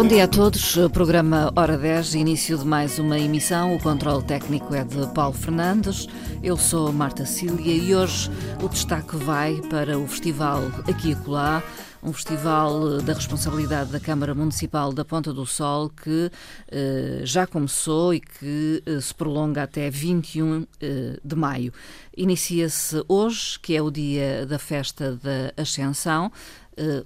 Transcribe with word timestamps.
Bom 0.00 0.08
dia 0.08 0.24
a 0.24 0.28
todos. 0.28 0.78
Programa 0.94 1.52
Hora 1.54 1.76
10, 1.76 2.14
início 2.14 2.56
de 2.56 2.64
mais 2.64 2.98
uma 2.98 3.18
emissão. 3.18 3.76
O 3.76 3.78
controle 3.78 4.24
técnico 4.24 4.74
é 4.74 4.82
de 4.82 5.06
Paulo 5.12 5.34
Fernandes. 5.34 6.06
Eu 6.42 6.56
sou 6.56 6.90
Marta 6.90 7.26
Cília 7.26 7.74
e 7.74 7.94
hoje 7.94 8.30
o 8.62 8.68
destaque 8.70 9.14
vai 9.16 9.60
para 9.68 9.98
o 9.98 10.08
festival 10.08 10.62
Aqui 10.88 11.10
e 11.10 11.14
Colá 11.16 11.62
um 12.02 12.12
festival 12.12 13.02
da 13.02 13.12
responsabilidade 13.12 13.90
da 13.90 14.00
Câmara 14.00 14.34
Municipal 14.34 14.92
da 14.92 15.04
Ponta 15.04 15.32
do 15.32 15.44
Sol 15.44 15.90
que 15.90 16.30
eh, 16.70 17.20
já 17.24 17.46
começou 17.46 18.14
e 18.14 18.20
que 18.20 18.82
eh, 18.86 19.00
se 19.00 19.14
prolonga 19.14 19.62
até 19.62 19.90
21 19.90 20.66
eh, 20.80 21.18
de 21.22 21.36
maio. 21.36 21.72
Inicia-se 22.16 23.04
hoje, 23.06 23.58
que 23.60 23.76
é 23.76 23.82
o 23.82 23.90
dia 23.90 24.46
da 24.46 24.58
festa 24.58 25.18
da 25.22 25.52
Ascensão, 25.62 26.32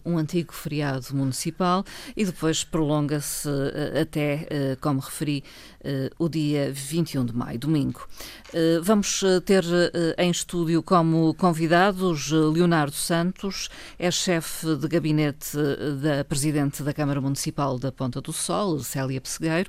um 0.05 0.19
antigo 0.19 0.53
feriado 0.53 1.07
municipal 1.13 1.85
e 2.17 2.25
depois 2.25 2.65
prolonga-se 2.65 3.49
uh, 3.49 4.01
até, 4.03 4.47
uh, 4.75 4.81
como 4.81 5.01
referi, 5.01 5.43
o 6.19 6.31
dia 6.31 6.73
21 6.73 7.27
de 7.27 7.37
maio, 7.37 7.59
domingo. 7.59 8.09
vamos 8.83 9.23
ter 9.45 9.63
em 10.17 10.31
estúdio 10.31 10.83
como 10.83 11.35
convidados 11.35 12.31
Leonardo 12.31 12.95
Santos, 12.95 13.69
é 13.99 14.11
chefe 14.11 14.77
de 14.77 14.89
gabinete 14.89 15.55
da 16.01 16.25
Presidente 16.25 16.83
da 16.83 16.95
Câmara 16.95 17.21
Municipal 17.21 17.79
da 17.79 17.93
Ponta 17.93 18.23
do 18.23 18.33
Sol, 18.33 18.81
Célia 18.81 19.21
Pessegueiro. 19.21 19.69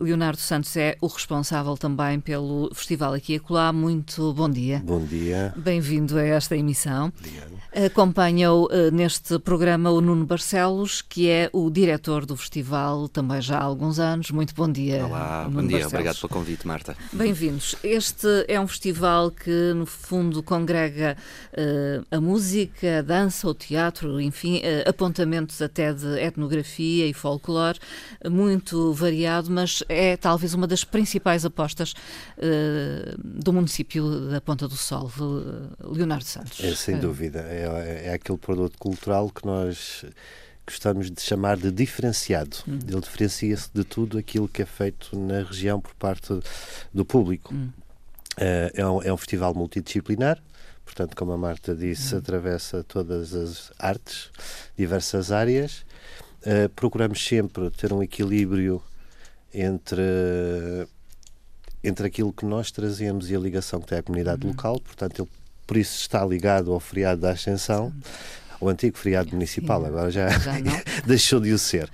Leonardo 0.00 0.38
Santos 0.38 0.76
é 0.76 0.96
o 1.00 1.08
responsável 1.08 1.76
também 1.76 2.20
pelo 2.20 2.70
Festival 2.72 3.12
Aqui 3.14 3.32
e 3.32 3.36
Acolá. 3.36 3.72
Muito 3.72 4.32
bom 4.32 4.48
dia. 4.48 4.80
Bom 4.84 5.04
dia. 5.04 5.52
Bem-vindo 5.56 6.16
a 6.18 6.22
esta 6.22 6.56
emissão. 6.56 7.12
Obrigado. 7.18 7.55
Acompanha-o 7.84 8.68
neste 8.90 9.38
programa 9.38 9.90
o 9.90 10.00
Nuno 10.00 10.24
Barcelos, 10.24 11.02
que 11.02 11.28
é 11.28 11.50
o 11.52 11.68
diretor 11.68 12.24
do 12.24 12.34
festival 12.34 13.06
também 13.06 13.38
já 13.42 13.58
há 13.58 13.62
alguns 13.62 13.98
anos. 13.98 14.30
Muito 14.30 14.54
bom 14.54 14.70
dia. 14.72 15.04
Olá, 15.04 15.44
Nuno 15.44 15.60
bom 15.60 15.60
dia, 15.60 15.80
Barcelos. 15.80 15.92
obrigado 15.92 16.16
pelo 16.16 16.28
convite, 16.30 16.66
Marta. 16.66 16.96
Bem-vindos. 17.12 17.76
Este 17.84 18.46
é 18.48 18.58
um 18.58 18.66
festival 18.66 19.30
que, 19.30 19.74
no 19.74 19.84
fundo, 19.84 20.42
congrega 20.42 21.18
uh, 21.52 22.06
a 22.10 22.18
música, 22.18 23.00
a 23.00 23.02
dança, 23.02 23.46
o 23.46 23.52
teatro, 23.52 24.18
enfim, 24.22 24.56
uh, 24.60 24.88
apontamentos 24.88 25.60
até 25.60 25.92
de 25.92 26.18
etnografia 26.18 27.06
e 27.06 27.12
folclore, 27.12 27.78
muito 28.24 28.94
variado, 28.94 29.50
mas 29.50 29.82
é 29.86 30.16
talvez 30.16 30.54
uma 30.54 30.66
das 30.66 30.82
principais 30.82 31.44
apostas 31.44 31.92
uh, 32.38 33.18
do 33.22 33.52
município 33.52 34.30
da 34.30 34.40
Ponta 34.40 34.66
do 34.66 34.76
Sol, 34.76 35.12
Leonardo 35.84 36.24
Santos. 36.24 36.58
É, 36.64 36.74
sem 36.74 36.98
dúvida. 36.98 37.40
É, 37.40 37.65
é 37.72 38.12
aquele 38.12 38.38
produto 38.38 38.78
cultural 38.78 39.30
que 39.30 39.44
nós 39.46 40.04
gostamos 40.66 41.10
de 41.10 41.20
chamar 41.20 41.56
de 41.56 41.70
diferenciado. 41.70 42.56
Hum. 42.66 42.78
Ele 42.86 43.00
diferencia-se 43.00 43.70
de 43.72 43.84
tudo 43.84 44.18
aquilo 44.18 44.48
que 44.48 44.62
é 44.62 44.66
feito 44.66 45.16
na 45.16 45.42
região 45.42 45.80
por 45.80 45.94
parte 45.94 46.38
do 46.92 47.04
público. 47.04 47.54
Hum. 47.54 47.70
Uh, 48.36 48.70
é, 48.74 48.86
um, 48.86 49.02
é, 49.02 49.12
um, 49.12 49.16
festival 49.16 49.54
multidisciplinar, 49.54 50.42
portanto, 50.84 51.16
como 51.16 51.32
a 51.32 51.38
Marta 51.38 51.74
disse, 51.74 52.14
hum. 52.14 52.18
atravessa 52.18 52.84
todas 52.84 53.32
as 53.32 53.72
artes, 53.78 54.30
diversas 54.76 55.30
áreas. 55.30 55.86
Uh, 56.42 56.68
procuramos 56.74 57.24
sempre 57.24 57.70
ter 57.70 57.92
um 57.92 58.02
equilíbrio 58.02 58.82
entre 59.54 60.86
entre 61.82 62.06
aquilo 62.08 62.32
que 62.32 62.44
nós 62.44 62.72
trazemos 62.72 63.30
e 63.30 63.36
a 63.36 63.38
ligação 63.38 63.80
que 63.80 63.86
tem 63.86 63.98
à 63.98 64.02
comunidade 64.02 64.44
uhum. 64.44 64.50
local, 64.50 64.80
portanto, 64.80 65.22
ele 65.22 65.28
por 65.66 65.76
isso 65.76 66.00
está 66.00 66.24
ligado 66.24 66.72
ao 66.72 66.80
feriado 66.80 67.20
da 67.22 67.30
Ascensão, 67.30 67.92
o 68.60 68.68
antigo 68.68 68.96
feriado 68.96 69.30
municipal, 69.32 69.84
agora 69.84 70.10
já, 70.10 70.28
já 70.28 70.52
deixou 71.06 71.40
de 71.40 71.52
o 71.52 71.58
ser. 71.58 71.90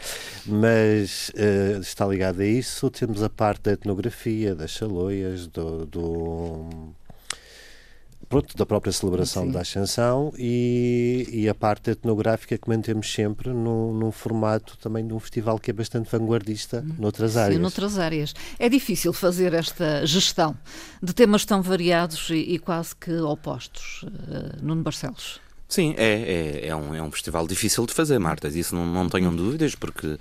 Mas 0.46 1.30
uh, 1.30 1.80
está 1.80 2.06
ligado 2.06 2.40
a 2.40 2.46
isso. 2.46 2.88
Temos 2.90 3.22
a 3.22 3.28
parte 3.28 3.62
da 3.62 3.72
etnografia, 3.72 4.54
das 4.54 4.70
chaloias, 4.70 5.46
do, 5.48 5.86
do 5.86 6.94
pronto, 8.32 8.56
da 8.56 8.64
própria 8.64 8.92
celebração 8.92 9.44
Sim. 9.44 9.50
da 9.50 9.60
Ascensão 9.60 10.32
e, 10.38 11.28
e, 11.30 11.48
a 11.48 11.54
parte 11.54 11.90
etnográfica 11.90 12.56
que 12.56 12.68
mantemos 12.68 13.12
sempre 13.12 13.50
num, 13.50 13.92
num, 13.92 14.10
formato 14.10 14.76
também 14.78 15.06
de 15.06 15.12
um 15.12 15.20
festival 15.20 15.58
que 15.58 15.70
é 15.70 15.74
bastante 15.74 16.10
vanguardista 16.10 16.82
hum. 16.86 16.94
noutras 16.98 17.36
áreas. 17.36 17.56
Sim, 17.56 17.60
noutras 17.60 17.98
áreas. 17.98 18.34
É 18.58 18.68
difícil 18.68 19.12
fazer 19.12 19.52
esta 19.52 20.06
gestão 20.06 20.56
de 21.02 21.12
temas 21.12 21.44
tão 21.44 21.60
variados 21.60 22.30
e, 22.30 22.36
e 22.36 22.58
quase 22.58 22.96
que 22.96 23.12
opostos, 23.12 24.02
uh, 24.04 24.64
Nuno 24.64 24.82
Barcelos. 24.82 25.40
Sim, 25.68 25.94
é, 25.96 26.04
é, 26.04 26.68
é, 26.68 26.76
um, 26.76 26.94
é 26.94 27.02
um 27.02 27.10
festival 27.10 27.46
difícil 27.46 27.86
de 27.86 27.94
fazer, 27.94 28.18
Marta. 28.18 28.48
Isso 28.48 28.74
não, 28.74 28.86
não 28.86 29.08
tenham 29.08 29.34
dúvidas, 29.34 29.74
porque 29.74 30.18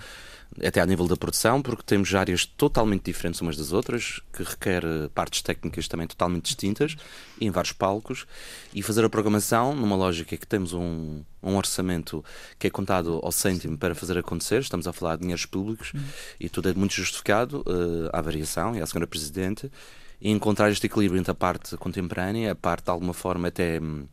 até 0.64 0.82
a 0.82 0.86
nível 0.86 1.08
da 1.08 1.16
produção, 1.16 1.62
porque 1.62 1.84
temos 1.84 2.14
áreas 2.14 2.46
totalmente 2.46 3.06
diferentes 3.06 3.40
umas 3.40 3.56
das 3.56 3.72
outras, 3.72 4.20
que 4.34 4.44
requer 4.44 4.84
eh, 4.84 5.10
partes 5.14 5.42
técnicas 5.42 5.88
também 5.88 6.08
totalmente 6.08 6.46
distintas, 6.46 6.96
em 7.40 7.50
vários 7.50 7.72
palcos, 7.72 8.26
e 8.74 8.84
fazer 8.84 9.06
a 9.06 9.10
programação 9.10 9.74
numa 9.74 9.96
lógica 9.96 10.36
que 10.36 10.46
temos 10.46 10.74
um, 10.74 11.24
um 11.42 11.56
orçamento 11.56 12.24
que 12.60 12.68
é 12.68 12.70
contado 12.70 13.20
ao 13.24 13.32
cêntimo 13.32 13.78
para 13.78 13.96
fazer 13.96 14.18
acontecer, 14.18 14.60
estamos 14.60 14.88
a 14.88 14.94
falar 14.94 15.16
de 15.16 15.22
dinheiros 15.22 15.46
públicos, 15.46 15.94
uhum. 15.94 16.04
e 16.40 16.50
tudo 16.50 16.70
é 16.70 16.74
muito 16.74 16.94
justificado 16.94 17.62
uh, 17.62 18.10
à 18.12 18.22
variação 18.22 18.76
e 18.76 18.82
à 18.82 18.86
senhora 18.86 19.08
Presidente, 19.08 19.72
e 20.20 20.30
encontrar 20.30 20.70
este 20.70 20.86
equilíbrio 20.86 21.20
entre 21.20 21.32
a 21.32 21.36
parte 21.36 21.76
contemporânea, 21.78 22.52
a 22.52 22.56
parte 22.56 22.86
de 22.86 22.92
alguma 22.92 23.14
forma 23.14 23.48
até. 23.48 23.80
Hum, 23.80 24.06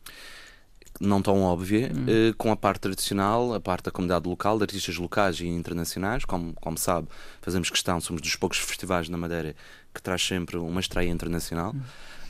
não 1.01 1.23
tão 1.23 1.43
óbvia, 1.43 1.93
hum. 1.95 2.33
com 2.37 2.51
a 2.51 2.57
parte 2.57 2.81
tradicional, 2.81 3.55
a 3.55 3.61
parte 3.61 3.85
da 3.85 3.91
comunidade 3.91 4.29
local, 4.29 4.57
de 4.57 4.65
artistas 4.65 4.97
locais 4.97 5.41
e 5.41 5.47
internacionais. 5.47 6.25
Como, 6.25 6.55
como 6.55 6.77
sabe, 6.77 7.09
fazemos 7.41 7.71
questão, 7.71 8.01
somos 8.01 8.21
dos 8.21 8.35
poucos 8.37 8.59
festivais 8.59 9.09
na 9.09 9.17
Madeira 9.17 9.55
que 9.95 10.03
traz 10.03 10.23
sempre 10.23 10.57
uma 10.57 10.81
estreia 10.81 11.11
internacional. 11.11 11.73
Hum. 11.75 11.81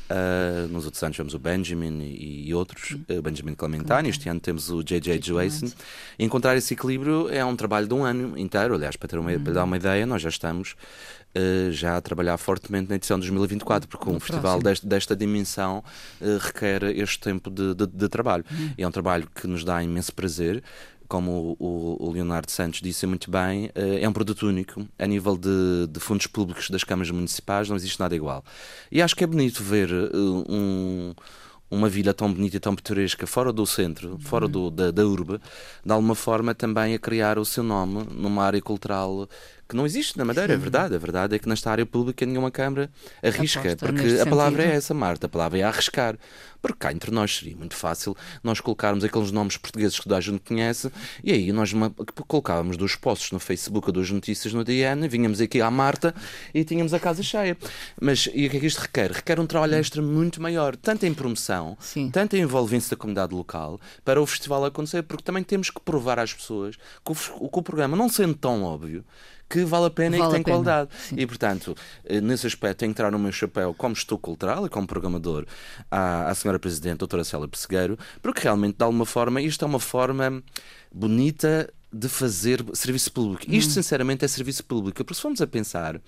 Uh, 0.09 0.67
nos 0.69 0.87
outros 0.87 1.03
anos 1.03 1.17
tivemos 1.17 1.35
o 1.35 1.39
Benjamin 1.39 2.01
e, 2.01 2.49
e 2.49 2.55
outros, 2.55 2.93
uh, 2.93 3.21
Benjamin 3.21 3.55
Clementine, 3.55 4.09
este 4.09 4.27
ano 4.27 4.41
temos 4.41 4.71
o 4.71 4.83
J.J. 4.83 5.19
Jason. 5.19 5.71
Encontrar 6.19 6.57
esse 6.57 6.73
equilíbrio 6.73 7.29
é 7.29 7.45
um 7.45 7.55
trabalho 7.55 7.87
de 7.87 7.93
um 7.93 8.05
ano 8.05 8.39
inteiro. 8.39 8.75
Aliás, 8.75 8.97
para, 8.97 9.07
ter 9.07 9.19
uma, 9.19 9.39
para 9.39 9.53
dar 9.53 9.65
uma 9.65 9.77
ideia, 9.77 10.07
nós 10.07 10.23
já 10.23 10.31
estamos 10.31 10.77
uh, 11.39 11.73
já 11.73 11.97
a 11.97 12.01
trabalhar 12.01 12.37
fortemente 12.37 12.89
na 12.89 12.97
edição 12.97 13.19
de 13.19 13.23
2024, 13.27 13.89
porque 13.89 14.09
um 14.11 14.19
festival 14.19 14.61
deste, 14.61 14.87
desta 14.87 15.15
dimensão 15.15 15.83
uh, 16.21 16.39
requer 16.39 16.83
este 16.85 17.21
tempo 17.21 17.51
de, 17.51 17.75
de, 17.75 17.87
de 17.87 18.09
trabalho. 18.09 18.45
Uhum. 18.51 18.73
E 18.77 18.83
é 18.83 18.89
um 18.89 18.91
trabalho 18.91 19.29
que 19.35 19.47
nos 19.47 19.65
dá 19.65 19.83
imenso 19.83 20.15
prazer 20.15 20.63
como 21.09 21.57
o, 21.59 22.11
Leonardo 22.13 22.51
Santos 22.51 22.83
disse 22.83 23.07
muito 23.07 23.31
bem, 23.31 23.71
eh, 23.75 24.01
é 24.03 24.09
um 24.09 24.13
produto 24.13 24.47
único. 24.47 24.87
A 24.99 25.07
nível 25.07 25.39
de, 25.39 25.87
de, 25.91 25.99
fundos 25.99 26.27
públicos 26.27 26.69
das 26.69 26.85
câmaras 26.85 27.11
municipais 27.11 27.69
não 27.69 27.77
existe 27.77 27.99
nada 27.99 28.15
igual. 28.15 28.45
E 28.93 29.01
acho 29.01 29.17
que 29.17 29.25
é 29.25 29.27
bonito 29.27 29.63
ver 29.63 29.91
um, 30.15 31.15
uma 31.71 31.89
vila 31.89 32.15
tão 32.15 32.33
bonita 32.33 32.57
e 32.57 32.61
tão 32.61 32.75
pitoresca 32.75 33.27
fora 33.27 33.53
do 33.53 33.67
centro, 33.67 34.19
fora 34.21 34.49
do, 34.49 34.71
da, 34.71 34.91
da 34.91 35.07
urbe, 35.07 35.41
de 35.85 35.93
alguma 35.93 36.15
forma 36.15 36.55
também 36.55 36.95
a 36.95 36.99
criar 36.99 37.39
o 37.39 37.45
seu 37.45 37.63
nome 37.63 38.07
numa 38.11 38.45
área 38.45 38.61
cultural 38.61 39.29
que 39.69 39.77
não 39.77 39.85
existe 39.85 40.17
na 40.17 40.25
Madeira, 40.25 40.53
é 40.53 40.57
Sim. 40.57 40.61
é 40.61 40.63
verdade. 40.63 40.95
A 40.95 40.99
verdade 40.99 41.37
é 41.37 41.39
que 41.39 41.49
nesta 41.49 41.71
área 41.71 41.85
pública 41.85 42.25
nenhuma 42.25 42.51
Câmara 42.51 42.91
arrisca, 43.23 43.61
Aposta 43.61 43.87
porque 43.87 44.21
a 44.21 44.27
palavra 44.27 44.63
é 44.65 44.75
essa, 44.75 44.95
Marta, 44.95 45.27
a 45.27 45.29
palavra 45.29 45.59
é 45.59 45.63
arriscar. 45.63 46.17
Porque 46.61 46.79
cá 46.79 46.93
entre 46.93 47.11
nós 47.11 47.37
seria 47.37 47.57
muito 47.57 47.77
fácil 47.77 48.17
nós 48.43 48.61
colocarmos 48.61 49.05
aqueles 49.05 49.31
nomes 49.31 49.57
portugueses 49.57 49.97
que 49.97 50.05
toda 50.05 50.17
a 50.17 50.21
gente 50.21 50.41
conhece 50.41 50.91
e 51.23 51.31
aí 51.33 51.53
nós 51.53 51.73
colocávamos 52.27 52.77
dois 52.77 52.97
posts 52.97 53.31
no 53.31 53.39
Facebook, 53.39 53.93
duas 53.93 54.11
notícias 54.11 54.53
no 54.53 54.65
DN, 54.65 55.07
vinhamos 55.07 55.41
aqui 55.41 55.61
à 55.61 55.71
Marta 55.71 56.13
e 56.53 56.65
tínhamos 56.65 56.93
a 56.93 56.99
casa 56.99 57.23
cheia. 57.23 57.57
Mas 58.01 58.29
e 58.35 58.47
o 58.47 58.51
que 58.51 58.57
é 58.57 58.61
que 58.61 58.67
isto 58.67 58.81
requer? 58.81 59.13
Requer 59.13 59.39
um 59.39 59.47
trabalho 59.47 59.77
extra 59.77 60.03
muito 60.03 60.43
maior, 60.43 60.75
tanto 60.75 61.07
em 61.07 61.15
promoção, 61.15 61.77
Sim. 61.79 62.11
tanto 62.11 62.35
em 62.35 62.41
envolvência 62.41 62.91
da 62.91 62.97
comunidade 62.97 63.33
local, 63.35 63.81
para 64.05 64.21
o 64.21 64.27
festival 64.27 64.65
acontecer, 64.65 65.03
porque 65.05 65.23
também 65.23 65.45
temos 65.45 65.71
que 65.71 65.81
provar 65.81 66.19
às 66.19 66.33
pessoas 66.33 66.77
que 66.77 67.13
o, 67.13 67.15
que 67.49 67.59
o 67.59 67.63
programa, 67.63 67.97
não 67.97 68.09
sendo 68.09 68.35
tão 68.35 68.65
óbvio, 68.65 69.05
que 69.49 69.65
vale 69.65 69.87
a 69.87 69.91
pena 69.91 70.19
vale 70.19 70.23
e 70.23 70.27
que 70.29 70.35
tem 70.35 70.43
qualidade. 70.43 70.91
Sim. 71.09 71.17
E, 71.19 71.27
portanto, 71.27 71.77
eh, 72.05 72.21
nesse 72.21 72.47
aspecto, 72.47 72.81
tenho 72.81 72.93
que 72.93 73.01
entrar 73.01 73.11
no 73.11 73.19
meu 73.19 73.33
chapéu 73.33 73.75
como 73.75 73.95
estou 73.95 74.19
cultural 74.19 74.67
e 74.67 74.69
como 74.69 74.87
programador 74.87 75.47
à, 75.91 76.29
à 76.29 76.35
senhora 76.35 76.59
Presidente, 76.59 76.99
doutora 76.99 77.25
Célia 77.25 77.49
Pessegueiro, 77.49 77.99
porque 78.21 78.43
realmente, 78.43 78.77
de 78.77 78.85
alguma 78.85 79.07
forma, 79.07 79.41
isto 79.41 79.65
é 79.65 79.69
uma 79.69 79.81
forma 79.81 80.43
bonita 80.93 81.73
de 81.93 82.09
fazer 82.09 82.63
serviço 82.75 83.11
público. 83.13 83.45
Isto, 83.49 83.71
hum. 83.71 83.75
sinceramente, 83.75 84.25
é 84.25 84.29
serviço 84.29 84.65
público. 84.65 85.05
Porque 85.05 85.15
se 85.15 85.23
formos 85.23 85.41
a 85.41 85.47
pensar, 85.47 86.01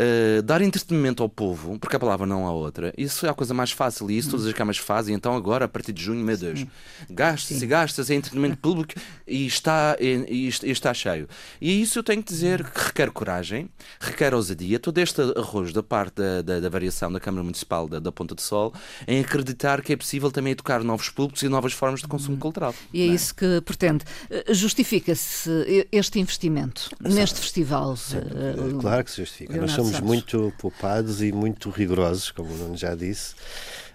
Uh, 0.00 0.40
dar 0.42 0.62
entretenimento 0.62 1.24
ao 1.24 1.28
povo, 1.28 1.76
porque 1.78 1.96
a 1.96 1.98
palavra 1.98 2.24
não 2.24 2.46
há 2.46 2.52
outra, 2.52 2.94
isso 2.96 3.26
é 3.26 3.28
a 3.28 3.34
coisa 3.34 3.52
mais 3.52 3.72
fácil 3.72 4.08
e 4.08 4.16
isso 4.16 4.30
todas 4.30 4.46
as 4.46 4.52
câmaras 4.52 4.78
fazem. 4.78 5.14
Então, 5.14 5.34
agora, 5.34 5.64
a 5.64 5.68
partir 5.68 5.92
de 5.92 6.00
junho, 6.00 6.24
meu 6.24 6.36
Deus, 6.36 6.64
gasta-se 7.10 7.64
e 7.64 7.66
gasta-se 7.66 8.14
em 8.14 8.18
entretenimento 8.18 8.58
público 8.58 8.94
e 9.26 9.44
está, 9.44 9.96
e, 9.98 10.48
e, 10.62 10.70
está 10.70 10.94
cheio. 10.94 11.28
E 11.60 11.82
isso 11.82 11.98
eu 11.98 12.04
tenho 12.04 12.22
que 12.22 12.32
dizer 12.32 12.62
que 12.62 12.80
requer 12.80 13.10
coragem, 13.10 13.68
requer 13.98 14.34
ousadia. 14.34 14.78
Todo 14.78 14.98
este 14.98 15.20
arroz 15.36 15.72
da 15.72 15.82
parte 15.82 16.14
da, 16.14 16.42
da, 16.42 16.60
da 16.60 16.68
variação 16.68 17.10
da 17.10 17.18
Câmara 17.18 17.42
Municipal 17.42 17.88
da, 17.88 17.98
da, 17.98 18.12
Ponta 18.12 18.34
de 18.34 18.42
Sol 18.42 18.72
em 19.06 19.20
acreditar 19.20 19.82
que 19.82 19.92
é 19.92 19.96
possível 19.96 20.30
também 20.30 20.52
educar 20.52 20.82
novos 20.84 21.08
públicos 21.08 21.42
e 21.42 21.48
novas 21.48 21.72
formas 21.72 22.00
de 22.00 22.08
consumo 22.08 22.36
hum. 22.36 22.40
cultural. 22.40 22.74
E 22.92 23.02
é, 23.02 23.04
é, 23.04 23.08
isso 23.08 23.34
que 23.34 23.60
pretende. 23.62 24.04
Eh, 24.30 24.54
justifica-se 24.54 25.86
este 25.90 26.20
investimento 26.20 26.90
neste 27.00 27.40
festival? 27.40 27.96
Sim, 27.96 28.18
uh, 28.18 28.78
claro 28.78 29.04
que 29.04 29.10
se 29.10 29.16
justifica. 29.18 29.56
Nós 29.56 29.87
somos 29.92 30.00
muito 30.00 30.52
poupados 30.58 31.22
e 31.22 31.32
muito 31.32 31.70
rigorosos, 31.70 32.30
como 32.30 32.52
o 32.52 32.56
Nuno 32.56 32.76
já 32.76 32.94
disse. 32.94 33.34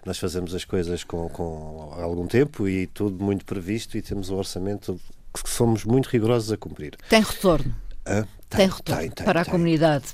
Nós 0.05 0.17
fazemos 0.17 0.53
as 0.53 0.65
coisas 0.65 1.03
com, 1.03 1.29
com 1.29 1.93
algum 1.93 2.27
tempo 2.27 2.67
e 2.67 2.87
tudo 2.87 3.23
muito 3.23 3.45
previsto 3.45 3.97
e 3.97 4.01
temos 4.01 4.29
um 4.29 4.35
orçamento 4.35 4.99
que 5.33 5.49
somos 5.49 5.85
muito 5.85 6.07
rigorosos 6.07 6.51
a 6.51 6.57
cumprir. 6.57 6.95
Tem 7.09 7.21
retorno? 7.21 7.73
Ah, 8.05 8.25
tem, 8.49 8.57
tem, 8.57 8.69
retorno 8.69 9.01
tem, 9.01 9.11
tem, 9.11 9.25
para 9.25 9.41
a 9.41 9.45
comunidade? 9.45 10.05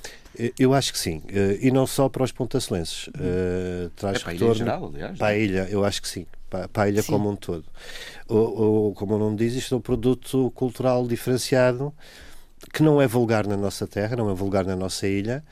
Eu 0.58 0.72
acho 0.72 0.92
que 0.92 0.98
sim, 0.98 1.22
eh, 1.28 1.58
e 1.60 1.70
não 1.70 1.86
só 1.86 2.08
para 2.08 2.22
os 2.22 2.30
pontacelenses. 2.30 3.08
Uh, 3.08 3.90
traz 3.96 4.18
é 4.18 4.20
para 4.20 4.32
retorno 4.32 4.52
a 4.52 4.54
ilha 4.54 4.54
geral, 4.54 4.86
aliás. 4.86 5.18
Para 5.18 5.26
a 5.26 5.36
ilha, 5.36 5.68
eu 5.68 5.84
acho 5.84 6.00
que 6.00 6.08
sim, 6.08 6.24
para, 6.48 6.68
para 6.68 6.84
a 6.84 6.88
ilha 6.88 7.02
sim. 7.02 7.12
como 7.12 7.28
um 7.28 7.36
todo. 7.36 7.64
Ou, 8.28 8.58
ou, 8.58 8.94
como 8.94 9.16
o 9.16 9.18
nome 9.18 9.36
diz, 9.36 9.54
isto 9.54 9.74
é 9.74 9.78
um 9.78 9.80
produto 9.80 10.50
cultural 10.54 11.06
diferenciado 11.06 11.92
que 12.72 12.82
não 12.82 13.02
é 13.02 13.06
vulgar 13.06 13.46
na 13.46 13.56
nossa 13.56 13.86
terra, 13.86 14.16
não 14.16 14.30
é 14.30 14.34
vulgar 14.34 14.64
na 14.64 14.76
nossa 14.76 15.06
ilha 15.06 15.42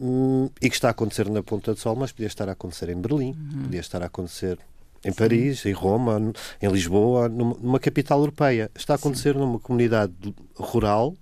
Hum, 0.00 0.48
e 0.62 0.70
que 0.70 0.74
está 0.74 0.88
a 0.88 0.90
acontecer 0.92 1.28
na 1.28 1.42
Ponta 1.42 1.74
do 1.74 1.78
Sol, 1.78 1.94
mas 1.94 2.10
podia 2.10 2.26
estar 2.26 2.48
a 2.48 2.52
acontecer 2.52 2.88
em 2.88 2.96
Berlim, 2.96 3.32
uhum. 3.32 3.64
podia 3.64 3.80
estar 3.80 4.02
a 4.02 4.06
acontecer 4.06 4.58
em 5.04 5.12
Paris, 5.12 5.64
em 5.66 5.72
Roma, 5.72 6.32
em 6.60 6.68
Lisboa, 6.68 7.28
numa 7.28 7.78
capital 7.78 8.20
europeia. 8.20 8.70
Está 8.74 8.94
a 8.94 8.96
acontecer 8.96 9.34
Sim. 9.34 9.40
numa 9.40 9.58
comunidade 9.58 10.12
rural 10.54 11.14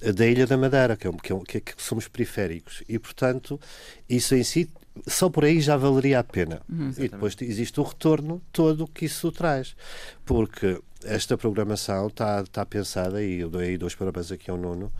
eh, 0.00 0.12
da 0.12 0.26
Ilha 0.26 0.46
da 0.46 0.56
Madeira, 0.56 0.96
que, 0.96 1.08
é, 1.08 1.12
que, 1.12 1.32
é, 1.32 1.40
que, 1.46 1.56
é, 1.58 1.60
que 1.60 1.82
somos 1.82 2.08
periféricos. 2.08 2.82
E, 2.88 2.98
portanto, 2.98 3.60
isso 4.08 4.34
em 4.34 4.42
si, 4.42 4.68
só 5.06 5.28
por 5.28 5.44
aí 5.44 5.60
já 5.60 5.76
valeria 5.76 6.20
a 6.20 6.24
pena. 6.24 6.60
Uhum, 6.68 6.92
e 6.96 7.08
depois 7.08 7.36
existe 7.40 7.80
o 7.80 7.84
retorno 7.84 8.40
todo 8.52 8.86
que 8.86 9.06
isso 9.06 9.30
traz. 9.30 9.76
Porque 10.24 10.80
esta 11.04 11.36
programação 11.36 12.08
está, 12.08 12.42
está 12.42 12.64
pensada, 12.64 13.22
e 13.22 13.40
eu 13.40 13.50
dou 13.50 13.60
aí 13.60 13.76
dois 13.76 13.94
parabéns 13.94 14.32
aqui 14.32 14.50
ao 14.50 14.56
Nuno, 14.56 14.92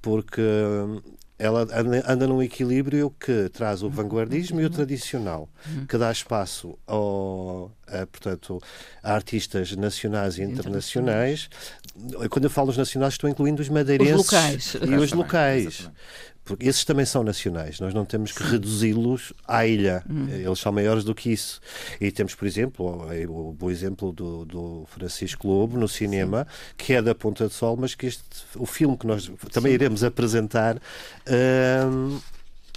porque 0.00 0.40
hum, 0.40 1.00
ela 1.40 1.62
anda, 1.62 2.04
anda 2.06 2.26
num 2.26 2.42
equilíbrio 2.42 3.10
que 3.18 3.48
traz 3.48 3.82
o 3.82 3.88
vanguardismo 3.88 4.60
e 4.60 4.66
o 4.66 4.68
tradicional, 4.68 5.48
que 5.88 5.96
dá 5.96 6.12
espaço 6.12 6.78
ao, 6.86 7.72
a, 7.88 8.06
portanto, 8.06 8.60
a 9.02 9.14
artistas 9.14 9.74
nacionais 9.74 10.36
e 10.36 10.42
internacionais. 10.42 11.48
Quando 12.28 12.44
eu 12.44 12.50
falo 12.50 12.66
dos 12.66 12.76
nacionais, 12.76 13.14
estou 13.14 13.28
incluindo 13.28 13.62
os 13.62 13.70
madeirenses 13.70 14.14
os 14.14 14.26
locais. 14.26 14.76
e 14.86 14.94
os 14.94 15.12
locais 15.12 15.90
porque 16.44 16.66
esses 16.66 16.84
também 16.84 17.04
são 17.04 17.22
nacionais, 17.22 17.78
nós 17.80 17.94
não 17.94 18.04
temos 18.04 18.32
que 18.32 18.42
reduzi-los 18.42 19.32
à 19.46 19.66
ilha, 19.66 20.02
hum. 20.10 20.26
eles 20.28 20.58
são 20.58 20.72
maiores 20.72 21.04
do 21.04 21.14
que 21.14 21.30
isso. 21.30 21.60
E 22.00 22.10
temos, 22.10 22.34
por 22.34 22.46
exemplo, 22.46 22.86
o, 23.28 23.52
bom 23.52 23.70
exemplo 23.70 24.10
do, 24.12 24.44
do, 24.44 24.84
Francisco 24.90 25.46
Lobo 25.46 25.78
no 25.78 25.86
cinema, 25.86 26.46
Sim. 26.48 26.74
que 26.76 26.92
é 26.94 27.02
da 27.02 27.14
Ponta 27.14 27.46
do 27.46 27.52
Sol, 27.52 27.76
mas 27.76 27.94
que 27.94 28.06
este, 28.06 28.24
o 28.56 28.66
filme 28.66 28.96
que 28.96 29.06
nós 29.06 29.30
também 29.52 29.70
Sim. 29.70 29.74
iremos 29.74 30.02
apresentar 30.02 30.76
um, 31.86 32.18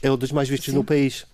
é 0.01 0.11
um 0.11 0.17
dos 0.17 0.31
mais 0.31 0.49
vistos 0.49 0.71
Sim. 0.71 0.77
no 0.77 0.83
país. 0.83 1.25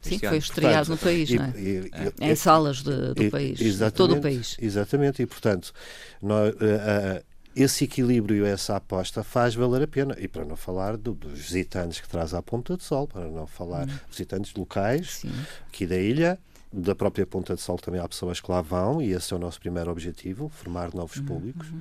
Sim, 0.00 0.18
foi 0.18 0.38
estreado 0.38 0.88
portanto, 0.88 1.00
no 1.00 1.10
país, 1.10 1.30
e, 1.30 1.36
não 1.36 1.44
é? 1.44 1.52
E, 1.56 1.90
e, 2.20 2.30
em 2.30 2.34
salas 2.34 2.82
de, 2.82 3.14
do 3.14 3.30
país, 3.30 3.60
todo 3.94 4.16
o 4.16 4.20
país. 4.20 4.56
Exatamente, 4.60 5.22
e 5.22 5.26
portanto, 5.26 5.72
nós, 6.20 6.52
uh, 6.54 6.56
uh, 6.56 7.24
esse 7.54 7.84
equilíbrio, 7.84 8.46
essa 8.46 8.76
aposta 8.76 9.22
faz 9.22 9.54
valer 9.54 9.82
a 9.82 9.86
pena. 9.86 10.16
E 10.18 10.26
para 10.26 10.44
não 10.44 10.56
falar 10.56 10.96
do, 10.96 11.14
dos 11.14 11.38
visitantes 11.38 12.00
que 12.00 12.08
traz 12.08 12.32
à 12.34 12.42
Ponta 12.42 12.76
do 12.76 12.82
Sol, 12.82 13.06
para 13.06 13.28
não 13.28 13.46
falar 13.46 13.86
hum. 13.88 13.98
visitantes 14.10 14.54
locais 14.54 15.18
Sim. 15.18 15.32
aqui 15.68 15.86
da 15.86 15.96
ilha, 15.96 16.38
da 16.72 16.94
própria 16.94 17.26
Ponta 17.26 17.54
do 17.54 17.60
Sol 17.60 17.76
também 17.76 18.00
há 18.00 18.08
pessoas 18.08 18.40
que 18.40 18.50
lá 18.50 18.62
vão 18.62 19.02
e 19.02 19.12
esse 19.12 19.32
é 19.32 19.36
o 19.36 19.38
nosso 19.38 19.60
primeiro 19.60 19.90
objetivo, 19.90 20.48
formar 20.48 20.94
novos 20.94 21.18
uhum. 21.18 21.26
públicos. 21.26 21.68
Uhum. 21.68 21.80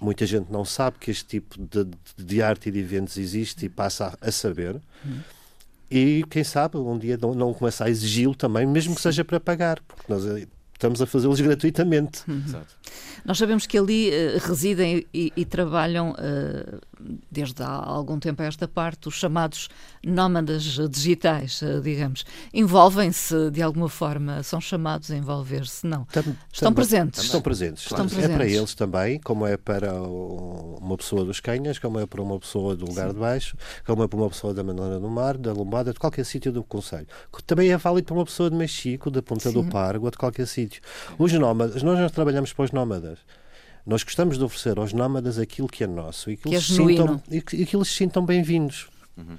Muita 0.00 0.26
gente 0.26 0.50
não 0.52 0.64
sabe 0.64 0.98
que 0.98 1.10
este 1.10 1.24
tipo 1.24 1.56
de, 1.58 1.86
de 2.16 2.42
arte 2.42 2.68
e 2.68 2.72
de 2.72 2.80
eventos 2.80 3.16
existe 3.16 3.64
e 3.64 3.68
passa 3.68 4.18
a, 4.20 4.28
a 4.28 4.32
saber. 4.32 4.74
Uhum. 5.04 5.20
E 5.88 6.24
quem 6.28 6.42
sabe 6.42 6.76
um 6.76 6.98
dia 6.98 7.16
não, 7.16 7.32
não 7.32 7.54
começa 7.54 7.84
a 7.84 7.90
exigi-lo 7.90 8.34
também, 8.34 8.66
mesmo 8.66 8.94
que 8.94 9.00
seja 9.00 9.24
para 9.24 9.38
pagar, 9.38 9.80
porque 9.86 10.12
nós 10.12 10.24
estamos 10.76 11.00
a 11.00 11.06
fazê-los 11.06 11.40
gratuitamente. 11.40 12.22
Uhum. 12.28 12.62
Nós 13.24 13.38
sabemos 13.38 13.66
que 13.66 13.76
ali 13.76 14.10
uh, 14.10 14.38
residem 14.46 15.04
e, 15.12 15.32
e 15.36 15.44
trabalham 15.44 16.12
uh, 16.12 16.80
desde 17.30 17.62
há 17.62 17.68
algum 17.68 18.18
tempo 18.18 18.42
a 18.42 18.44
esta 18.44 18.68
parte 18.68 19.08
os 19.08 19.14
chamados 19.14 19.68
nómadas 20.04 20.78
digitais, 20.88 21.60
uh, 21.62 21.80
digamos. 21.80 22.24
Envolvem-se 22.54 23.50
de 23.50 23.62
alguma 23.62 23.88
forma, 23.88 24.42
são 24.42 24.60
chamados 24.60 25.10
a 25.10 25.16
envolver-se? 25.16 25.86
Não. 25.86 26.04
Tam, 26.04 26.22
estão, 26.52 26.72
presentes. 26.72 27.24
estão 27.24 27.40
presentes. 27.40 27.82
Estão 27.82 28.06
presentes. 28.06 28.30
É 28.30 28.34
para 28.34 28.46
eles 28.46 28.74
também, 28.74 29.18
como 29.18 29.46
é 29.46 29.56
para 29.56 29.92
uma 29.94 30.96
pessoa 30.96 31.24
dos 31.24 31.40
Canhas, 31.40 31.78
como 31.78 31.98
é 31.98 32.06
para 32.06 32.22
uma 32.22 32.38
pessoa 32.38 32.76
do 32.76 32.86
Lugar 32.86 33.08
Sim. 33.08 33.14
de 33.14 33.20
Baixo, 33.20 33.56
como 33.84 34.04
é 34.04 34.08
para 34.08 34.18
uma 34.18 34.28
pessoa 34.28 34.54
da 34.54 34.62
Manela 34.62 35.00
do 35.00 35.08
Mar, 35.08 35.36
da 35.36 35.52
Lombada, 35.52 35.92
de 35.92 35.98
qualquer 35.98 36.24
sítio 36.24 36.52
do 36.52 36.62
Conselho. 36.62 37.06
Também 37.46 37.70
é 37.70 37.76
válido 37.76 38.06
para 38.06 38.14
uma 38.14 38.24
pessoa 38.24 38.50
de 38.50 38.56
Mexico, 38.56 39.10
da 39.10 39.22
Ponta 39.22 39.48
Sim. 39.48 39.54
do 39.54 39.64
Pargo 39.64 40.04
ou 40.04 40.10
de 40.10 40.18
qualquer 40.18 40.46
sítio 40.46 40.65
sítios. 40.66 40.82
Os 41.18 41.32
nómadas, 41.32 41.82
nós 41.82 41.98
não 41.98 42.08
trabalhamos 42.08 42.52
para 42.52 42.64
os 42.64 42.72
nómadas. 42.72 43.18
Nós 43.86 44.02
gostamos 44.02 44.36
de 44.36 44.44
oferecer 44.44 44.78
aos 44.78 44.92
nómadas 44.92 45.38
aquilo 45.38 45.68
que 45.68 45.84
é 45.84 45.86
nosso 45.86 46.30
e 46.30 46.36
que, 46.36 46.44
que 46.44 46.54
eles, 46.54 46.70
é 46.70 46.74
sintam, 46.74 47.22
e 47.30 47.40
que, 47.40 47.56
e 47.56 47.64
que 47.66 47.76
eles 47.76 47.88
se 47.88 47.94
sintam 47.94 48.24
bem-vindos. 48.26 48.88
Uhum. 49.16 49.38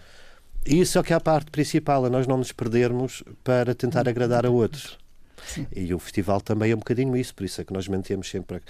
E 0.66 0.80
isso 0.80 0.98
é 0.98 1.04
que 1.04 1.14
é 1.14 1.16
a 1.16 1.20
parte 1.20 1.52
principal, 1.52 2.06
é 2.06 2.10
nós 2.10 2.28
não 2.28 2.38
nos 2.38 2.52
perdermos 2.52 3.24
para 3.44 3.76
tentar 3.76 4.06
uhum. 4.06 4.10
agradar 4.10 4.46
a 4.46 4.50
outros. 4.50 4.98
Sim. 5.46 5.68
E 5.76 5.94
o 5.94 6.00
festival 6.00 6.42
também 6.42 6.72
é 6.72 6.76
um 6.76 6.80
bocadinho 6.80 7.16
isso, 7.16 7.34
por 7.36 7.46
isso 7.46 7.62
é 7.62 7.64
que 7.64 7.74
nós 7.74 7.88
mantemos 7.88 8.30
sempre. 8.30 8.62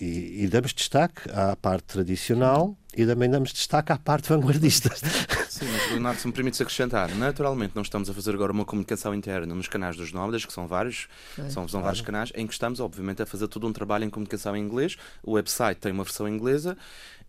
E, 0.00 0.44
e 0.44 0.48
damos 0.48 0.72
destaque 0.72 1.30
à 1.30 1.54
parte 1.56 1.84
tradicional 1.84 2.76
e 2.96 3.06
também 3.06 3.30
damos 3.30 3.52
destaque 3.52 3.92
à 3.92 3.98
parte 3.98 4.28
vanguardista. 4.28 4.90
Sim, 5.54 5.66
mas 5.70 5.88
Leonardo, 5.88 6.20
se 6.20 6.26
me 6.26 6.32
permites 6.32 6.60
acrescentar, 6.60 7.14
naturalmente 7.14 7.76
não 7.76 7.82
estamos 7.82 8.10
a 8.10 8.12
fazer 8.12 8.34
agora 8.34 8.50
uma 8.50 8.64
comunicação 8.64 9.14
interna 9.14 9.54
nos 9.54 9.68
canais 9.68 9.96
dos 9.96 10.10
nómadas, 10.10 10.44
que 10.44 10.52
são 10.52 10.66
vários, 10.66 11.06
é, 11.38 11.48
são, 11.48 11.68
são 11.68 11.80
vários 11.80 12.00
canais, 12.00 12.32
em 12.34 12.44
que 12.44 12.52
estamos, 12.52 12.80
obviamente, 12.80 13.22
a 13.22 13.26
fazer 13.26 13.46
todo 13.46 13.64
um 13.64 13.72
trabalho 13.72 14.02
em 14.02 14.10
comunicação 14.10 14.56
em 14.56 14.60
inglês. 14.60 14.96
O 15.22 15.34
website 15.34 15.78
tem 15.78 15.92
uma 15.92 16.02
versão 16.02 16.28
inglesa 16.28 16.76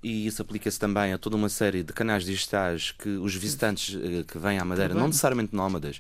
e 0.02 0.26
isso 0.26 0.42
aplica-se 0.42 0.80
também 0.80 1.14
a 1.14 1.20
toda 1.20 1.36
uma 1.36 1.50
série 1.50 1.84
de 1.84 1.94
canais 1.94 2.24
digitais 2.24 2.92
que 2.92 3.10
os 3.10 3.36
visitantes 3.36 3.94
uh, 3.94 4.24
que 4.24 4.40
vêm 4.40 4.58
à 4.58 4.66
Madeira, 4.66 4.96
não 4.96 5.06
necessariamente 5.08 5.56
nómadas, 5.56 5.98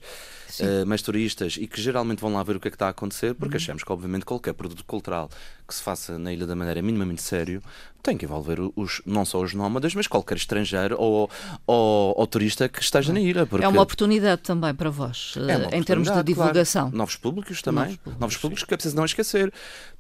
uh, 0.59 0.85
mas 0.85 1.03
turistas, 1.03 1.57
e 1.59 1.67
que 1.67 1.79
geralmente 1.81 2.21
vão 2.21 2.33
lá 2.33 2.41
ver 2.41 2.55
o 2.55 2.59
que 2.59 2.67
é 2.67 2.71
que 2.71 2.75
está 2.75 2.87
a 2.87 2.89
acontecer, 2.89 3.35
porque 3.35 3.55
uhum. 3.55 3.61
achamos 3.61 3.83
que, 3.83 3.91
obviamente, 3.91 4.25
qualquer 4.25 4.53
produto 4.53 4.83
cultural 4.85 5.29
que 5.67 5.73
se 5.73 5.81
faça 5.81 6.17
na 6.17 6.31
Ilha 6.31 6.45
da 6.45 6.55
Madeira 6.55 6.81
minimamente 6.81 7.21
sério 7.21 7.61
tem 8.05 8.15
que 8.15 8.25
envolver 8.25 8.59
os, 8.75 9.01
não 9.03 9.25
só 9.25 9.41
os 9.41 9.55
nómadas, 9.55 9.95
mas 9.95 10.05
qualquer 10.05 10.37
estrangeiro 10.37 10.95
ou, 10.99 11.27
ou, 11.65 12.13
ou 12.15 12.27
turista 12.27 12.69
que 12.69 12.79
esteja 12.79 13.11
na 13.11 13.19
ilha. 13.19 13.47
Porque... 13.47 13.65
É 13.65 13.67
uma 13.67 13.81
oportunidade 13.81 14.43
também 14.43 14.75
para 14.75 14.91
vós, 14.91 15.33
é 15.37 15.75
em 15.75 15.81
termos 15.81 16.11
de 16.11 16.23
divulgação. 16.23 16.83
Claro. 16.83 16.97
Novos 16.97 17.15
públicos 17.15 17.63
também. 17.63 17.83
Novos 17.83 17.97
públicos, 17.97 18.21
Novos 18.21 18.37
públicos 18.37 18.63
que 18.63 18.73
é 18.73 18.77
preciso 18.77 18.95
não 18.95 19.05
esquecer. 19.05 19.51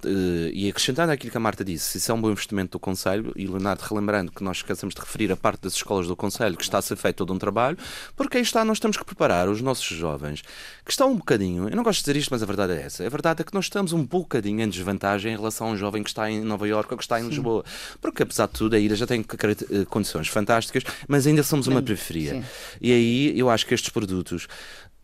Uh, 0.03 0.51
e 0.53 0.69
acrescentando 0.69 1.11
aquilo 1.11 1.31
que 1.31 1.37
a 1.37 1.39
Marta 1.39 1.65
disse, 1.65 1.97
isso 1.97 2.11
é 2.11 2.13
um 2.13 2.21
bom 2.21 2.29
investimento 2.29 2.73
do 2.73 2.79
Conselho, 2.79 3.33
e 3.35 3.47
Leonardo, 3.47 3.81
relembrando 3.81 4.31
que 4.31 4.43
nós 4.43 4.57
esquecemos 4.57 4.93
de 4.93 5.01
referir 5.01 5.31
a 5.31 5.35
parte 5.35 5.61
das 5.61 5.73
escolas 5.73 6.07
do 6.07 6.15
Conselho, 6.15 6.55
que 6.55 6.63
está 6.63 6.77
a 6.77 6.81
ser 6.81 6.95
feito 6.95 7.17
todo 7.17 7.33
um 7.33 7.39
trabalho, 7.39 7.75
porque 8.15 8.37
aí 8.37 8.43
está, 8.43 8.63
nós 8.63 8.79
temos 8.79 8.97
que 8.97 9.05
preparar 9.05 9.49
os 9.49 9.61
nossos 9.61 9.85
jovens, 9.97 10.43
que 10.83 10.91
estão 10.91 11.11
um 11.11 11.15
bocadinho, 11.15 11.67
eu 11.69 11.75
não 11.75 11.81
gosto 11.81 11.99
de 11.99 12.03
dizer 12.05 12.19
isto, 12.19 12.29
mas 12.29 12.43
a 12.43 12.45
verdade 12.45 12.73
é 12.73 12.83
essa, 12.83 13.03
a 13.03 13.09
verdade 13.09 13.41
é 13.41 13.43
que 13.43 13.53
nós 13.53 13.65
estamos 13.65 13.93
um 13.93 14.05
bocadinho 14.05 14.61
em 14.61 14.69
desvantagem 14.69 15.33
em 15.33 15.37
relação 15.37 15.54
a 15.63 15.67
um 15.67 15.77
jovem 15.77 16.03
que 16.03 16.09
está 16.09 16.29
em 16.29 16.41
Nova 16.41 16.67
Iorque 16.67 16.93
ou 16.93 16.97
que 16.97 17.03
está 17.03 17.19
em 17.19 17.23
Sim. 17.23 17.29
Lisboa, 17.29 17.63
porque 18.01 18.23
apesar 18.23 18.47
de 18.47 18.53
tudo 18.53 18.75
a 18.75 18.79
ilha 18.79 18.95
já 18.95 19.07
tem 19.07 19.21
eh, 19.21 19.85
condições 19.85 20.27
fantásticas, 20.27 20.83
mas 21.07 21.25
ainda 21.25 21.43
somos 21.43 21.67
uma 21.67 21.81
periferia. 21.81 22.31
Sim. 22.31 22.43
E 22.81 22.91
aí 22.91 23.39
eu 23.39 23.49
acho 23.49 23.65
que 23.65 23.73
estes 23.73 23.89
produtos 23.89 24.47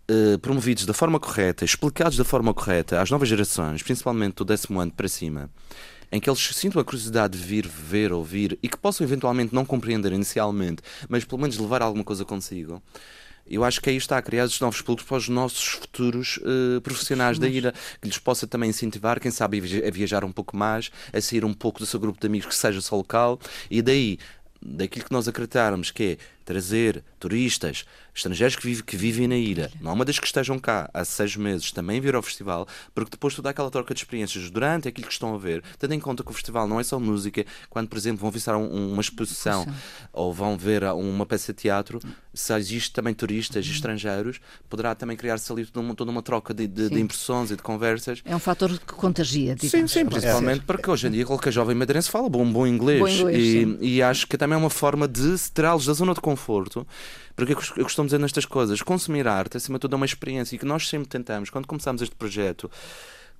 Uh, 0.09 0.37
promovidos 0.39 0.85
da 0.85 0.93
forma 0.93 1.17
correta, 1.21 1.63
explicados 1.63 2.17
da 2.17 2.25
forma 2.25 2.53
correta 2.53 2.99
às 2.99 3.09
novas 3.09 3.29
gerações, 3.29 3.81
principalmente 3.81 4.35
do 4.35 4.43
décimo 4.43 4.81
ano 4.81 4.91
para 4.91 5.07
cima, 5.07 5.49
em 6.11 6.19
que 6.19 6.29
eles 6.29 6.39
sintam 6.53 6.81
a 6.81 6.83
curiosidade 6.83 7.37
de 7.37 7.43
vir, 7.43 7.65
ver, 7.65 8.11
ouvir 8.11 8.59
e 8.61 8.67
que 8.67 8.77
possam 8.77 9.07
eventualmente 9.07 9.55
não 9.55 9.63
compreender 9.63 10.11
inicialmente, 10.11 10.81
mas 11.07 11.23
pelo 11.23 11.39
menos 11.39 11.57
levar 11.57 11.81
alguma 11.81 12.03
coisa 12.03 12.25
consigo. 12.25 12.81
Eu 13.49 13.63
acho 13.63 13.81
que 13.81 13.89
aí 13.89 13.97
está 13.97 14.17
a 14.17 14.21
criar 14.21 14.45
os 14.45 14.59
novos 14.59 14.81
públicos 14.81 15.07
para 15.07 15.17
os 15.17 15.29
nossos 15.29 15.63
futuros 15.63 16.37
uh, 16.37 16.79
profissionais 16.81 17.37
da 17.37 17.47
ilha, 17.47 17.73
que 18.01 18.07
lhes 18.07 18.17
possa 18.17 18.47
também 18.47 18.69
incentivar, 18.69 19.19
quem 19.19 19.31
sabe, 19.31 19.61
a 19.85 19.91
viajar 19.91 20.23
um 20.23 20.31
pouco 20.31 20.55
mais, 20.55 20.91
a 21.11 21.19
sair 21.19 21.43
um 21.43 21.53
pouco 21.53 21.79
do 21.79 21.85
seu 21.85 21.99
grupo 21.99 22.19
de 22.19 22.27
amigos 22.27 22.47
que 22.47 22.55
seja 22.55 22.79
só 22.81 22.95
local, 22.95 23.39
e 23.69 23.81
daí 23.81 24.17
daquilo 24.61 25.05
que 25.05 25.11
nós 25.11 25.27
acreditarmos 25.27 25.89
que 25.89 26.03
é 26.03 26.17
trazer 26.51 27.01
turistas 27.17 27.85
estrangeiros 28.13 28.57
que, 28.57 28.63
vive, 28.63 28.83
que 28.83 28.97
vivem 28.97 29.25
na 29.25 29.37
ilha, 29.37 29.71
não 29.79 29.93
uma 29.93 30.03
das 30.03 30.19
que 30.19 30.25
estejam 30.25 30.59
cá 30.59 30.89
há 30.93 31.05
seis 31.05 31.37
meses, 31.37 31.71
também 31.71 32.01
vir 32.01 32.13
ao 32.13 32.21
festival, 32.21 32.67
porque 32.93 33.11
depois 33.11 33.33
toda 33.33 33.49
aquela 33.49 33.71
troca 33.71 33.93
de 33.93 34.01
experiências 34.01 34.49
durante 34.49 34.89
aquilo 34.89 35.07
que 35.07 35.13
estão 35.13 35.33
a 35.33 35.37
ver, 35.37 35.63
tendo 35.79 35.93
em 35.93 35.99
conta 35.99 36.21
que 36.21 36.29
o 36.29 36.33
festival 36.33 36.67
não 36.67 36.77
é 36.77 36.83
só 36.83 36.99
música, 36.99 37.45
quando, 37.69 37.87
por 37.87 37.97
exemplo, 37.97 38.19
vão 38.19 38.29
visitar 38.29 38.57
um, 38.57 38.91
uma 38.91 39.01
exposição 39.01 39.65
ou 40.11 40.33
vão 40.33 40.57
ver 40.57 40.83
uma 40.83 41.25
peça 41.25 41.53
de 41.53 41.59
teatro, 41.59 41.99
se 42.33 42.53
existe 42.53 42.91
também 42.91 43.13
turistas 43.13 43.65
uhum. 43.65 43.71
estrangeiros, 43.71 44.41
poderá 44.69 44.93
também 44.93 45.15
criar-se 45.15 45.49
ali 45.51 45.65
toda 45.65 45.85
uma, 45.85 45.95
toda 45.95 46.11
uma 46.11 46.21
troca 46.21 46.53
de, 46.53 46.67
de, 46.67 46.89
de, 46.89 46.99
impressões 46.99 47.49
e 47.51 47.55
de 47.55 47.61
conversas. 47.61 48.21
É 48.25 48.35
um 48.35 48.39
fator 48.39 48.69
que 48.77 48.93
contagia, 48.93 49.55
digamos. 49.55 49.91
Sim, 49.91 49.99
sim, 49.99 50.05
principalmente 50.05 50.59
é. 50.59 50.63
porque 50.65 50.89
hoje 50.89 51.07
em 51.07 51.11
dia 51.11 51.25
qualquer 51.25 51.53
jovem 51.53 51.75
madeirense 51.75 52.09
fala 52.09 52.29
bom, 52.29 52.45
bom 52.51 52.67
inglês, 52.67 52.99
bom 52.99 53.07
inglês 53.07 53.77
e, 53.81 53.95
e, 53.95 54.03
acho 54.03 54.27
que 54.27 54.37
também 54.37 54.55
é 54.55 54.59
uma 54.59 54.69
forma 54.69 55.07
de 55.07 55.37
se 55.37 55.51
tirá-los 55.51 55.85
da 55.85 55.93
zona 55.93 56.13
de 56.13 56.19
conforto 56.19 56.40
porque 57.35 57.53
eu 57.53 57.83
costumo 57.83 58.07
dizer 58.07 58.19
nestas 58.19 58.45
coisas, 58.45 58.81
consumir 58.81 59.27
arte, 59.27 59.57
acima 59.57 59.77
de 59.77 59.81
tudo, 59.81 59.93
é 59.93 59.97
uma 59.97 60.05
experiência 60.05 60.55
e 60.55 60.59
que 60.59 60.65
nós 60.65 60.87
sempre 60.87 61.07
tentamos, 61.07 61.49
quando 61.49 61.67
começamos 61.67 62.01
este 62.01 62.15
projeto, 62.15 62.69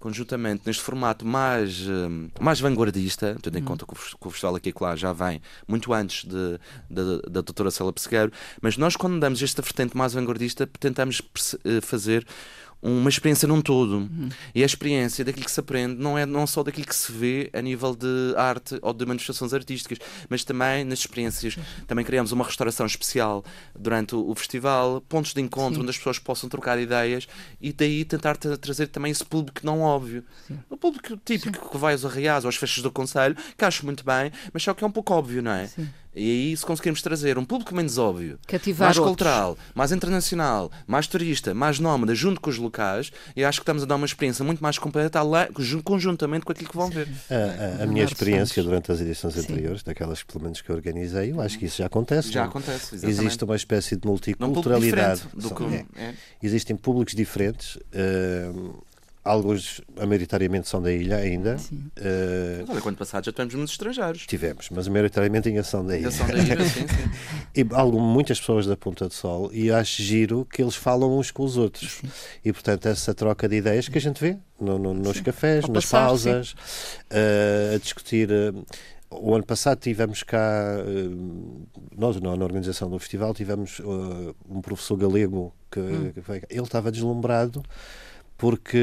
conjuntamente 0.02 0.64
neste 0.66 0.82
formato 0.82 1.26
mais, 1.26 1.88
hum, 1.88 2.30
mais 2.40 2.60
vanguardista, 2.60 3.38
tendo 3.42 3.58
em 3.58 3.62
hum. 3.62 3.66
conta 3.66 3.86
que 3.86 3.94
o, 3.94 4.30
Festival 4.30 4.56
aqui 4.56 4.70
e 4.70 4.74
lá 4.82 4.96
já 4.96 5.14
vem 5.14 5.42
muito 5.68 5.94
antes 5.94 6.26
de, 6.26 6.60
de, 6.90 7.22
da 7.30 7.42
doutora 7.42 7.70
Cela 7.70 7.94
Pessegueiro, 7.94 8.32
mas 8.62 8.76
nós 8.78 8.96
quando 8.96 9.20
damos 9.20 9.42
esta 9.42 9.62
vertente 9.62 9.96
mais 9.96 10.14
vanguardista 10.14 10.68
tentamos 10.80 11.22
eh, 11.64 11.80
fazer 11.82 12.26
uma 12.82 13.10
experiência 13.10 13.48
num 13.48 13.62
todo. 13.62 13.98
Uhum. 13.98 14.30
E 14.56 14.64
a 14.64 14.66
experiência 14.66 15.24
daquilo 15.24 15.46
que 15.46 15.52
se 15.52 15.60
aprende 15.60 16.02
não 16.02 16.18
é 16.18 16.26
não 16.26 16.48
só 16.48 16.64
daquilo 16.64 16.88
que 16.88 16.96
se 16.96 17.12
vê 17.12 17.50
a 17.54 17.62
nível 17.62 17.96
de 17.96 18.34
arte 18.36 18.80
ou 18.82 18.94
de 18.94 19.06
manifestações 19.06 19.54
artísticas, 19.54 20.00
mas 20.30 20.44
também 20.44 20.84
nas 20.84 21.00
experiências. 21.00 21.58
Também 21.88 22.04
criamos 22.04 22.32
uma 22.32 22.44
restauração 22.44 22.86
especial 22.86 23.44
durante 23.78 24.16
o, 24.16 24.34
festival, 24.34 25.02
pontos 25.02 25.34
de 25.34 25.42
encontro 25.42 25.76
Sim. 25.76 25.82
onde 25.82 25.90
as 25.92 25.98
pessoas 25.98 26.18
possam 26.18 26.50
trocar 26.50 26.80
ideias 26.80 27.28
e 27.60 27.72
daí 27.72 28.04
tentar 28.04 28.36
trazer 28.36 28.88
também 28.88 29.12
esse 29.12 29.24
público 29.24 29.60
não 29.64 29.82
óbvio. 29.82 30.24
Sim. 30.48 30.60
O 30.70 30.78
público 30.78 31.18
típico 31.24 31.64
Sim. 31.64 31.70
que 31.72 31.78
vai 31.78 31.94
aos 31.94 32.06
arreais 32.06 32.44
ou 32.44 32.50
às 32.50 32.56
festas 32.56 32.82
do 32.82 32.92
Conselho, 32.92 33.36
que 33.58 33.64
acho 33.64 33.86
muito 33.86 34.04
bem, 34.04 34.32
mas 34.52 34.64
só 34.64 34.74
que 34.74 34.84
é 34.84 34.88
um 34.88 34.92
pouco 34.92 35.14
óbvio, 35.14 35.42
não 35.42 35.52
é? 35.52 35.68
Sim. 35.68 35.88
E 36.14 36.30
aí, 36.30 36.58
se 36.58 36.66
conseguirmos 36.66 37.02
trazer 37.02 37.38
um 37.38 37.46
público 37.46 37.74
menos 37.74 37.98
óbvio, 37.98 38.38
Cativar 38.46 38.88
mais 38.88 38.98
outros. 38.98 39.12
cultural, 39.12 39.58
mais 39.74 39.92
internacional, 39.92 40.70
mais 40.86 41.08
turista, 41.08 41.54
mais 41.54 41.80
nómada, 41.80 42.14
junto 42.14 42.42
com 42.42 42.50
os 42.50 42.58
locais, 42.58 43.12
eu 43.36 43.48
acho 43.48 43.60
que 43.60 43.64
estamos 43.64 43.84
a 43.84 43.86
dar 43.86 43.96
uma 43.96 44.06
experiência 44.06 44.44
muito 44.44 44.62
mais 44.62 44.78
completa, 44.78 45.22
conjuntamente 45.84 46.46
com 46.46 46.52
aquilo 46.52 46.70
que 46.70 46.76
vão 46.76 46.90
ver. 46.90 47.08
A, 47.30 47.82
a, 47.82 47.84
a 47.84 47.88
minha 47.88 48.04
experiência 48.04 48.62
durante 48.62 48.92
as 48.92 49.00
edições 49.00 49.36
Sim. 49.36 49.40
anteriores, 49.42 49.84
daquelas 49.84 50.22
pelo 50.22 50.44
menos 50.44 50.62
que 50.62 50.70
eu 50.70 50.76
organizei, 50.76 51.32
eu 51.32 51.40
acho 51.40 51.58
que 51.58 51.66
isso 51.66 51.78
já 51.78 51.86
acontece. 51.86 52.32
Já 52.32 52.44
acontece, 52.46 52.96
exatamente. 52.96 53.20
Existe 53.22 53.44
uma 53.44 53.56
espécie 53.56 53.96
de 53.96 54.06
multiculturalidade. 54.06 55.22
do 55.34 55.56
que, 55.56 55.64
é. 55.64 55.86
É. 55.96 56.14
Existem 56.44 56.76
públicos 56.76 57.16
diferentes. 57.16 57.78
Uh, 57.78 58.84
Alguns, 59.24 59.82
maioritariamente, 59.96 60.68
são 60.68 60.82
da 60.82 60.92
ilha 60.92 61.18
ainda. 61.18 61.56
Sim. 61.60 61.92
Uh, 61.96 62.66
Olha, 62.68 62.82
quando 62.82 62.98
passado 62.98 63.24
já 63.24 63.32
tivemos 63.32 63.54
muitos 63.54 63.74
estrangeiros. 63.74 64.26
Tivemos, 64.26 64.70
mas 64.72 64.88
maioritariamente 64.88 65.48
ainda 65.48 65.62
são 65.62 65.86
da 65.86 65.96
ilha. 65.96 66.08
Ainda 66.08 66.18
são 66.18 66.28
da 66.28 66.34
ilha, 66.34 66.66
sim, 66.66 66.88
sim. 66.88 67.12
e 67.56 67.68
algo, 67.76 68.00
muitas 68.00 68.40
pessoas 68.40 68.66
da 68.66 68.76
Ponta 68.76 69.08
do 69.08 69.14
Sol, 69.14 69.52
e 69.54 69.72
acho 69.72 70.02
giro 70.02 70.44
que 70.52 70.60
eles 70.60 70.76
falam 70.76 71.20
uns 71.20 71.30
com 71.30 71.44
os 71.44 71.56
outros. 71.56 72.00
Sim. 72.02 72.10
E, 72.44 72.52
portanto, 72.52 72.88
essa 72.88 73.14
troca 73.14 73.48
de 73.48 73.58
ideias 73.58 73.88
que 73.88 74.00
a 74.00 74.02
gente 74.02 74.20
vê 74.20 74.40
no, 74.60 74.80
no, 74.80 74.92
nos 74.92 75.18
sim. 75.18 75.24
cafés, 75.24 75.66
Ao 75.66 75.72
nas 75.72 75.86
passar, 75.86 76.08
pausas, 76.08 76.54
uh, 76.54 77.76
a 77.76 77.78
discutir. 77.78 78.28
Uh, 78.32 78.66
o 79.12 79.36
ano 79.36 79.46
passado 79.46 79.78
tivemos 79.78 80.24
cá, 80.24 80.78
nós 81.98 82.20
na 82.22 82.32
organização 82.32 82.90
do 82.90 82.98
festival, 82.98 83.34
tivemos 83.34 83.82
um 84.50 84.62
professor 84.62 84.96
galego 84.96 85.54
que, 85.70 85.82
hum. 85.82 86.12
que 86.14 86.22
veio, 86.22 86.44
ele 86.50 86.64
estava 86.64 86.90
deslumbrado 86.90 87.62
porque 88.42 88.76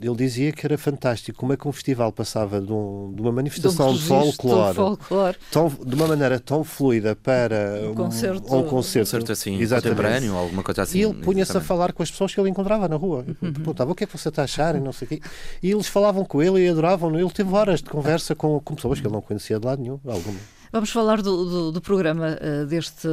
ele 0.00 0.16
dizia 0.16 0.50
que 0.50 0.64
era 0.64 0.78
fantástico 0.78 1.38
como 1.38 1.52
é 1.52 1.58
que 1.58 1.68
um 1.68 1.72
festival 1.72 2.10
passava 2.10 2.58
de, 2.58 2.72
um, 2.72 3.12
de 3.14 3.20
uma 3.20 3.30
manifestação 3.30 3.92
de, 3.92 3.98
um 3.98 3.98
de 3.98 4.04
folclore, 4.04 4.74
folclore. 4.74 5.36
Tão, 5.52 5.68
de 5.68 5.94
uma 5.94 6.08
maneira 6.08 6.40
tão 6.40 6.64
fluida 6.64 7.14
para 7.14 7.82
um, 7.82 7.90
um 7.90 7.94
concerto, 7.94 8.56
um 8.56 8.62
concerto, 8.62 9.10
concerto 9.10 9.32
assim, 9.32 9.58
contemporâneo, 9.58 10.34
alguma 10.34 10.62
coisa 10.62 10.84
assim. 10.84 11.00
E 11.00 11.02
ele 11.02 11.12
punha-se 11.12 11.54
a 11.54 11.60
falar 11.60 11.92
com 11.92 12.02
as 12.02 12.10
pessoas 12.10 12.34
que 12.34 12.40
ele 12.40 12.48
encontrava 12.48 12.88
na 12.88 12.96
rua. 12.96 13.26
Uhum. 13.42 13.52
Perguntava 13.52 13.92
o 13.92 13.94
que 13.94 14.04
é 14.04 14.06
que 14.06 14.16
você 14.16 14.30
está 14.30 14.40
a 14.40 14.44
achar 14.46 14.74
e 14.74 14.80
não 14.80 14.90
sei 14.90 15.04
o 15.04 15.08
quê. 15.10 15.20
E 15.62 15.70
eles 15.70 15.86
falavam 15.86 16.24
com 16.24 16.42
ele 16.42 16.64
e 16.64 16.68
adoravam. 16.70 17.14
Ele 17.14 17.30
teve 17.30 17.54
horas 17.54 17.82
de 17.82 17.90
conversa 17.90 18.34
com, 18.34 18.58
com 18.60 18.74
pessoas 18.74 19.00
que 19.00 19.06
ele 19.06 19.12
não 19.12 19.20
conhecia 19.20 19.60
de 19.60 19.66
lado 19.66 19.82
nenhum. 19.82 20.00
Alguma. 20.06 20.38
Vamos 20.72 20.90
falar 20.90 21.22
do, 21.22 21.44
do, 21.44 21.72
do 21.72 21.80
programa 21.80 22.36
uh, 22.40 22.66
deste 22.66 23.08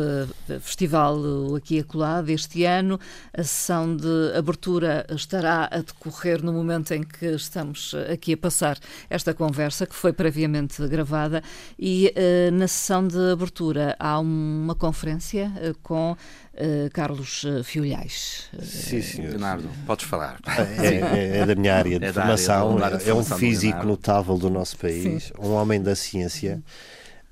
festival 0.60 1.18
uh, 1.18 1.56
aqui 1.56 1.80
acolá, 1.80 2.20
deste 2.22 2.64
ano. 2.64 3.00
A 3.32 3.44
sessão 3.44 3.96
de 3.96 4.36
abertura 4.36 5.06
estará 5.12 5.70
a 5.72 5.78
decorrer 5.78 6.44
no 6.44 6.52
momento 6.52 6.94
em 6.94 7.04
que 7.04 7.28
estamos 7.28 7.94
eh, 7.94 8.14
aqui 8.14 8.34
a 8.34 8.38
passar 8.38 8.80
esta 9.08 9.34
conversa, 9.34 9.86
que 9.86 9.94
foi 9.94 10.12
previamente 10.12 10.86
gravada, 10.88 11.44
e 11.78 12.12
uh, 12.18 12.52
na 12.52 12.68
sessão 12.68 13.08
de 13.08 13.32
abertura 13.32 13.96
há 14.00 14.20
uma 14.20 14.76
conferência 14.76 15.52
com 15.82 16.18
Uh, 16.54 16.88
Carlos 16.94 17.44
Fiolhais. 17.64 18.48
Sim, 18.62 19.02
senhor. 19.02 19.32
Leonardo, 19.32 19.68
podes 19.88 20.06
falar. 20.06 20.38
É, 20.46 20.86
é, 20.86 21.38
é, 21.40 21.46
da 21.48 21.56
minha 21.56 21.76
área 21.76 21.98
de 21.98 22.06
é 22.06 22.14
formação, 22.14 22.78
área, 22.78 22.98
é, 22.98 23.10
é, 23.10 23.14
um 23.16 23.24
físico 23.24 23.84
notável 23.84 24.38
do 24.38 24.52
nosso 24.52 24.78
país, 24.78 25.24
Sim. 25.24 25.34
um 25.40 25.54
homem 25.54 25.82
da 25.82 25.96
ciência 25.96 26.62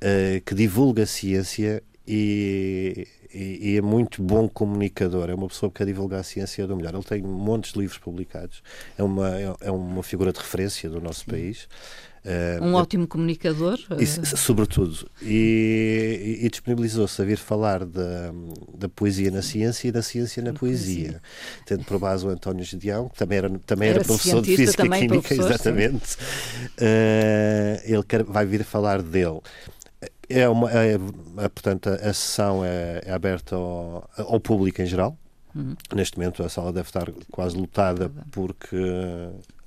uh, 0.02 0.42
que 0.46 0.56
divulga 0.56 1.06
ciência 1.06 1.84
e, 2.08 3.08
e, 3.34 3.72
e, 3.72 3.78
é 3.78 3.82
muito 3.82 4.22
bom 4.22 4.50
comunicador. 4.50 5.30
É 5.30 5.36
uma 5.36 5.48
pessoa 5.48 5.72
que 5.72 5.78
quer 5.78 5.86
divulgar 5.86 6.20
a 6.20 6.24
ciência 6.24 6.68
do 6.68 6.76
melhor. 6.76 6.94
Ele 6.94 7.04
tem 7.04 7.22
montes 7.22 7.74
de 7.74 7.80
livros 7.80 8.00
publicados. 8.00 8.62
É 8.98 9.04
uma, 9.04 9.30
é, 9.40 9.56
é 9.62 9.72
uma 9.72 10.04
figura 10.04 10.34
de 10.34 10.40
referência 10.40 10.90
do 10.90 11.00
nosso 11.00 11.22
Sim. 11.22 11.32
país. 11.32 11.68
Uh, 12.24 12.64
um 12.64 12.74
ótimo 12.76 13.08
comunicador. 13.08 13.80
Isso, 13.98 14.38
sobretudo. 14.38 15.10
E, 15.24 16.40
e 16.42 16.50
disponibilizou-se 16.50 17.20
a 17.20 17.26
vir 17.26 17.38
falar 17.38 17.84
da, 17.84 18.32
da 18.76 18.88
poesia 18.88 19.32
na 19.32 19.42
ciência 19.42 19.88
e 19.88 19.92
da 19.92 20.04
ciência 20.04 20.44
na, 20.44 20.52
na 20.52 20.60
poesia. 20.60 20.96
poesia. 20.96 21.22
Tendo 21.66 21.84
por 21.84 21.98
base 21.98 22.26
o 22.26 22.30
António 22.30 22.64
Gedeão, 22.64 23.10
que 23.10 23.18
também 23.18 23.40
era, 23.40 23.50
também 23.66 23.90
era, 23.90 24.00
era 24.00 24.06
professor 24.06 24.42
de 24.42 24.56
Física 24.56 24.86
e 24.86 24.90
Química, 24.90 25.34
exatamente. 25.34 26.16
Uh, 26.78 27.82
ele 27.86 28.04
quer, 28.04 28.24
vai 28.24 28.46
vir 28.46 28.64
falar 28.64 29.02
dele. 29.02 29.40
É 30.40 30.50
uma, 30.50 30.72
é, 30.72 30.94
é, 30.94 31.50
portanto, 31.50 31.90
a 31.90 32.14
sessão 32.14 32.64
é, 32.64 33.02
é 33.06 33.12
aberta 33.12 33.56
ao, 33.56 34.10
ao, 34.18 34.40
público 34.40 34.82
em 34.82 34.86
geral. 34.86 35.18
Uhum. 35.56 35.76
Neste 35.94 36.18
momento 36.18 36.44
a 36.44 36.50
sala 36.50 36.72
deve 36.72 36.88
estar 36.88 37.12
quase 37.30 37.58
lotada 37.58 38.12
porque 38.32 38.78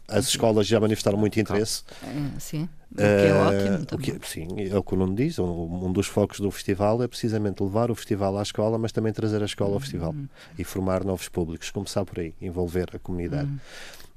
as 0.09 0.29
escolas 0.29 0.67
já 0.67 0.79
manifestaram 0.79 1.19
muito 1.19 1.39
interesse. 1.39 1.83
É, 2.03 2.41
sim, 2.41 2.69
o 2.93 2.97
que 2.97 3.03
é 3.03 3.35
uh, 3.35 3.97
ótimo. 3.97 4.19
Que, 4.21 4.29
sim, 4.29 4.49
é 4.71 4.77
o 4.77 4.83
que 4.83 4.95
o 4.95 4.97
Nuno 4.97 5.15
diz. 5.15 5.39
Um, 5.39 5.87
um, 5.87 5.93
dos 5.93 6.07
focos 6.07 6.41
do 6.41 6.51
festival 6.51 7.03
é 7.03 7.09
precisamente 7.09 7.63
levar 7.63 7.91
o 7.91 7.95
festival 7.95 8.39
à 8.39 8.43
escola, 8.43 8.79
mas 8.79 8.93
também 8.93 9.13
trazer 9.13 9.43
a 9.43 9.47
escola 9.47 9.75
ao 9.75 9.81
festival 9.81 10.13
uhum. 10.13 10.29
e 10.59 10.65
formar 10.65 11.05
novos 11.05 11.29
públicos. 11.29 11.71
Começar 11.71 12.05
por 12.05 12.21
aí, 12.21 12.35
envolver 12.41 12.91
a 12.95 12.99
comunidade. 12.99 13.49
Uhum. 13.49 13.59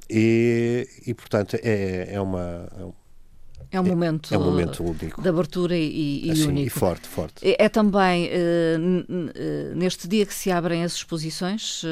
E, 0.10 0.88
e, 1.06 1.14
portanto, 1.14 1.58
é, 1.62 2.14
é 2.14 2.22
uma 2.22 2.70
é 3.72 3.80
um 3.80 3.84
momento, 3.84 4.34
é 4.34 4.38
um 4.38 4.44
momento 4.44 4.84
único. 4.84 5.22
de 5.22 5.28
abertura 5.28 5.76
e, 5.76 6.26
e 6.26 6.32
assim, 6.32 6.48
único. 6.48 6.68
E 6.68 6.70
forte, 6.70 7.08
forte. 7.08 7.46
É, 7.46 7.66
é 7.66 7.70
também 7.70 8.30
uh, 8.30 9.76
neste 9.76 10.08
dia 10.08 10.26
que 10.26 10.34
se 10.34 10.50
abrem 10.50 10.84
as 10.84 10.94
exposições 10.94 11.84
uh, 11.84 11.88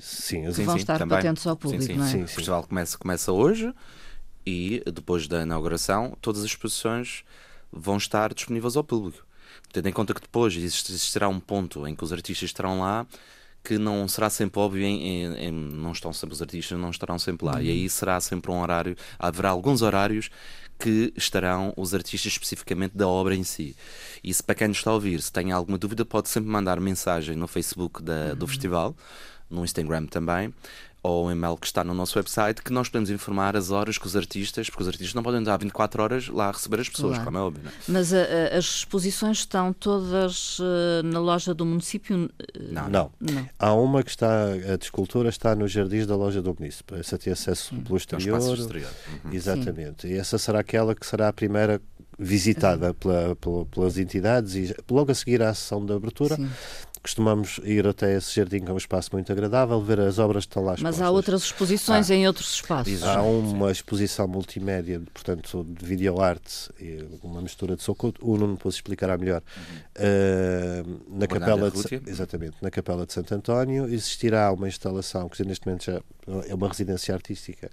sim, 0.00 0.44
que 0.44 0.54
sim, 0.54 0.64
vão 0.64 0.74
sim, 0.74 0.80
estar 0.80 0.98
também. 0.98 1.18
patentes 1.18 1.46
ao 1.46 1.56
público, 1.56 1.82
sim, 1.82 1.92
sim. 1.92 1.98
não 1.98 2.04
é? 2.04 2.08
Sim, 2.08 2.22
o 2.22 2.28
festival 2.28 2.62
começa, 2.62 2.96
começa 2.96 3.32
hoje 3.32 3.72
e 4.46 4.82
depois 4.92 5.28
da 5.28 5.42
inauguração 5.42 6.16
todas 6.20 6.40
as 6.40 6.46
exposições 6.46 7.24
vão 7.70 7.96
estar 7.96 8.32
disponíveis 8.32 8.76
ao 8.76 8.84
público. 8.84 9.26
Tendo 9.72 9.88
em 9.88 9.92
conta 9.92 10.14
que 10.14 10.20
depois 10.20 10.56
existirá 10.56 11.28
um 11.28 11.38
ponto 11.38 11.86
em 11.86 11.94
que 11.94 12.02
os 12.02 12.12
artistas 12.12 12.48
estarão 12.48 12.80
lá 12.80 13.06
que 13.62 13.78
não 13.78 14.08
será 14.08 14.30
sempre 14.30 14.58
óbvio 14.58 14.82
em, 14.82 15.02
em, 15.02 15.34
em, 15.46 15.52
não 15.52 15.92
estão 15.92 16.12
sempre 16.12 16.34
os 16.34 16.40
artistas 16.40 16.78
não 16.78 16.90
estarão 16.90 17.18
sempre 17.18 17.46
lá 17.46 17.56
uhum. 17.56 17.62
e 17.62 17.70
aí 17.70 17.88
será 17.90 18.18
sempre 18.20 18.50
um 18.50 18.60
horário 18.60 18.96
haverá 19.18 19.50
alguns 19.50 19.82
horários 19.82 20.30
que 20.80 21.12
estarão 21.14 21.74
os 21.76 21.92
artistas 21.94 22.32
especificamente 22.32 22.96
da 22.96 23.06
obra 23.06 23.34
em 23.34 23.44
si. 23.44 23.76
E 24.24 24.32
se 24.32 24.42
para 24.42 24.54
quem 24.54 24.68
nos 24.68 24.78
está 24.78 24.90
a 24.90 24.94
ouvir, 24.94 25.20
se 25.20 25.30
tem 25.30 25.52
alguma 25.52 25.76
dúvida, 25.76 26.06
pode 26.06 26.30
sempre 26.30 26.48
mandar 26.48 26.80
mensagem 26.80 27.36
no 27.36 27.46
Facebook 27.46 28.02
da, 28.02 28.32
do 28.32 28.42
uhum. 28.42 28.48
festival, 28.48 28.96
no 29.50 29.62
Instagram 29.62 30.06
também, 30.06 30.54
ou 31.02 31.26
o 31.26 31.30
e-mail 31.30 31.56
que 31.56 31.66
está 31.66 31.82
no 31.82 31.94
nosso 31.94 32.18
website, 32.18 32.62
que 32.62 32.72
nós 32.72 32.88
podemos 32.88 33.10
informar 33.10 33.56
as 33.56 33.70
horas 33.70 33.96
que 33.96 34.06
os 34.06 34.16
artistas, 34.16 34.68
porque 34.68 34.82
os 34.82 34.88
artistas 34.88 35.14
não 35.14 35.22
podem 35.22 35.42
dar 35.42 35.56
24 35.56 36.02
horas 36.02 36.28
lá 36.28 36.48
a 36.48 36.52
receber 36.52 36.80
as 36.80 36.88
pessoas, 36.88 37.14
claro. 37.14 37.24
como 37.24 37.38
é 37.38 37.40
óbvio. 37.40 37.64
Não? 37.64 37.70
É? 37.70 37.74
Mas 37.88 38.12
a, 38.12 38.18
a, 38.18 38.58
as 38.58 38.64
exposições 38.64 39.38
estão 39.38 39.72
todas 39.72 40.58
uh, 40.58 41.02
na 41.04 41.18
loja 41.18 41.54
do 41.54 41.64
município? 41.64 42.30
Não. 42.70 42.88
não. 42.88 43.12
não. 43.20 43.48
Há 43.58 43.72
uma 43.72 44.02
que 44.02 44.10
está, 44.10 44.44
a 44.52 44.76
de 44.76 44.84
escultura 44.84 45.30
está 45.30 45.54
nos 45.54 45.72
jardins 45.72 46.06
da 46.06 46.16
loja 46.16 46.42
do 46.42 46.54
município. 46.58 46.96
Essa 46.96 47.16
tem 47.16 47.32
acesso 47.32 47.74
pelo 47.76 47.96
exterior. 47.96 48.38
exterior. 48.38 48.90
Uhum. 49.24 49.32
Exatamente. 49.32 50.02
Sim. 50.02 50.14
E 50.14 50.18
essa 50.18 50.36
será 50.36 50.60
aquela 50.60 50.94
que 50.94 51.06
será 51.06 51.28
a 51.28 51.32
primeira 51.32 51.80
visitada 52.18 52.92
pela, 52.92 53.34
pela, 53.36 53.64
pelas 53.64 53.96
entidades 53.96 54.54
e 54.54 54.76
logo 54.90 55.10
a 55.10 55.14
seguir 55.14 55.42
à 55.42 55.54
sessão 55.54 55.84
de 55.84 55.92
abertura. 55.94 56.36
Sim 56.36 56.50
costumamos 57.02 57.60
ir 57.64 57.86
até 57.86 58.16
esse 58.16 58.34
jardim, 58.34 58.60
que 58.60 58.70
é 58.70 58.74
um 58.74 58.76
espaço 58.76 59.10
muito 59.12 59.32
agradável, 59.32 59.80
ver 59.80 60.00
as 60.00 60.18
obras 60.18 60.44
que 60.44 60.50
estão 60.50 60.62
lá 60.62 60.74
expostas. 60.74 60.98
Mas 60.98 61.06
há 61.06 61.10
outras 61.10 61.42
exposições 61.42 62.10
ah, 62.10 62.14
em 62.14 62.26
outros 62.26 62.54
espaços. 62.54 63.02
Há 63.02 63.22
uma 63.22 63.70
exposição 63.70 64.28
multimédia, 64.28 65.00
portanto, 65.12 65.64
de 65.64 65.84
videoarte, 65.84 66.70
uma 67.22 67.40
mistura 67.40 67.74
de 67.74 67.82
soco. 67.82 68.12
O 68.20 68.36
Nuno 68.36 68.54
depois 68.54 68.74
explicará 68.74 69.16
melhor. 69.16 69.42
Uhum. 69.56 69.80
Uh, 69.96 71.18
na 71.18 71.26
capela 71.26 71.70
de, 71.70 72.10
exatamente, 72.10 72.56
na 72.60 72.70
Capela 72.70 73.06
de 73.06 73.12
Santo 73.12 73.34
António 73.34 73.86
existirá 73.86 74.52
uma 74.52 74.68
instalação 74.68 75.28
que 75.28 75.42
neste 75.44 75.66
momento 75.66 75.84
já 75.84 76.00
é 76.48 76.54
uma 76.54 76.68
residência 76.68 77.14
artística 77.14 77.70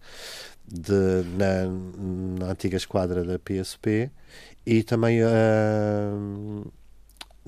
de, 0.67 1.24
na, 1.38 2.46
na 2.46 2.51
antiga 2.51 2.77
esquadra 2.77 3.24
da 3.24 3.39
PSP 3.39 4.12
e 4.65 4.84
também 4.84 5.22
uh, 5.24 6.72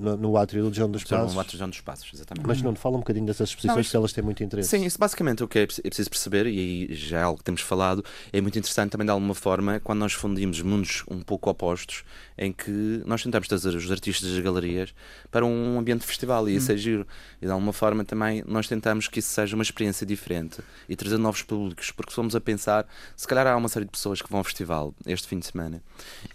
no, 0.00 0.16
no 0.16 0.36
átrio 0.36 0.68
do 0.68 0.74
João 0.74 0.90
dos 0.90 1.04
Passos. 1.04 1.34
No 1.34 1.40
átrio 1.40 1.56
do 1.56 1.58
João 1.58 1.70
dos 1.70 1.80
Passos, 1.80 2.10
exatamente. 2.12 2.46
Mas 2.46 2.62
não 2.62 2.74
fala 2.74 2.96
um 2.96 3.00
bocadinho 3.00 3.26
dessas 3.26 3.50
exposições 3.50 3.74
não, 3.74 3.80
isso, 3.80 3.90
que 3.90 3.96
elas 3.96 4.12
têm 4.12 4.24
muito 4.24 4.42
interesse. 4.42 4.70
Sim, 4.70 4.84
isso 4.84 4.98
basicamente 4.98 5.44
o 5.44 5.48
que 5.48 5.58
é, 5.58 5.62
é 5.62 5.66
preciso 5.66 6.10
perceber, 6.10 6.46
e 6.46 6.58
aí 6.58 6.94
já 6.94 7.18
é 7.18 7.22
algo 7.22 7.38
que 7.38 7.44
temos 7.44 7.60
falado, 7.60 8.04
é 8.32 8.40
muito 8.40 8.58
interessante 8.58 8.90
também 8.90 9.04
de 9.04 9.10
alguma 9.10 9.34
forma 9.34 9.78
quando 9.80 9.98
nós 9.98 10.12
fundimos 10.12 10.60
mundos 10.62 11.04
um 11.10 11.20
pouco 11.20 11.50
opostos, 11.50 12.02
em 12.38 12.52
que 12.52 13.02
nós 13.04 13.22
tentamos 13.22 13.46
trazer 13.46 13.74
os 13.74 13.90
artistas 13.90 14.30
das 14.30 14.40
galerias 14.40 14.94
para 15.30 15.44
um 15.44 15.78
ambiente 15.78 16.00
de 16.00 16.06
festival 16.06 16.48
e 16.48 16.56
isso 16.56 16.72
hum. 16.72 16.74
é 16.74 16.78
giro. 16.78 17.06
E 17.40 17.46
de 17.46 17.52
alguma 17.52 17.72
forma 17.72 18.04
também 18.04 18.42
nós 18.46 18.66
tentamos 18.66 19.08
que 19.08 19.18
isso 19.18 19.28
seja 19.28 19.54
uma 19.54 19.62
experiência 19.62 20.06
diferente 20.06 20.62
e 20.88 20.96
trazer 20.96 21.18
novos 21.18 21.42
públicos, 21.42 21.90
porque 21.90 22.12
fomos 22.12 22.34
a 22.34 22.40
pensar, 22.40 22.86
se 23.14 23.28
calhar 23.28 23.46
há 23.46 23.56
uma 23.56 23.68
série 23.68 23.84
de 23.84 23.90
pessoas 23.90 24.22
que 24.22 24.30
vão 24.30 24.38
ao 24.38 24.44
festival 24.44 24.94
este 25.06 25.28
fim 25.28 25.38
de 25.38 25.46
semana 25.46 25.82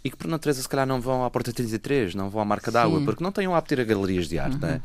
e 0.03 0.11
que 0.11 0.17
por 0.17 0.27
natureza 0.27 0.61
se 0.61 0.69
calhar 0.69 0.85
não 0.85 1.01
vão 1.01 1.23
à 1.23 1.29
Porta 1.31 1.51
33, 1.51 2.13
não 2.13 2.29
vão 2.29 2.41
à 2.41 2.45
Marca 2.45 2.71
d'Água, 2.71 3.01
porque 3.03 3.23
não 3.23 3.31
têm 3.31 3.47
o 3.47 3.54
apto 3.55 3.79
a 3.79 3.83
galeриas 3.83 4.27
de 4.27 4.37
arte, 4.37 4.55
uhum. 4.55 4.61
não 4.61 4.69
é? 4.69 4.81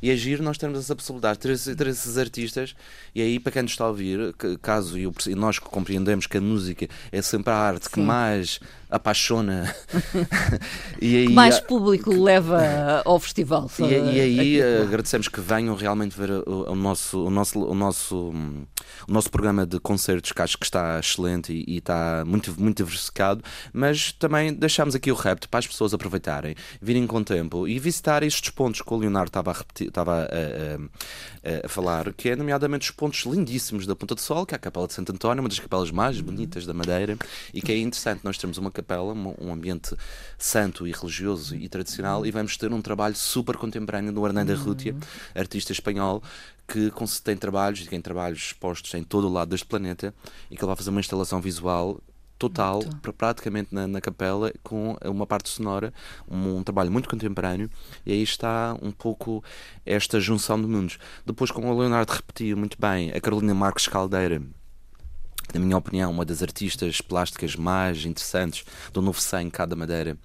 E 0.00 0.10
agir 0.10 0.38
é 0.38 0.42
nós 0.42 0.56
temos 0.56 0.78
essa 0.78 0.94
possibilidade 0.94 1.38
de 1.40 1.58
ter, 1.58 1.76
ter 1.76 1.86
esses 1.88 2.16
artistas, 2.16 2.74
e 3.14 3.20
aí 3.20 3.38
para 3.38 3.52
quem 3.52 3.62
nos 3.62 3.72
está 3.72 3.84
a 3.84 3.88
ouvir, 3.88 4.34
caso 4.62 4.98
eu, 4.98 5.12
nós 5.36 5.58
que 5.58 5.66
compreendemos 5.66 6.26
que 6.26 6.38
a 6.38 6.40
música 6.40 6.88
é 7.10 7.22
sempre 7.22 7.52
a 7.52 7.56
arte 7.56 7.86
Sim. 7.86 7.90
que 7.94 8.00
mais 8.00 8.60
apaixona 8.90 9.74
e 11.00 11.16
aí, 11.16 11.26
que 11.26 11.32
mais 11.32 11.60
público 11.60 12.10
leva 12.10 13.02
ao 13.04 13.18
festival. 13.20 13.70
E, 13.78 13.84
e 13.84 14.20
aí 14.20 14.62
agradecemos 14.82 15.28
que 15.28 15.40
venham 15.40 15.74
realmente 15.74 16.16
ver 16.16 16.30
o, 16.30 16.70
o, 16.70 16.74
nosso, 16.74 17.24
o, 17.24 17.30
nosso, 17.30 17.60
o, 17.60 17.74
nosso, 17.74 18.16
o 19.06 19.12
nosso 19.12 19.30
programa 19.30 19.66
de 19.66 19.78
concertos, 19.78 20.32
que 20.32 20.42
acho 20.42 20.58
que 20.58 20.64
está 20.64 20.98
excelente 20.98 21.52
e, 21.52 21.64
e 21.74 21.78
está 21.78 22.24
muito, 22.26 22.58
muito 22.60 22.78
diversificado, 22.78 23.42
mas 23.72 24.12
também 24.12 24.52
deixamos 24.52 24.94
aqui 24.94 25.12
o 25.12 25.14
repto 25.14 25.48
para 25.48 25.58
as 25.58 25.66
pessoas 25.66 25.94
aproveitarem, 25.94 26.54
virem 26.80 27.06
com 27.06 27.22
tempo 27.22 27.68
e 27.68 27.78
visitar 27.78 28.22
estes 28.22 28.50
pontos 28.50 28.82
que 28.82 28.92
o 28.92 28.96
Leonardo 28.96 29.28
estava 29.28 29.50
a 29.50 29.54
repetir 29.54 29.90
estava 29.90 30.22
a, 30.22 30.24
a, 30.24 31.66
a, 31.66 31.68
falar, 31.68 32.12
que 32.14 32.30
é 32.30 32.36
nomeadamente 32.36 32.88
os 32.88 32.96
pontos 32.96 33.24
lindíssimos 33.24 33.86
da 33.86 33.94
Ponta 33.94 34.14
do 34.14 34.20
Sol, 34.20 34.46
que 34.46 34.54
é 34.54 34.56
a 34.56 34.58
Capela 34.58 34.86
de 34.86 34.94
Santo 34.94 35.12
António, 35.12 35.42
uma 35.42 35.48
das 35.48 35.58
capelas 35.58 35.90
mais 35.90 36.20
bonitas 36.20 36.64
da 36.66 36.72
Madeira, 36.72 37.16
e 37.52 37.60
que 37.60 37.72
é 37.72 37.78
interessante. 37.78 38.20
Nós 38.24 38.38
temos 38.38 38.58
uma 38.58 38.70
capela, 38.82 39.12
um 39.12 39.52
ambiente 39.52 39.94
santo 40.38 40.86
e 40.86 40.92
religioso 40.92 41.54
e 41.54 41.68
tradicional, 41.68 42.24
e 42.24 42.30
vamos 42.30 42.56
ter 42.56 42.72
um 42.72 42.82
trabalho 42.82 43.14
super 43.14 43.56
contemporâneo 43.56 44.12
do 44.12 44.26
Hernando 44.26 44.50
Arrutia, 44.50 44.96
artista 45.34 45.72
espanhol, 45.72 46.22
que 46.66 46.92
tem 47.22 47.36
trabalhos, 47.36 47.86
tem 47.86 48.00
trabalhos 48.00 48.38
expostos 48.38 48.94
em 48.94 49.02
todo 49.02 49.28
o 49.28 49.32
lado 49.32 49.50
deste 49.50 49.66
planeta, 49.66 50.14
e 50.50 50.56
que 50.56 50.62
ele 50.62 50.66
vai 50.66 50.76
fazer 50.76 50.90
uma 50.90 51.00
instalação 51.00 51.40
visual 51.40 52.00
total, 52.40 52.80
praticamente 53.18 53.68
na, 53.70 53.86
na, 53.86 54.00
capela, 54.00 54.50
com 54.62 54.96
uma 55.04 55.26
parte 55.26 55.50
sonora, 55.50 55.92
um, 56.26 56.56
um, 56.56 56.62
trabalho 56.62 56.90
muito 56.90 57.06
contemporâneo, 57.06 57.68
e 58.06 58.12
aí 58.12 58.22
está 58.22 58.74
um 58.80 58.90
pouco 58.90 59.44
esta 59.84 60.18
junção 60.18 60.58
de 60.58 60.66
mundos. 60.66 60.98
Depois, 61.26 61.50
como 61.50 61.70
o 61.70 61.78
Leonardo 61.78 62.10
repetiu 62.10 62.56
muito 62.56 62.78
bem, 62.80 63.10
a 63.10 63.20
Carolina 63.20 63.54
Marques 63.54 63.86
Caldeira, 63.86 64.40
na 65.58 65.64
minha 65.64 65.76
opinião, 65.76 66.10
uma 66.10 66.24
das 66.24 66.42
artistas 66.42 67.00
plásticas 67.00 67.56
mais 67.56 68.04
interessantes 68.04 68.64
do 68.92 69.02
novo 69.02 69.20
100 69.20 69.50
cá 69.50 69.66
da 69.66 69.76
Madeira, 69.76 70.16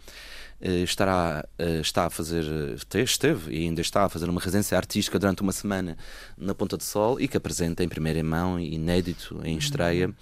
eh, 0.61 0.83
estará, 0.83 1.45
eh, 1.59 1.81
está 1.81 2.05
a 2.05 2.09
fazer, 2.09 2.45
eh, 2.45 3.01
esteve 3.01 3.53
e 3.53 3.65
ainda 3.65 3.81
está 3.81 4.05
a 4.05 4.09
fazer 4.09 4.29
uma 4.29 4.39
residência 4.39 4.77
artística 4.77 5.19
durante 5.19 5.41
uma 5.41 5.51
semana 5.51 5.97
na 6.37 6.55
Ponta 6.55 6.77
do 6.77 6.83
Sol 6.83 7.19
e 7.19 7.27
que 7.27 7.35
apresenta 7.35 7.83
em 7.83 7.89
primeira 7.89 8.23
mão, 8.23 8.57
inédito, 8.57 9.41
em 9.43 9.57
estreia, 9.57 10.13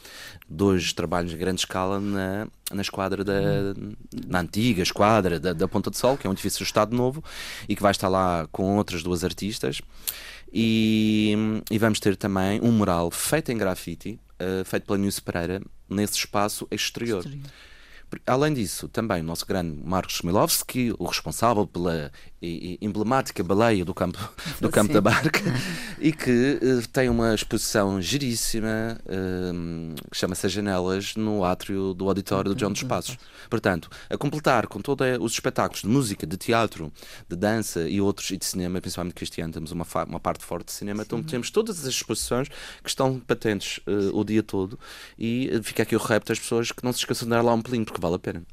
dois 0.50 0.92
trabalhos 0.92 1.32
de 1.32 1.38
grande 1.38 1.62
escala 1.62 2.00
na, 2.00 2.48
na 2.72 2.82
esquadra 2.82 3.24
da 3.24 3.34
na 4.28 4.40
antiga 4.40 4.82
esquadra 4.82 5.40
da, 5.40 5.54
da 5.54 5.68
Ponta 5.68 5.92
do 5.92 5.96
Sol, 5.96 6.18
que 6.18 6.26
é 6.26 6.30
um 6.30 6.34
edifício 6.34 6.64
Estado 6.64 6.96
Novo 6.96 7.24
e 7.70 7.76
que 7.76 7.82
vai 7.82 7.92
estar 7.92 8.10
lá 8.10 8.48
com 8.52 8.78
outras 8.78 9.04
duas 9.04 9.24
artistas. 9.24 9.82
E, 10.54 11.34
e 11.72 11.80
vamos 11.80 12.00
ter 12.00 12.16
também 12.16 12.62
um 12.62 12.72
mural 12.72 13.10
feito 13.10 13.52
em 13.52 13.58
grafite, 13.58 14.20
uh, 14.40 14.64
feito 14.64 14.86
pela 14.86 15.00
Nilce 15.00 15.22
Pereira, 15.22 15.62
nesse 15.90 16.18
espaço 16.18 16.68
exterior. 16.70 17.20
exterior. 17.26 17.50
Além 18.26 18.54
disso, 18.54 18.88
também 18.88 19.22
o 19.22 19.24
nosso 19.24 19.46
grande 19.46 19.78
Marcos 19.84 20.16
Smilovski, 20.16 20.94
o 20.98 21.06
responsável 21.06 21.66
pela 21.68 22.12
emblemática 22.82 23.44
baleia 23.44 23.86
do 23.86 23.94
campo, 23.94 24.20
do 24.60 24.70
campo 24.70 24.92
da 24.92 25.00
barca, 25.00 25.40
e 26.00 26.12
que 26.12 26.60
uh, 26.62 26.88
tem 26.90 27.10
uma 27.10 27.34
exposição 27.34 28.02
giríssima 28.02 29.00
uh, 29.06 29.96
que 30.12 30.18
chama-se 30.18 30.46
As 30.46 30.52
Janelas 30.52 31.16
no 31.16 31.44
átrio 31.46 31.94
do 31.94 32.08
auditório 32.08 32.54
do 32.54 32.56
John 32.56 32.72
dos 32.72 32.84
Passos. 32.84 33.18
Portanto, 33.50 33.90
a 34.10 34.18
completar 34.18 34.68
com 34.68 34.82
todos 34.82 35.08
os 35.22 35.34
espetáculos 35.34 35.82
de 35.84 35.88
música, 35.88 36.28
de 36.28 36.36
teatro, 36.36 36.92
de 37.30 37.36
dança 37.36 37.88
e 37.88 38.02
outros, 38.02 38.30
e 38.32 38.38
de 38.38 38.46
cinema, 38.46 38.82
principalmente 38.82 39.14
cristiano, 39.14 39.54
temos 39.54 39.72
uma, 39.72 39.86
uma 40.08 40.20
parte 40.20 40.44
forte 40.44 40.66
de 40.68 40.74
cinema, 40.74 41.04
então 41.04 41.24
temos 41.24 41.50
todas 41.50 41.80
as 41.80 41.86
exposições 41.86 42.50
que 42.84 42.90
estão 42.90 43.20
patentes 43.20 43.80
uh, 43.88 44.18
o 44.18 44.24
dia 44.24 44.44
todo 44.44 44.78
e 45.18 45.50
fica 45.64 45.84
aqui 45.84 45.96
o 45.96 46.00
repto 46.00 46.34
às 46.34 46.40
pessoas 46.40 46.72
que 46.72 46.84
não 46.84 46.92
se 46.92 47.00
esqueçam 47.00 47.26
de 47.26 47.30
dar 47.30 47.42
lá 47.42 47.54
um 47.54 47.62
pelinho, 47.62 47.86
porque 47.86 48.02
vale 48.04 48.16
a 48.16 48.20
pena. 48.20 48.44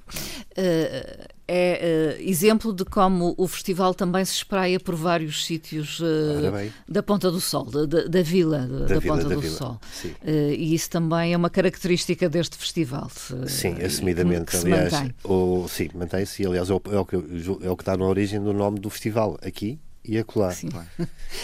Uh, 0.57 1.29
é 1.49 2.17
uh, 2.19 2.23
exemplo 2.23 2.73
de 2.73 2.85
como 2.85 3.35
o 3.37 3.49
festival 3.49 3.93
também 3.93 4.25
se 4.25 4.35
espraia 4.35 4.79
por 4.79 4.95
vários 4.95 5.45
sítios 5.45 5.99
uh, 5.99 6.71
da 6.89 7.03
Ponta 7.03 7.29
do 7.29 7.41
Sol, 7.41 7.65
da, 7.65 8.05
da 8.05 8.23
vila 8.23 8.61
da, 8.61 8.87
da 8.87 8.99
vila, 9.01 9.17
Ponta 9.17 9.29
do 9.29 9.41
vila. 9.41 9.57
Sol. 9.57 9.81
E 10.25 10.73
isso 10.73 10.89
também 10.89 11.33
é 11.33 11.37
uma 11.37 11.51
característica 11.51 12.29
deste 12.29 12.57
festival. 12.57 13.11
sim, 13.47 13.75
assumidamente. 13.83 14.57
Aliás, 14.57 14.93
mantém. 14.93 15.15
O, 15.25 15.67
sim, 15.69 15.89
mantém-se. 15.95 16.47
Aliás, 16.47 16.71
é 16.71 16.75
o, 16.75 16.83
é, 16.93 16.99
o 16.99 17.05
que, 17.05 17.17
é 17.17 17.71
o 17.71 17.77
que 17.77 17.83
está 17.83 17.97
na 17.97 18.05
origem 18.05 18.41
do 18.41 18.53
nome 18.53 18.79
do 18.79 18.89
festival 18.89 19.37
aqui 19.43 19.81
e 20.05 20.19
acolá. 20.19 20.51
Sim. 20.53 20.71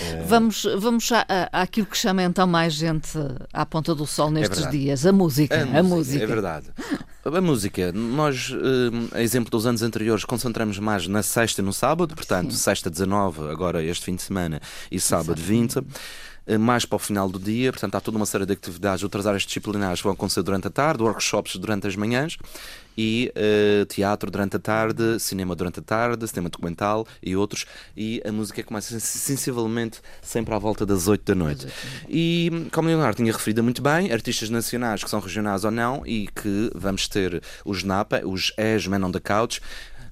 É... 0.02 0.22
Vamos, 0.26 0.66
vamos 0.78 1.12
à, 1.12 1.24
àquilo 1.52 1.86
que 1.86 1.96
chama 1.96 2.22
então 2.22 2.46
mais 2.46 2.74
gente 2.74 3.10
à 3.52 3.64
ponta 3.64 3.94
do 3.94 4.06
sol 4.06 4.30
nestes 4.30 4.64
é 4.64 4.70
dias, 4.70 5.06
a 5.06 5.12
música, 5.12 5.56
a, 5.56 5.62
a 5.62 5.82
música. 5.82 5.84
música. 5.84 6.24
É 6.24 6.26
verdade. 6.26 6.66
A 7.24 7.40
música, 7.40 7.92
nós, 7.92 8.52
a 9.12 9.20
exemplo 9.22 9.50
dos 9.50 9.66
anos 9.66 9.82
anteriores, 9.82 10.24
concentramos 10.24 10.78
mais 10.78 11.08
na 11.08 11.22
sexta 11.22 11.60
e 11.60 11.64
no 11.64 11.72
sábado, 11.72 12.14
portanto, 12.14 12.52
Sim. 12.52 12.58
sexta 12.58 12.88
19, 12.88 13.48
agora 13.50 13.82
este 13.82 14.04
fim 14.04 14.14
de 14.14 14.22
semana, 14.22 14.60
e 14.90 15.00
sábado 15.00 15.40
Exatamente. 15.40 15.74
20 15.74 15.78
eh, 15.78 15.82
mais 16.58 16.84
para 16.84 16.96
o 16.96 16.98
final 16.98 17.28
do 17.28 17.38
dia, 17.38 17.72
portanto 17.72 17.94
há 17.96 18.00
toda 18.00 18.16
uma 18.16 18.26
série 18.26 18.46
de 18.46 18.52
atividades, 18.52 19.02
outras 19.02 19.26
áreas 19.26 19.42
disciplinares 19.42 20.00
vão 20.00 20.12
acontecer 20.12 20.42
durante 20.42 20.68
a 20.68 20.70
tarde, 20.70 21.02
workshops 21.02 21.56
durante 21.56 21.86
as 21.86 21.96
manhãs 21.96 22.36
e 22.96 23.32
uh, 23.36 23.84
teatro 23.86 24.30
durante 24.30 24.56
a 24.56 24.58
tarde, 24.58 25.20
cinema 25.20 25.54
durante 25.54 25.80
a 25.80 25.82
tarde, 25.82 26.26
cinema 26.26 26.48
documental 26.48 27.06
e 27.22 27.36
outros, 27.36 27.66
e 27.96 28.22
a 28.24 28.32
música 28.32 28.62
começa 28.62 28.98
sensivelmente 28.98 30.00
sempre 30.22 30.54
à 30.54 30.58
volta 30.58 30.86
das 30.86 31.06
8 31.06 31.22
da 31.24 31.34
noite. 31.34 31.66
E, 32.08 32.68
como 32.72 32.88
Leonardo 32.88 33.16
tinha 33.16 33.32
referido 33.32 33.62
muito 33.62 33.82
bem, 33.82 34.12
artistas 34.12 34.48
nacionais 34.48 35.04
que 35.04 35.10
são 35.10 35.20
regionais 35.20 35.64
ou 35.64 35.70
não, 35.70 36.06
e 36.06 36.28
que 36.28 36.70
vamos 36.74 37.06
ter 37.08 37.42
os 37.64 37.82
NAPA, 37.82 38.22
os 38.24 38.52
ES 38.56 38.86
Men 38.86 39.04
on 39.04 39.12
the 39.12 39.20
Couch, 39.20 39.60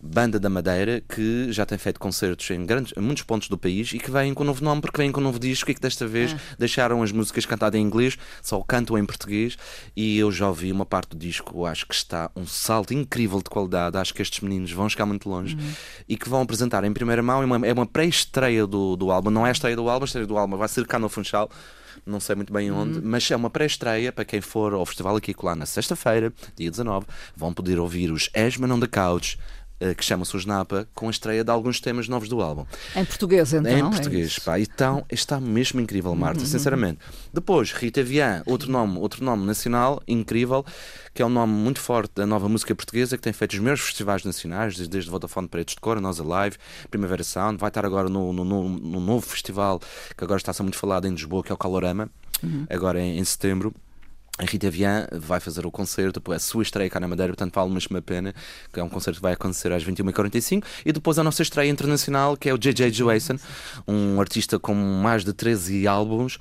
banda 0.05 0.39
da 0.39 0.51
Madeira 0.51 1.03
que 1.09 1.51
já 1.51 1.65
tem 1.65 1.79
feito 1.79 1.99
concertos 1.99 2.51
em, 2.51 2.67
grandes, 2.67 2.93
em 2.97 3.01
muitos 3.01 3.23
pontos 3.23 3.49
do 3.49 3.57
país 3.57 3.93
e 3.93 3.99
que 3.99 4.11
vêm 4.11 4.35
com 4.35 4.43
um 4.43 4.47
novo 4.47 4.63
nome 4.63 4.83
porque 4.83 4.99
vêm 4.99 5.11
com 5.11 5.21
um 5.21 5.25
novo 5.25 5.39
disco 5.39 5.71
e 5.71 5.75
que 5.75 5.81
desta 5.81 6.07
vez 6.07 6.35
ah. 6.35 6.57
deixaram 6.59 7.03
as 7.03 7.11
músicas 7.11 7.47
cantadas 7.47 7.81
em 7.81 7.83
inglês, 7.83 8.19
só 8.43 8.61
cantam 8.63 8.99
em 8.99 9.05
português 9.05 9.57
e 9.97 10.19
eu 10.19 10.31
já 10.31 10.49
ouvi 10.49 10.71
uma 10.71 10.85
parte 10.85 11.11
do 11.11 11.17
disco, 11.17 11.65
acho 11.65 11.87
que 11.87 11.95
está 11.95 12.31
um 12.37 12.47
salto 12.47 12.93
incrível 12.93 13.39
de 13.39 13.49
qualidade, 13.49 13.97
acho 13.97 14.13
que 14.13 14.21
estes 14.21 14.41
meninos 14.41 14.71
vão 14.71 14.89
chegar 14.89 15.07
muito 15.07 15.29
longe 15.29 15.57
uhum. 15.57 15.73
e 16.09 16.17
que 16.17 16.29
vão 16.29 16.43
apresentar 16.43 16.85
em 16.85 16.93
primeira 16.93 17.23
mão, 17.23 17.43
é 17.43 17.45
uma, 17.47 17.67
é 17.67 17.73
uma 17.73 17.87
pré-estreia 17.87 18.67
do, 18.67 18.97
do 18.97 19.11
álbum, 19.11 19.31
não 19.31 19.47
é 19.47 19.49
a 19.49 19.53
estreia 19.53 19.77
do 19.77 19.89
álbum, 19.89 20.05
a 20.05 20.07
estreia 20.07 20.27
do 20.27 20.37
álbum 20.37 20.57
vai 20.57 20.69
ser 20.69 20.87
cá 20.87 20.99
no 20.99 21.09
Funchal 21.09 21.49
não 22.05 22.21
sei 22.21 22.35
muito 22.35 22.53
bem 22.53 22.71
onde, 22.71 22.99
uhum. 22.99 23.05
mas 23.05 23.31
é 23.31 23.37
uma 23.37 23.49
pré-estreia 23.49 24.13
para 24.13 24.25
quem 24.25 24.41
for 24.41 24.75
ao 24.75 24.85
festival 24.85 25.17
aqui 25.17 25.35
lá 25.43 25.55
na 25.55 25.65
sexta-feira, 25.67 26.33
dia 26.57 26.71
19, 26.71 27.07
vão 27.37 27.53
poder 27.53 27.79
ouvir 27.79 28.11
os 28.11 28.29
Esman 28.35 28.73
on 28.73 28.81
the 28.81 28.87
Couch, 28.87 29.39
que 29.97 30.05
chama-se 30.05 30.37
Os 30.37 30.47
Napa, 30.47 30.89
com 30.95 31.09
a 31.09 31.11
estreia 31.11 31.45
de 31.45 31.51
alguns 31.51 31.81
temas 31.81 32.09
novos 32.09 32.29
do 32.29 32.41
álbum. 32.41 32.65
Em 32.95 33.05
português, 33.05 33.53
então? 33.53 33.71
Em 33.71 33.81
é 33.81 33.91
português, 33.91 34.39
é 34.41 34.45
pá. 34.45 34.59
Então 34.59 35.05
está 35.11 35.41
mesmo 35.41 35.81
incrível, 35.81 36.15
Marta, 36.15 36.41
uhum. 36.41 36.47
sinceramente. 36.47 36.99
Depois, 37.33 37.73
Rita 37.73 38.03
Vian, 38.03 38.43
outro 38.47 38.71
nome, 38.71 38.99
outro 38.99 39.25
nome 39.25 39.45
nacional, 39.45 40.03
incrível, 40.07 40.65
que 41.13 41.23
é 41.23 41.27
um 41.27 41.31
nome 41.31 41.53
muito 41.53 41.81
forte 41.81 42.13
da 42.15 42.27
nova 42.27 42.49
música 42.49 42.75
portuguesa, 42.75 43.17
que 43.17 43.23
tem 43.23 43.33
feito 43.33 43.53
os 43.53 43.59
meus 43.59 43.81
festivais 43.81 44.25
nacionais, 44.25 44.77
desde, 44.77 44.91
desde 44.91 45.11
Vodafone 45.11 45.49
Pretos 45.49 45.75
de 45.75 45.81
Cora, 45.81 46.01
Nós 46.01 46.21
Alive, 46.21 46.57
Primavera 46.91 47.25
Sound, 47.25 47.59
vai 47.59 47.69
estar 47.69 47.85
agora 47.85 48.09
no, 48.09 48.33
no, 48.33 48.45
no, 48.45 48.69
no 48.69 49.01
novo 49.01 49.27
festival, 49.27 49.81
que 50.17 50.25
agora 50.25 50.39
está 50.39 50.51
a 50.51 50.55
ser 50.55 50.63
muito 50.63 50.79
falado 50.79 51.07
em 51.07 51.11
Lisboa, 51.11 51.43
que 51.43 51.53
é 51.53 51.55
o 51.55 51.59
Calorama, 51.59 52.09
uhum. 52.43 52.67
agora 52.71 53.01
em, 53.01 53.19
em 53.19 53.25
setembro. 53.25 53.75
A 54.37 54.45
Rita 54.45 54.69
Vian 54.69 55.07
vai 55.13 55.39
fazer 55.39 55.65
o 55.65 55.71
concerto, 55.71 56.21
a 56.33 56.39
sua 56.41 56.65
estreia 56.65 56.91
cá 56.91 56.99
na 56.99 57.07
Madeira, 57.07 57.33
portanto 57.33 57.55
vale 57.55 57.71
mesmo 57.71 57.97
a 57.97 58.03
pena, 58.03 58.35
que 58.73 58.81
é 58.81 58.83
um 58.83 58.89
concerto 58.89 59.19
que 59.19 59.23
vai 59.23 59.33
acontecer 59.33 59.71
às 59.73 59.85
21h45. 59.85 60.65
E 60.85 60.91
depois 60.93 61.21
a 61.21 61.23
nossa 61.23 61.41
estreia 61.41 61.71
internacional, 61.71 62.37
que 62.37 62.49
é 62.49 62.53
o 62.53 62.59
J.J. 62.59 62.91
Johansson, 62.91 63.37
um 63.87 64.21
artista 64.21 64.59
com 64.59 64.75
mais 64.75 65.25
de 65.25 65.33
13 65.33 65.87
álbuns, 65.87 66.39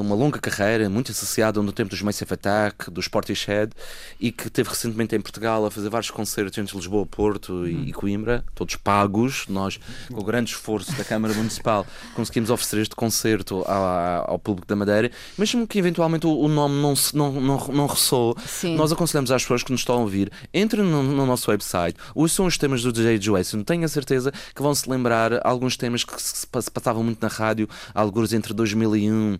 uma 0.00 0.14
longa 0.14 0.38
carreira, 0.38 0.88
muito 0.88 1.12
associada 1.12 1.60
no 1.62 1.72
tempo 1.72 1.90
dos 1.90 2.02
Massive 2.02 2.34
Attack, 2.34 2.90
dos 2.90 3.08
Portishead, 3.08 3.72
e 4.18 4.30
que 4.30 4.50
teve 4.50 4.68
recentemente 4.68 5.14
em 5.14 5.20
Portugal 5.20 5.64
a 5.64 5.70
fazer 5.70 5.88
vários 5.88 6.10
concertos 6.10 6.58
entre 6.58 6.76
Lisboa, 6.76 7.06
Porto 7.06 7.66
e, 7.66 7.88
e 7.88 7.92
Coimbra, 7.92 8.44
todos 8.54 8.76
pagos. 8.76 9.46
Nós, 9.48 9.78
com 10.08 10.20
o 10.20 10.24
grande 10.24 10.50
esforço 10.50 10.92
da 10.96 11.04
Câmara 11.04 11.34
Municipal, 11.34 11.86
conseguimos 12.14 12.50
oferecer 12.50 12.78
este 12.78 12.96
concerto 12.96 13.62
ao, 13.66 14.32
ao 14.32 14.38
público 14.38 14.66
da 14.66 14.76
Madeira, 14.76 15.10
mesmo 15.38 15.66
que 15.66 15.78
eventualmente 15.78 16.26
o, 16.26 16.38
o 16.38 16.48
nome 16.48 16.80
não, 16.80 16.94
não, 17.14 17.40
não, 17.40 17.66
não 17.68 17.86
ressoe, 17.86 18.34
nós 18.76 18.92
aconselhamos 18.92 19.30
às 19.30 19.42
pessoas 19.42 19.62
que 19.62 19.72
nos 19.72 19.80
estão 19.80 19.96
a 19.96 19.98
ouvir, 19.98 20.30
entrem 20.52 20.84
no, 20.84 21.02
no 21.02 21.26
nosso 21.26 21.50
website, 21.50 21.98
ouçam 22.14 22.46
os 22.46 22.56
temas 22.58 22.82
do 22.82 22.92
DJ 22.92 23.20
Joyce, 23.20 23.56
tenho 23.64 23.84
a 23.84 23.88
certeza 23.88 24.32
que 24.54 24.62
vão 24.62 24.74
se 24.74 24.88
lembrar 24.88 25.46
alguns 25.46 25.76
temas 25.76 26.04
que 26.04 26.20
se 26.20 26.46
passavam 26.46 27.02
muito 27.02 27.20
na 27.22 27.28
rádio, 27.28 27.68
alguns 27.94 28.32
entre 28.32 28.52
2001 28.52 29.38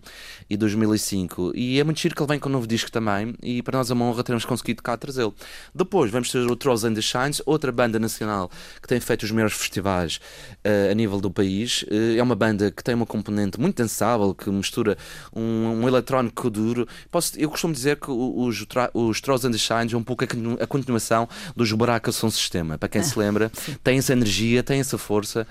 e 0.49 0.57
2005. 0.57 1.53
E 1.55 1.79
é 1.79 1.83
muito 1.83 1.99
giro 1.99 2.15
que 2.15 2.21
ele 2.21 2.27
vem 2.27 2.39
com 2.39 2.49
um 2.49 2.51
novo 2.51 2.67
disco 2.67 2.91
também, 2.91 3.35
e 3.41 3.61
para 3.61 3.77
nós 3.77 3.89
é 3.89 3.93
uma 3.93 4.05
honra 4.05 4.23
termos 4.23 4.45
conseguido 4.45 4.81
cá 4.81 4.97
trazê-lo. 4.97 5.33
Depois 5.73 6.11
vamos 6.11 6.31
ter 6.31 6.39
o 6.39 6.55
Trolls 6.55 6.85
and 6.85 6.93
the 6.93 7.01
Shines, 7.01 7.41
outra 7.45 7.71
banda 7.71 7.99
nacional 7.99 8.49
que 8.81 8.87
tem 8.87 8.99
feito 8.99 9.23
os 9.23 9.31
melhores 9.31 9.55
festivais 9.55 10.19
uh, 10.65 10.91
a 10.91 10.93
nível 10.93 11.19
do 11.19 11.31
país. 11.31 11.83
Uh, 11.83 12.17
é 12.17 12.23
uma 12.23 12.35
banda 12.35 12.71
que 12.71 12.83
tem 12.83 12.95
uma 12.95 13.05
componente 13.05 13.59
muito 13.59 13.77
dançável, 13.81 14.33
que 14.33 14.49
mistura 14.49 14.97
um, 15.35 15.81
um 15.81 15.87
eletrónico 15.87 16.49
duro. 16.49 16.87
Posso, 17.09 17.39
eu 17.39 17.49
costumo 17.49 17.73
dizer 17.73 17.97
que 17.97 18.11
os, 18.11 18.65
os 18.93 19.21
Trolls 19.21 19.47
and 19.47 19.51
the 19.51 19.57
Shines 19.57 19.93
é 19.93 19.97
um 19.97 20.03
pouco 20.03 20.23
a, 20.23 20.67
continuação 20.67 21.27
dos 21.55 21.71
Baracas 21.71 22.15
São 22.15 22.29
Sistema. 22.29 22.77
Para 22.77 22.89
quem 22.89 23.03
se 23.03 23.17
lembra, 23.17 23.51
tem 23.83 23.97
essa 23.97 24.13
energia, 24.13 24.63
tem 24.63 24.79
essa 24.79 24.97
força. 24.97 25.47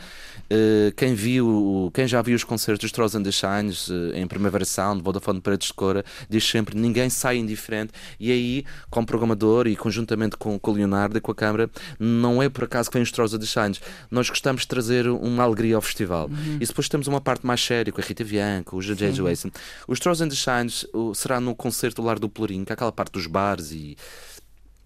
Uh, 0.50 0.92
quem 0.96 1.14
viu, 1.14 1.90
quem 1.94 2.06
já 2.06 2.20
viu 2.22 2.36
os 2.36 2.44
concertos 2.44 2.80
dos 2.80 2.92
Trolls 2.92 3.16
and 3.16 3.22
the 3.22 3.32
Shines 3.32 3.88
em 4.14 4.26
Primavera 4.26 4.59
Sound, 4.64 5.02
Vodafone 5.02 5.40
Paredes 5.40 5.68
de 5.68 5.74
Cora, 5.74 6.04
diz 6.28 6.44
sempre 6.44 6.78
ninguém 6.78 7.10
sai 7.10 7.38
indiferente. 7.38 7.92
E 8.18 8.30
aí, 8.30 8.64
como 8.90 9.06
programador 9.06 9.66
e 9.66 9.76
conjuntamente 9.76 10.36
com, 10.36 10.58
com 10.58 10.70
o 10.70 10.74
Leonardo 10.74 11.18
e 11.18 11.20
com 11.20 11.30
a 11.30 11.34
Câmara, 11.34 11.70
não 11.98 12.42
é 12.42 12.48
por 12.48 12.64
acaso 12.64 12.90
que 12.90 12.94
vem 12.94 13.02
os 13.02 13.10
Trousers 13.10 13.40
de 13.40 13.46
Shines. 13.46 13.80
Nós 14.10 14.28
gostamos 14.28 14.62
de 14.62 14.68
trazer 14.68 15.08
uma 15.08 15.42
alegria 15.42 15.76
ao 15.76 15.82
festival. 15.82 16.28
Uhum. 16.28 16.58
E 16.60 16.66
depois 16.66 16.88
temos 16.88 17.06
uma 17.06 17.20
parte 17.20 17.46
mais 17.46 17.60
séria 17.64 17.92
com 17.92 18.00
a 18.00 18.04
Rita 18.04 18.24
Bianco, 18.24 18.76
o 18.76 18.82
J.J. 18.82 19.12
Johansson. 19.12 19.50
Os 19.86 19.98
Trousers 19.98 20.30
de 20.30 20.36
Shines 20.36 20.86
será 21.14 21.40
no 21.40 21.54
concerto 21.54 22.00
do 22.02 22.06
Lar 22.06 22.18
do 22.18 22.28
Pelourinho, 22.28 22.64
que 22.64 22.72
é 22.72 22.74
aquela 22.74 22.92
parte 22.92 23.12
dos 23.12 23.26
bares 23.26 23.72
e 23.72 23.96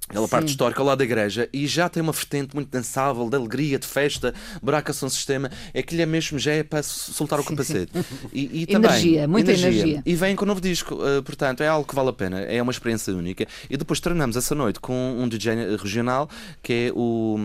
Aquela 0.09 0.29
parte 0.29 0.49
histórica 0.49 0.83
lá 0.83 0.95
da 0.95 1.03
igreja 1.03 1.49
e 1.51 1.67
já 1.67 1.89
tem 1.89 2.03
uma 2.03 2.13
vertente 2.13 2.55
muito 2.55 2.69
dançável, 2.69 3.29
de 3.29 3.37
alegria, 3.37 3.79
de 3.79 3.87
festa, 3.87 4.35
buraca 4.63 4.93
são 4.93 5.09
sistema. 5.09 5.51
Aquilo 5.77 6.03
é 6.03 6.07
mesmo, 6.07 6.39
já 6.39 6.53
é 6.53 6.63
para 6.63 6.83
soltar 6.83 7.41
o 7.41 7.45
capacete. 7.45 7.91
E, 8.31 8.63
e 8.63 8.67
também, 8.69 8.91
energia, 8.91 9.27
muita 9.27 9.53
energia. 9.53 9.83
energia. 9.83 10.03
E 10.05 10.15
vem 10.15 10.37
com 10.37 10.45
um 10.45 10.49
novo 10.49 10.61
disco, 10.61 10.95
uh, 10.95 11.23
portanto, 11.23 11.63
é 11.63 11.69
algo 11.69 11.89
que 11.89 11.95
vale 11.95 12.11
a 12.11 12.13
pena, 12.13 12.41
é 12.41 12.61
uma 12.61 12.71
experiência 12.71 13.15
única. 13.15 13.47
E 13.71 13.79
depois 13.79 13.99
treinamos 13.99 14.37
essa 14.37 14.55
noite 14.55 14.79
com 14.79 14.95
um 14.95 15.27
DJ 15.27 15.77
regional 15.77 16.29
que 16.63 16.73
é 16.73 16.93
o. 16.95 17.39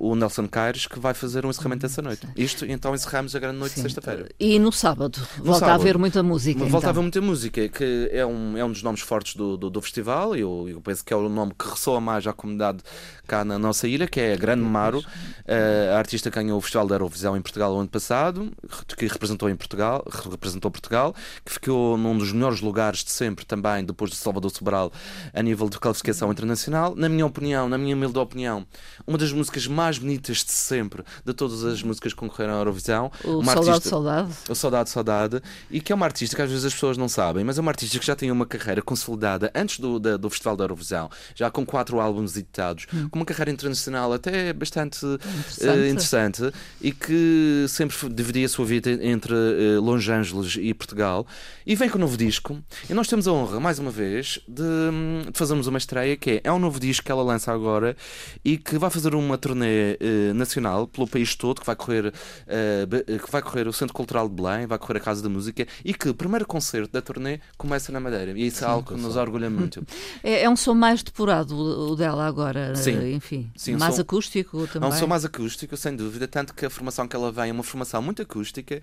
O 0.00 0.14
Nelson 0.14 0.46
Caires, 0.46 0.86
que 0.86 1.00
vai 1.00 1.12
fazer 1.12 1.44
um 1.44 1.50
encerramento 1.50 1.84
essa 1.84 2.00
noite. 2.00 2.26
Isto, 2.36 2.64
então 2.64 2.94
encerramos 2.94 3.34
a 3.34 3.38
grande 3.40 3.58
noite 3.58 3.74
Sim. 3.74 3.82
de 3.82 3.88
sexta-feira. 3.88 4.28
E 4.38 4.56
no 4.58 4.70
sábado? 4.70 5.18
No 5.38 5.44
volta 5.44 5.60
sábado, 5.60 5.72
a 5.72 5.74
haver 5.74 5.98
muita 5.98 6.22
música. 6.22 6.60
Volta 6.60 6.76
então. 6.76 6.88
a 6.88 6.90
haver 6.90 7.00
muita 7.00 7.20
música, 7.20 7.68
que 7.68 8.08
é 8.12 8.24
um, 8.24 8.56
é 8.56 8.64
um 8.64 8.70
dos 8.70 8.82
nomes 8.82 9.00
fortes 9.00 9.34
do, 9.34 9.56
do, 9.56 9.68
do 9.68 9.82
festival. 9.82 10.36
Eu, 10.36 10.66
eu 10.68 10.80
penso 10.80 11.04
que 11.04 11.12
é 11.12 11.16
o 11.16 11.28
nome 11.28 11.52
que 11.58 11.68
ressoa 11.68 12.00
mais 12.00 12.26
à 12.26 12.32
comunidade 12.32 12.78
cá 13.26 13.44
na 13.44 13.58
nossa 13.58 13.88
ilha, 13.88 14.06
que 14.06 14.20
é 14.20 14.34
a 14.34 14.36
Grande 14.36 14.62
Maro. 14.62 15.00
Uh, 15.00 15.94
a 15.94 15.98
artista 15.98 16.30
ganhou 16.30 16.58
o 16.58 16.60
Festival 16.60 16.86
da 16.86 16.94
Eurovisão 16.94 17.36
em 17.36 17.42
Portugal 17.42 17.74
o 17.74 17.78
ano 17.78 17.88
passado, 17.88 18.52
que 18.96 19.06
representou 19.06 19.50
em 19.50 19.56
Portugal, 19.56 20.04
representou 20.30 20.70
Portugal, 20.70 21.14
que 21.44 21.52
ficou 21.52 21.98
num 21.98 22.16
dos 22.16 22.32
melhores 22.32 22.60
lugares 22.60 23.04
de 23.04 23.10
sempre 23.10 23.44
também, 23.44 23.84
depois 23.84 24.10
de 24.10 24.16
Salvador 24.16 24.50
Sobral, 24.50 24.92
a 25.32 25.42
nível 25.42 25.68
de 25.68 25.78
classificação 25.78 26.30
internacional. 26.30 26.94
Na 26.94 27.08
minha 27.08 27.26
opinião, 27.26 27.68
na 27.68 27.76
minha 27.78 27.94
humilde 27.94 28.18
opinião, 28.18 28.66
uma 29.06 29.18
das 29.18 29.32
músicas 29.32 29.66
mais 29.66 29.87
mais 29.88 29.98
bonitas 29.98 30.44
de 30.44 30.52
sempre 30.52 31.02
de 31.24 31.32
todas 31.32 31.64
as 31.64 31.82
músicas 31.82 32.12
que 32.12 32.18
concorreram 32.18 32.54
à 32.54 32.58
Eurovisão. 32.58 33.10
O 33.24 33.38
uma 33.38 33.52
Saudade 33.52 33.70
artista, 33.70 33.90
Saudade. 33.90 34.32
O 34.48 34.54
Saudade 34.54 34.90
Saudade. 34.90 35.42
E 35.70 35.80
que 35.80 35.92
é 35.92 35.94
uma 35.94 36.04
artista 36.04 36.36
que 36.36 36.42
às 36.42 36.50
vezes 36.50 36.66
as 36.66 36.74
pessoas 36.74 36.98
não 36.98 37.08
sabem, 37.08 37.42
mas 37.42 37.56
é 37.56 37.60
uma 37.60 37.70
artista 37.70 37.98
que 37.98 38.06
já 38.06 38.14
tem 38.14 38.30
uma 38.30 38.44
carreira 38.44 38.82
consolidada 38.82 39.50
antes 39.54 39.80
do, 39.80 39.98
da, 39.98 40.16
do 40.16 40.28
Festival 40.28 40.56
da 40.56 40.64
Eurovisão, 40.64 41.08
já 41.34 41.50
com 41.50 41.64
quatro 41.64 42.00
álbuns 42.00 42.36
editados, 42.36 42.86
hum. 42.92 43.08
com 43.08 43.18
uma 43.18 43.24
carreira 43.24 43.50
internacional 43.50 44.12
até 44.12 44.52
bastante 44.52 45.04
interessante, 45.06 45.62
uh, 45.66 45.88
interessante 45.88 46.52
e 46.82 46.92
que 46.92 47.64
sempre 47.68 47.96
dividia 48.10 48.44
a 48.44 48.48
sua 48.48 48.66
vida 48.66 48.90
entre 48.90 49.32
uh, 49.32 49.80
Los 49.80 50.06
Angeles 50.08 50.56
e 50.60 50.74
Portugal. 50.74 51.26
E 51.66 51.74
vem 51.74 51.88
com 51.88 51.96
um 51.96 52.02
novo 52.02 52.16
disco. 52.16 52.58
E 52.88 52.94
nós 52.94 53.08
temos 53.08 53.26
a 53.26 53.32
honra, 53.32 53.58
mais 53.58 53.78
uma 53.78 53.90
vez, 53.90 54.38
de, 54.46 55.30
de 55.30 55.38
fazermos 55.38 55.66
uma 55.66 55.78
estreia 55.78 56.16
que 56.16 56.30
é, 56.32 56.40
é 56.44 56.52
um 56.52 56.58
novo 56.58 56.78
disco 56.78 57.04
que 57.04 57.12
ela 57.12 57.22
lança 57.22 57.52
agora 57.52 57.96
e 58.44 58.58
que 58.58 58.78
vai 58.78 58.90
fazer 58.90 59.14
uma 59.14 59.38
turnê 59.38 59.77
uh, 59.78 60.34
nacional 60.34 60.86
pelo 60.86 61.06
país 61.06 61.34
todo, 61.34 61.60
que 61.60 61.66
vai 61.66 61.76
correr 61.76 62.06
uh, 62.08 63.18
que 63.18 63.30
vai 63.30 63.42
correr 63.42 63.66
o 63.66 63.72
Centro 63.72 63.94
Cultural 63.94 64.28
de 64.28 64.34
Belém, 64.34 64.66
vai 64.66 64.78
correr 64.78 64.98
a 64.98 65.00
Casa 65.00 65.22
da 65.22 65.28
Música 65.28 65.66
e 65.84 65.94
que 65.94 66.08
o 66.08 66.14
primeiro 66.14 66.46
concerto 66.46 66.92
da 66.92 67.00
turnê 67.00 67.40
começa 67.56 67.92
na 67.92 68.00
Madeira. 68.00 68.32
E 68.32 68.46
isso 68.46 68.64
é 68.64 68.66
algo 68.66 68.94
que 68.94 69.00
nos 69.00 69.16
orgulha 69.16 69.50
muito. 69.50 69.84
É, 70.22 70.42
é, 70.42 70.50
um 70.50 70.56
som 70.56 70.74
mais 70.74 71.02
depurado 71.02 71.52
o 71.52 71.94
dela 71.94 72.26
agora, 72.26 72.74
Sim. 72.74 73.14
enfim. 73.14 73.50
Sim, 73.56 73.76
mais 73.76 73.94
som, 73.94 74.02
acústico 74.02 74.66
também. 74.66 74.88
É 74.88 74.92
um 74.92 74.96
som 74.96 75.06
mais 75.06 75.24
acústico, 75.24 75.76
sem 75.76 75.94
dúvida, 75.94 76.26
tanto 76.26 76.54
que 76.54 76.66
a 76.66 76.70
formação 76.70 77.06
que 77.06 77.14
ela 77.14 77.30
vem 77.30 77.50
é 77.50 77.52
uma 77.52 77.62
formação 77.62 78.02
muito 78.02 78.22
acústica 78.22 78.80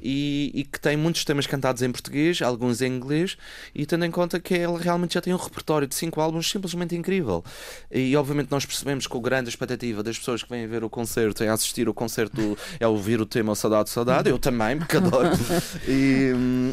e, 0.00 0.50
e 0.54 0.64
que 0.64 0.80
tem 0.80 0.96
muitos 0.96 1.24
temas 1.24 1.46
cantados 1.46 1.82
em 1.82 1.90
português, 1.90 2.40
alguns 2.42 2.80
em 2.82 2.92
inglês, 2.92 3.36
e 3.74 3.84
tendo 3.86 4.04
em 4.04 4.10
conta 4.10 4.38
que 4.38 4.54
ela 4.54 4.78
realmente 4.78 5.14
já 5.14 5.20
tem 5.20 5.34
um 5.34 5.36
repertório 5.36 5.88
de 5.88 5.94
cinco 5.94 6.20
álbuns 6.20 6.50
simplesmente 6.50 6.94
incrível. 6.94 7.44
E 7.90 8.14
obviamente 8.16 8.50
nós 8.50 8.64
percebemos 8.64 9.06
com 9.06 9.20
grande 9.20 9.48
expectativa 9.48 10.02
das 10.02 10.18
pessoas 10.18 10.25
pessoas 10.26 10.42
que 10.42 10.50
vêm 10.50 10.66
ver 10.66 10.82
o 10.82 10.90
concerto, 10.90 11.44
é 11.44 11.48
assistir 11.48 11.88
o 11.88 11.94
concerto, 11.94 12.58
é 12.80 12.86
ouvir 12.86 13.20
o 13.20 13.26
tema 13.26 13.54
Saudade, 13.54 13.90
Saudade. 13.90 14.28
Eu 14.28 14.38
também, 14.38 14.78
porque 14.78 14.96
adoro. 14.96 15.30
E, 15.88 16.32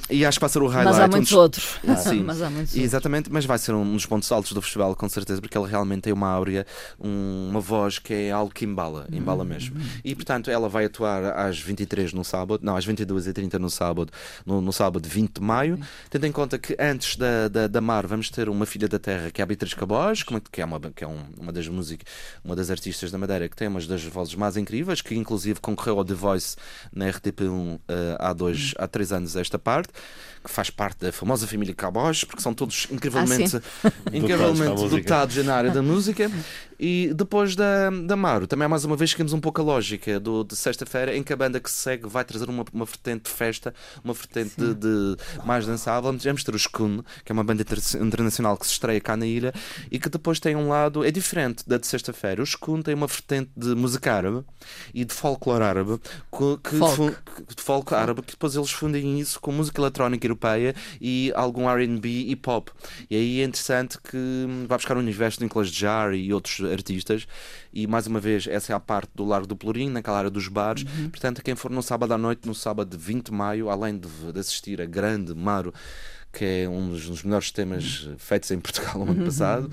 e 0.10 0.26
acho 0.26 0.38
que 0.38 0.42
vai 0.42 0.50
ser 0.50 0.62
o 0.62 0.68
highlight. 0.68 0.98
Mas 0.98 1.00
há 1.00 1.08
muitos 1.08 1.32
um 1.32 1.36
dos... 1.36 1.44
outros. 1.44 1.76
Ah, 1.88 1.96
sim, 1.96 2.24
mas 2.24 2.42
há 2.42 2.50
muitos 2.50 2.76
exatamente. 2.76 3.32
Mas 3.32 3.46
vai 3.46 3.58
ser 3.58 3.74
um 3.74 3.94
dos 3.94 4.06
pontos 4.06 4.32
altos 4.32 4.52
do 4.54 4.62
festival, 4.62 4.96
com 4.96 5.08
certeza, 5.08 5.42
porque 5.42 5.56
ela 5.56 5.68
realmente 5.68 6.04
tem 6.04 6.14
uma 6.14 6.28
áurea, 6.28 6.66
um, 7.00 7.50
uma 7.50 7.60
voz 7.60 8.00
que 8.00 8.14
é 8.14 8.32
algo 8.32 8.52
que 8.52 8.66
embala, 8.66 9.08
embala 9.12 9.44
mesmo. 9.44 9.80
E 10.04 10.16
portanto, 10.16 10.50
ela 10.50 10.68
vai 10.68 10.86
atuar 10.86 11.38
às 11.38 11.60
23 11.60 12.14
no 12.14 12.24
sábado, 12.24 12.62
não, 12.64 12.76
às 12.76 12.88
22h30 12.88 13.54
no 13.60 13.70
sábado, 13.70 14.12
no, 14.46 14.62
no 14.62 14.74
sábado 14.74 15.08
20 15.08 15.34
de 15.36 15.42
maio, 15.42 15.80
tendo 16.10 16.26
em 16.26 16.32
conta 16.32 16.58
que 16.58 16.76
antes 16.80 17.16
da, 17.16 17.48
da, 17.48 17.68
da 17.68 17.82
Mar 17.82 18.08
vamos 18.08 18.30
ter 18.30 18.50
uma 18.50 18.66
filha 18.66 18.88
da 18.88 19.00
Terra 19.00 19.32
que 19.32 19.42
é 19.42 19.44
a 19.44 19.46
Beatriz 19.46 19.74
Cabós, 19.74 20.24
que 20.24 20.62
é 20.62 20.66
uma, 20.66 20.80
que 20.80 21.04
é 21.04 21.08
um, 21.08 21.22
uma 21.40 21.52
das 21.52 21.68
músicas, 21.68 22.08
uma 22.44 22.56
das 22.56 22.72
artistas 22.72 23.12
da 23.12 23.18
Madeira 23.18 23.43
que 23.50 23.56
tem 23.56 23.68
umas 23.68 23.88
das 23.88 24.04
vozes 24.04 24.36
mais 24.36 24.58
incríveis, 24.58 25.02
que 25.02 25.16
inclusive 25.16 25.60
concorreu 25.60 25.98
ao 25.98 26.06
The 26.06 26.14
Voice 26.14 26.56
na 26.92 27.06
RTP1 27.06 27.50
uh, 27.50 27.82
eh, 27.88 28.18
há, 28.20 28.34
dois, 28.34 28.74
há 28.78 28.88
três 28.88 29.12
anos 29.12 29.36
esta 29.36 29.60
parte 29.60 29.90
que 30.44 30.50
faz 30.50 30.70
parte 30.70 31.00
da 31.00 31.12
famosa 31.12 31.48
família 31.48 31.74
Cowboys, 31.74 32.24
porque 32.26 32.42
são 32.42 32.54
todos 32.54 32.88
incrivelmente, 32.92 33.56
ah, 33.84 33.92
incrivelmente 34.12 34.90
dotados 34.90 35.38
na 35.38 35.56
área 35.56 35.72
da 35.72 35.82
música. 35.82 36.30
E 36.86 37.14
depois 37.14 37.56
da, 37.56 37.90
da 37.90 38.18
Maro, 38.18 38.46
também 38.46 38.68
mais 38.68 38.84
uma 38.84 38.98
vez 38.98 39.12
seguimos 39.12 39.32
um 39.32 39.40
pouco 39.40 39.62
a 39.62 39.64
lógica 39.64 40.20
do, 40.20 40.44
de 40.44 40.54
sexta-feira, 40.54 41.16
em 41.16 41.24
que 41.24 41.32
a 41.32 41.36
banda 41.38 41.58
que 41.58 41.72
segue 41.72 42.10
vai 42.10 42.26
trazer 42.26 42.50
uma, 42.50 42.66
uma 42.74 42.84
vertente 42.84 43.24
de 43.24 43.30
festa, 43.30 43.74
uma 44.04 44.14
vertente 44.14 44.54
de, 44.58 44.74
de, 44.74 45.18
mais 45.46 45.66
dançável. 45.66 46.12
Vamos 46.12 46.44
ter 46.44 46.54
o 46.54 46.58
Skun, 46.58 47.02
que 47.24 47.32
é 47.32 47.34
uma 47.34 47.44
banda 47.46 47.64
internacional 48.02 48.58
que 48.58 48.68
se 48.68 48.74
estreia 48.74 49.00
cá 49.00 49.16
na 49.16 49.26
ilha 49.26 49.54
e 49.90 49.98
que 49.98 50.10
depois 50.10 50.42
tem 50.42 50.58
um 50.58 50.68
lado, 50.68 51.06
é 51.06 51.10
diferente 51.10 51.64
da 51.66 51.78
de 51.78 51.88
sexta-feira. 51.88 52.42
O 52.42 52.44
Skun 52.44 52.82
tem 52.82 52.94
uma 52.94 53.08
vertente 53.08 53.50
de 53.56 53.74
música 53.76 54.12
árabe 54.12 54.44
e 54.94 55.06
de 55.06 55.14
folclore 55.14 55.64
árabe, 55.64 56.02
que, 56.30 56.78
folk. 56.80 57.16
de 57.56 57.64
folk 57.64 57.96
árabe, 57.96 58.24
que 58.24 58.32
depois 58.34 58.58
eles 58.58 58.72
fundem 58.72 59.22
isso 59.22 59.40
com 59.40 59.54
música 59.54 59.80
eletrónica 59.80 60.28
europeia 60.28 60.76
e 61.00 61.32
algum 61.34 61.66
RB 61.66 62.26
e 62.28 62.36
pop. 62.36 62.70
E 63.10 63.16
aí 63.16 63.40
é 63.40 63.46
interessante 63.46 63.98
que 64.02 64.18
vai 64.68 64.78
buscar 64.78 64.98
o 64.98 65.00
universo 65.00 65.38
de 65.38 65.46
Nicolas 65.46 65.70
Jar 65.70 66.14
e 66.14 66.34
outros 66.34 66.73
artistas. 66.74 67.28
E 67.72 67.88
mais 67.88 68.08
uma 68.08 68.20
vez, 68.20 68.48
essa 68.48 68.74
é 68.74 68.76
a 68.76 68.80
parte 68.80 69.12
do 69.16 69.24
Largo 69.24 69.48
do 69.48 69.56
Pelourinho, 69.56 69.92
naquela 69.92 70.18
área 70.18 70.30
dos 70.30 70.48
bares. 70.48 70.84
Uhum. 70.84 71.10
Portanto, 71.10 71.42
quem 71.44 71.56
for 71.56 71.72
no 71.72 71.82
sábado 71.82 72.14
à 72.14 72.18
noite, 72.18 72.48
no 72.48 72.56
sábado 72.56 72.90
de 72.90 73.04
20 73.04 73.28
de 73.28 73.32
maio, 73.32 73.70
além 73.70 73.98
de, 73.98 74.08
de 74.08 74.40
assistir 74.40 74.82
a 74.82 74.86
grande 74.86 75.34
Maro 75.34 75.74
que 76.34 76.44
é 76.44 76.68
um 76.68 76.90
dos, 76.90 77.08
dos 77.08 77.24
melhores 77.24 77.52
temas 77.52 78.10
feitos 78.18 78.50
em 78.50 78.60
Portugal 78.60 79.06
no 79.06 79.12
ano 79.12 79.24
uhum. 79.66 79.70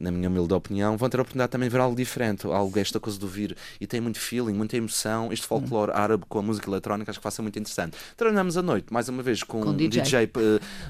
Na 0.00 0.10
minha 0.10 0.28
humilde 0.28 0.54
opinião, 0.54 0.96
vão 0.96 1.08
ter 1.08 1.18
a 1.18 1.22
oportunidade 1.22 1.52
também 1.52 1.68
de 1.68 1.72
ver 1.72 1.80
algo 1.80 1.94
diferente, 1.94 2.46
algo 2.46 2.78
esta 2.78 2.98
coisa 2.98 3.18
do 3.18 3.28
vir 3.28 3.56
e 3.80 3.86
tem 3.86 4.00
muito 4.00 4.18
feeling, 4.18 4.54
muita 4.54 4.76
emoção. 4.76 5.32
Este 5.32 5.46
folclore 5.46 5.92
árabe 5.92 6.24
com 6.28 6.38
a 6.38 6.42
música 6.42 6.68
eletrónica 6.68 7.10
acho 7.10 7.20
que 7.20 7.22
vai 7.22 7.32
ser 7.32 7.42
muito 7.42 7.58
interessante. 7.58 7.96
Treinamos 8.16 8.56
à 8.56 8.62
noite, 8.62 8.92
mais 8.92 9.08
uma 9.08 9.22
vez, 9.22 9.42
com, 9.42 9.60
com 9.60 9.70
um 9.70 9.76
DJ, 9.76 10.02
DJ 10.02 10.24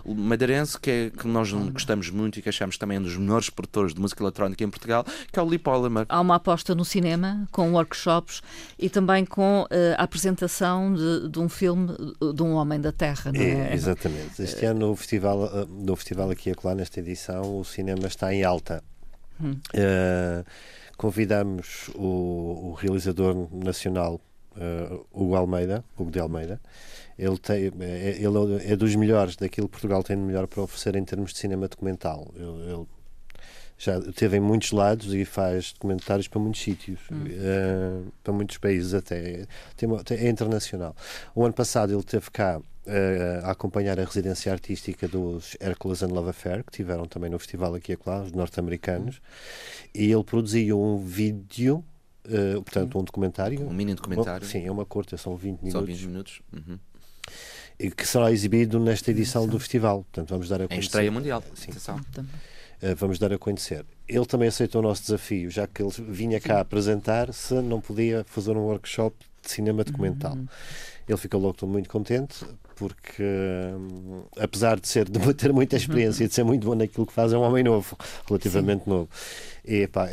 uh, 0.05 0.15
madeirense 0.15 0.79
que, 0.79 0.91
é, 0.91 1.11
que 1.11 1.27
nós 1.27 1.53
gostamos 1.53 2.09
muito 2.11 2.39
e 2.39 2.43
que 2.43 2.49
achamos 2.49 2.79
também 2.79 2.99
um 2.99 3.03
dos 3.03 3.17
melhores 3.17 3.51
produtores 3.51 3.93
de 3.93 4.01
música 4.01 4.23
eletrónica 4.23 4.63
em 4.63 4.71
Portugal, 4.71 5.05
que 5.33 5.39
é 5.39 5.43
o 5.43 5.47
Lee 5.47 5.59
Polymer. 5.59 6.07
Há 6.09 6.21
uma 6.21 6.37
aposta 6.37 6.75
no 6.75 6.85
cinema, 6.85 7.49
com 7.51 7.73
workshops 7.73 8.43
e 8.79 8.89
também 8.89 9.25
com 9.25 9.63
uh, 9.63 9.67
a 9.99 10.05
apresentação 10.05 10.95
de, 10.95 11.29
de, 11.29 11.39
um 11.39 11.49
filme 11.49 11.89
de 12.35 12.43
um 12.43 12.55
homem 12.55 12.81
da 12.81 12.93
terra, 12.93 13.33
não 13.33 13.41
é? 13.41 13.71
é 13.71 13.75
exatamente. 13.75 14.43
Este 14.43 14.65
ano 14.67 14.91
no 14.91 14.97
festival, 14.97 15.45
uh, 15.45 15.67
no 15.67 15.97
festival 15.97 16.31
aqui 16.31 16.51
e 16.51 16.53
acolá, 16.53 16.75
nesta 16.75 17.01
edição, 17.01 17.59
o 17.59 17.65
cinema 17.65 18.07
está 18.07 18.33
em 18.33 18.45
alta. 18.45 18.83
Uh, 19.47 20.45
convidamos 20.97 21.89
o, 21.95 22.71
o, 22.71 22.73
realizador 22.75 23.49
nacional 23.53 24.21
uh, 24.57 25.07
Hugo 25.13 25.35
Almeida, 25.35 25.85
Hugo 25.99 26.11
de 26.11 26.21
Almeida. 26.21 26.61
Ele, 27.19 27.39
tem, 27.39 27.73
é, 27.81 28.17
ele 28.19 28.65
é 28.71 28.77
dos 28.77 28.95
melhores 28.97 29.37
daquilo 29.37 29.69
que 29.69 29.73
Portugal 29.73 30.03
tem 30.03 30.17
de 30.17 30.23
melhor 30.23 30.47
para 30.47 30.63
oferecer 30.63 30.97
em 30.97 31.05
termos 31.05 31.33
de 31.33 31.39
cinema 31.39 31.69
documental. 31.69 32.33
Ele, 32.35 32.73
ele 32.73 32.87
já 33.81 33.99
esteve 33.99 34.37
em 34.37 34.41
muitos 34.41 34.73
lados 34.73 35.15
e 35.15 35.25
faz 35.25 35.73
documentários 35.73 36.29
para 36.29 36.39
muitos 36.39 36.61
sítios, 36.61 37.01
hum. 37.11 37.25
uh, 37.25 38.13
para 38.23 38.33
muitos 38.33 38.59
países 38.59 38.93
até. 38.93 39.47
Tem, 39.77 39.89
é 40.19 40.29
internacional. 40.29 40.95
O 41.35 41.45
ano 41.45 41.55
passado 41.55 41.95
ele 41.95 42.03
teve 42.03 42.31
cá 42.31 42.61
uh, 42.87 43.47
a 43.47 43.51
acompanhar 43.51 43.99
a 43.99 44.05
residência 44.05 44.53
artística 44.53 45.07
dos 45.09 45.57
Hercules 45.61 46.03
and 46.03 46.09
Love 46.09 46.31
Affair, 46.31 46.65
que 46.65 46.73
tiveram 46.73 47.07
também 47.07 47.31
no 47.31 47.39
festival 47.39 47.75
aqui 47.75 47.93
e 47.93 47.99
lá, 48.07 48.23
os 48.23 48.33
norte-americanos, 48.33 49.21
e 49.95 50.11
ele 50.11 50.25
produziu 50.25 50.81
um 50.81 50.99
vídeo, 50.99 51.85
uh, 52.27 52.63
portanto, 52.63 52.99
um 52.99 53.05
documentário. 53.05 53.61
Um 53.63 53.73
mini 53.73 53.95
documentário. 53.95 54.47
sim, 54.47 54.67
é 54.67 54.71
uma 54.71 54.85
curta, 54.85 55.17
são 55.17 55.37
20 55.37 55.61
minutos. 55.61 55.73
São 55.73 55.85
20 55.85 56.07
minutos. 56.07 56.43
Uhum. 56.53 56.79
E 57.79 57.91
que 57.91 58.07
será 58.07 58.31
exibido 58.31 58.79
nesta 58.79 59.11
edição 59.11 59.47
do 59.47 59.59
festival. 59.59 60.03
Portanto, 60.05 60.29
vamos 60.29 60.49
dar 60.49 60.57
a 60.57 60.69
conhecer. 60.69 60.75
Em 60.75 60.81
estreia 60.85 61.11
mundial. 61.11 61.43
Sim. 61.55 61.71
Uh, 61.71 62.95
vamos 62.97 63.19
dar 63.19 63.33
a 63.33 63.39
conhecer. 63.39 63.87
Ele 64.07 64.27
também 64.27 64.49
aceitou 64.49 64.81
o 64.81 64.85
nosso 64.85 65.03
desafio, 65.03 65.51
já 65.51 65.67
que 65.67 65.83
ele 65.83 65.91
vinha 66.09 66.41
cá 66.41 66.61
apresentar 66.61 67.33
se 67.33 67.55
não 67.55 67.81
podia 67.81 68.23
fazer 68.25 68.53
um 68.53 68.61
workshop 68.61 69.17
de 69.43 69.51
cinema 69.51 69.85
documental. 69.85 70.35
Uhum. 70.35 70.47
Ele 71.09 71.19
ficou 71.19 71.41
logo 71.41 71.67
muito 71.67 71.89
contente, 71.89 72.45
porque 72.81 73.23
hum, 73.23 74.23
apesar 74.39 74.81
de 74.81 74.89
ser 74.89 75.05
de 75.11 75.35
ter 75.35 75.53
muita 75.53 75.77
experiência 75.77 76.25
e 76.25 76.29
de 76.29 76.35
ser 76.35 76.45
muito 76.45 76.67
bom 76.67 76.75
naquilo 76.75 77.07
que 77.07 77.13
faz, 77.13 77.31
é 77.31 77.37
um 77.37 77.43
homem 77.43 77.63
novo, 77.63 77.95
relativamente 78.27 78.85
Sim. 78.85 78.91
novo. 78.91 79.11
E 79.63 79.87
pá, 79.87 80.09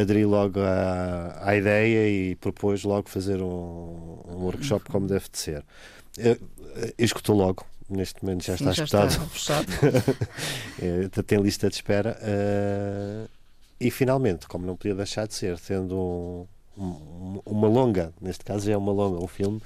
aderi 0.00 0.24
logo 0.24 0.58
à, 0.58 1.38
à 1.40 1.56
ideia 1.56 2.08
e 2.10 2.34
propôs 2.34 2.82
logo 2.82 3.08
fazer 3.08 3.40
um, 3.40 4.18
um 4.26 4.42
workshop 4.42 4.90
como 4.90 5.06
deve 5.06 5.26
de 5.30 5.38
ser. 5.38 5.64
Escutou 6.98 7.36
logo, 7.36 7.64
neste 7.88 8.24
momento 8.24 8.44
já 8.44 8.54
está 8.54 8.72
escutado. 8.72 9.30
Está 9.32 9.62
tem 11.24 11.40
lista 11.40 11.68
de 11.68 11.76
espera. 11.76 12.18
Uh, 12.20 13.28
e 13.80 13.92
finalmente, 13.92 14.48
como 14.48 14.66
não 14.66 14.74
podia 14.74 14.96
deixar 14.96 15.28
de 15.28 15.34
ser, 15.34 15.56
tendo 15.60 15.96
um, 15.96 16.46
um, 16.78 17.40
uma 17.44 17.68
longa, 17.68 18.12
neste 18.20 18.44
caso 18.44 18.70
é 18.70 18.76
uma 18.76 18.92
longa, 18.92 19.22
um 19.22 19.28
filme 19.28 19.60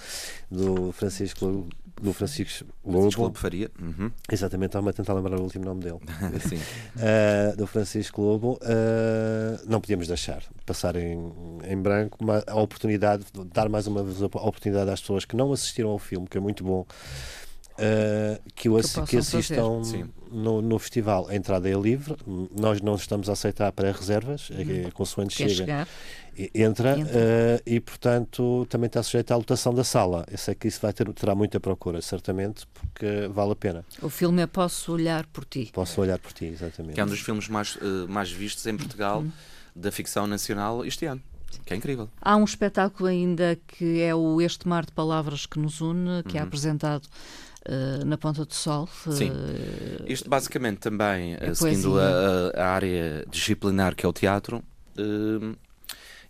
do 0.50 0.92
Francisco 0.92 1.66
do 2.02 2.12
Francisco 2.12 2.68
Lobo. 2.84 3.10
Lobo 3.16 3.38
Faria. 3.38 3.70
Uhum. 3.80 4.10
Exatamente, 4.30 4.70
estava-me 4.70 4.90
a 4.90 4.92
tentar 4.92 5.14
lembrar 5.14 5.38
o 5.38 5.42
último 5.42 5.64
nome 5.64 5.82
dele. 5.82 6.00
Sim. 6.48 6.56
Uh, 6.56 7.56
do 7.56 7.66
Francisco 7.66 8.20
Lobo. 8.20 8.58
Uh, 8.62 9.60
não 9.68 9.80
podíamos 9.80 10.08
deixar 10.08 10.42
passar 10.66 10.96
em, 10.96 11.16
em 11.64 11.76
branco 11.76 12.18
uma, 12.20 12.42
a 12.46 12.56
oportunidade, 12.56 13.24
dar 13.52 13.68
mais 13.68 13.86
uma 13.86 14.02
vez 14.02 14.20
a 14.20 14.26
oportunidade 14.26 14.90
às 14.90 15.00
pessoas 15.00 15.24
que 15.24 15.36
não 15.36 15.52
assistiram 15.52 15.90
ao 15.90 15.98
filme, 15.98 16.26
que 16.26 16.36
é 16.36 16.40
muito 16.40 16.64
bom. 16.64 16.84
Uh, 17.72 18.38
que, 18.54 18.68
o, 18.68 18.76
que, 18.76 19.02
que 19.06 19.16
assistam 19.16 19.80
no, 20.30 20.60
no, 20.60 20.78
festival. 20.78 21.26
A 21.28 21.34
entrada 21.34 21.68
é 21.68 21.72
livre, 21.72 22.16
nós 22.54 22.82
não 22.82 22.96
estamos 22.96 23.30
a 23.30 23.32
aceitar 23.32 23.72
para 23.72 23.90
reservas, 23.92 24.50
é, 24.50 24.62
uhum. 24.62 24.86
é, 24.88 24.90
consoante 24.90 25.34
chega. 25.34 25.54
Chegar 25.54 25.88
entra, 26.54 26.98
entra. 26.98 27.12
Uh, 27.12 27.62
e, 27.66 27.80
portanto, 27.80 28.66
também 28.68 28.86
está 28.86 29.02
sujeito 29.02 29.32
à 29.32 29.36
lotação 29.36 29.74
da 29.74 29.84
sala. 29.84 30.24
Eu 30.30 30.38
sei 30.38 30.54
que 30.54 30.68
isso 30.68 30.80
vai 30.80 30.92
ter, 30.92 31.10
terá 31.12 31.34
muita 31.34 31.60
procura, 31.60 32.00
certamente, 32.00 32.66
porque 32.66 33.28
vale 33.28 33.52
a 33.52 33.56
pena. 33.56 33.84
O 34.00 34.08
filme 34.08 34.42
é 34.42 34.46
Posso 34.46 34.92
Olhar 34.92 35.26
por 35.26 35.44
Ti. 35.44 35.70
Posso 35.72 36.00
Olhar 36.00 36.18
por 36.18 36.32
Ti, 36.32 36.46
exatamente. 36.46 36.94
Que 36.94 37.00
é 37.00 37.04
um 37.04 37.08
dos 37.08 37.20
filmes 37.20 37.48
mais, 37.48 37.76
uh, 37.76 38.08
mais 38.08 38.30
vistos 38.30 38.66
em 38.66 38.76
Portugal 38.76 39.20
uhum. 39.20 39.32
da 39.74 39.92
ficção 39.92 40.26
nacional 40.26 40.84
este 40.84 41.06
ano. 41.06 41.22
Que 41.66 41.74
é 41.74 41.76
incrível. 41.76 42.08
Há 42.20 42.36
um 42.36 42.44
espetáculo 42.44 43.08
ainda 43.08 43.58
que 43.66 44.00
é 44.00 44.14
o 44.14 44.40
Este 44.40 44.66
Mar 44.66 44.86
de 44.86 44.92
Palavras 44.92 45.44
que 45.44 45.58
nos 45.58 45.82
une, 45.82 46.22
que 46.22 46.38
é 46.38 46.40
uhum. 46.40 46.46
é 46.46 46.48
apresentado 46.48 47.08
Uh, 47.64 48.04
na 48.04 48.18
Ponta 48.18 48.44
do 48.44 48.52
Sol. 48.52 48.88
Sim. 48.88 49.30
Isto 50.08 50.28
basicamente 50.28 50.78
também, 50.78 51.36
é 51.38 51.54
seguindo 51.54 51.96
a, 51.96 52.50
a, 52.60 52.66
área 52.70 53.24
disciplinar 53.30 53.94
que 53.94 54.04
é 54.04 54.08
o 54.08 54.12
teatro, 54.12 54.64
uh, 54.98 55.56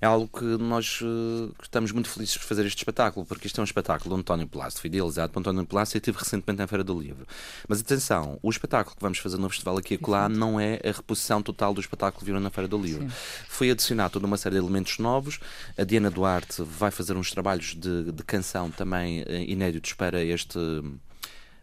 é 0.02 0.06
algo 0.06 0.26
que 0.26 0.44
nós 0.44 1.00
uh, 1.00 1.54
estamos 1.62 1.92
muito 1.92 2.08
felizes 2.08 2.36
por 2.36 2.44
fazer 2.44 2.66
este 2.66 2.78
espetáculo, 2.78 3.24
porque 3.24 3.46
isto 3.46 3.60
é 3.60 3.62
um 3.62 3.64
espetáculo 3.64 4.12
do 4.12 4.20
António 4.20 4.48
Plácio, 4.48 4.80
foi 4.80 4.88
idealizado 4.88 5.32
por 5.32 5.38
António 5.38 5.64
Plácio 5.64 5.96
e 5.96 5.98
estive 5.98 6.18
recentemente 6.18 6.58
na 6.58 6.66
Feira 6.66 6.82
do 6.82 6.98
Livro. 6.98 7.24
Mas 7.68 7.80
atenção, 7.80 8.36
o 8.42 8.50
espetáculo 8.50 8.96
que 8.96 9.00
vamos 9.00 9.18
fazer 9.18 9.38
no 9.38 9.48
festival 9.48 9.78
aqui 9.78 9.94
e 9.94 10.10
lá 10.10 10.28
não 10.28 10.58
é 10.58 10.80
a 10.84 10.90
reposição 10.90 11.40
total 11.40 11.72
do 11.72 11.80
espetáculo 11.80 12.18
que 12.18 12.24
viram 12.24 12.40
na 12.40 12.50
Feira 12.50 12.66
do 12.66 12.76
Livro. 12.78 13.04
Sim. 13.04 13.16
Foi 13.46 13.70
adicionado 13.70 14.14
toda 14.14 14.26
uma 14.26 14.36
série 14.36 14.56
de 14.56 14.60
elementos 14.60 14.98
novos. 14.98 15.38
A 15.78 15.84
Diana 15.84 16.10
Duarte 16.10 16.64
vai 16.64 16.90
fazer 16.90 17.16
uns 17.16 17.30
trabalhos 17.30 17.76
de, 17.76 18.10
de 18.10 18.24
canção 18.24 18.72
também 18.72 19.22
uh, 19.22 19.30
inéditos 19.46 19.92
para 19.92 20.20
este 20.24 20.58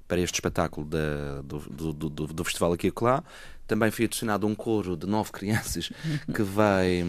para 0.08 0.22
este 0.22 0.36
espetáculo 0.36 0.88
da, 0.88 1.42
do, 1.44 1.60
do, 1.60 1.94
do, 1.94 2.28
do, 2.28 2.44
festival 2.46 2.72
aqui 2.72 2.88
e 2.88 3.04
lá. 3.04 3.22
Também 3.68 3.92
foi 3.92 4.06
adicionado 4.06 4.48
um 4.48 4.56
coro 4.56 4.96
de 4.96 5.06
nove 5.06 5.30
crianças 5.32 5.92
que 6.34 6.42
vai 6.42 7.04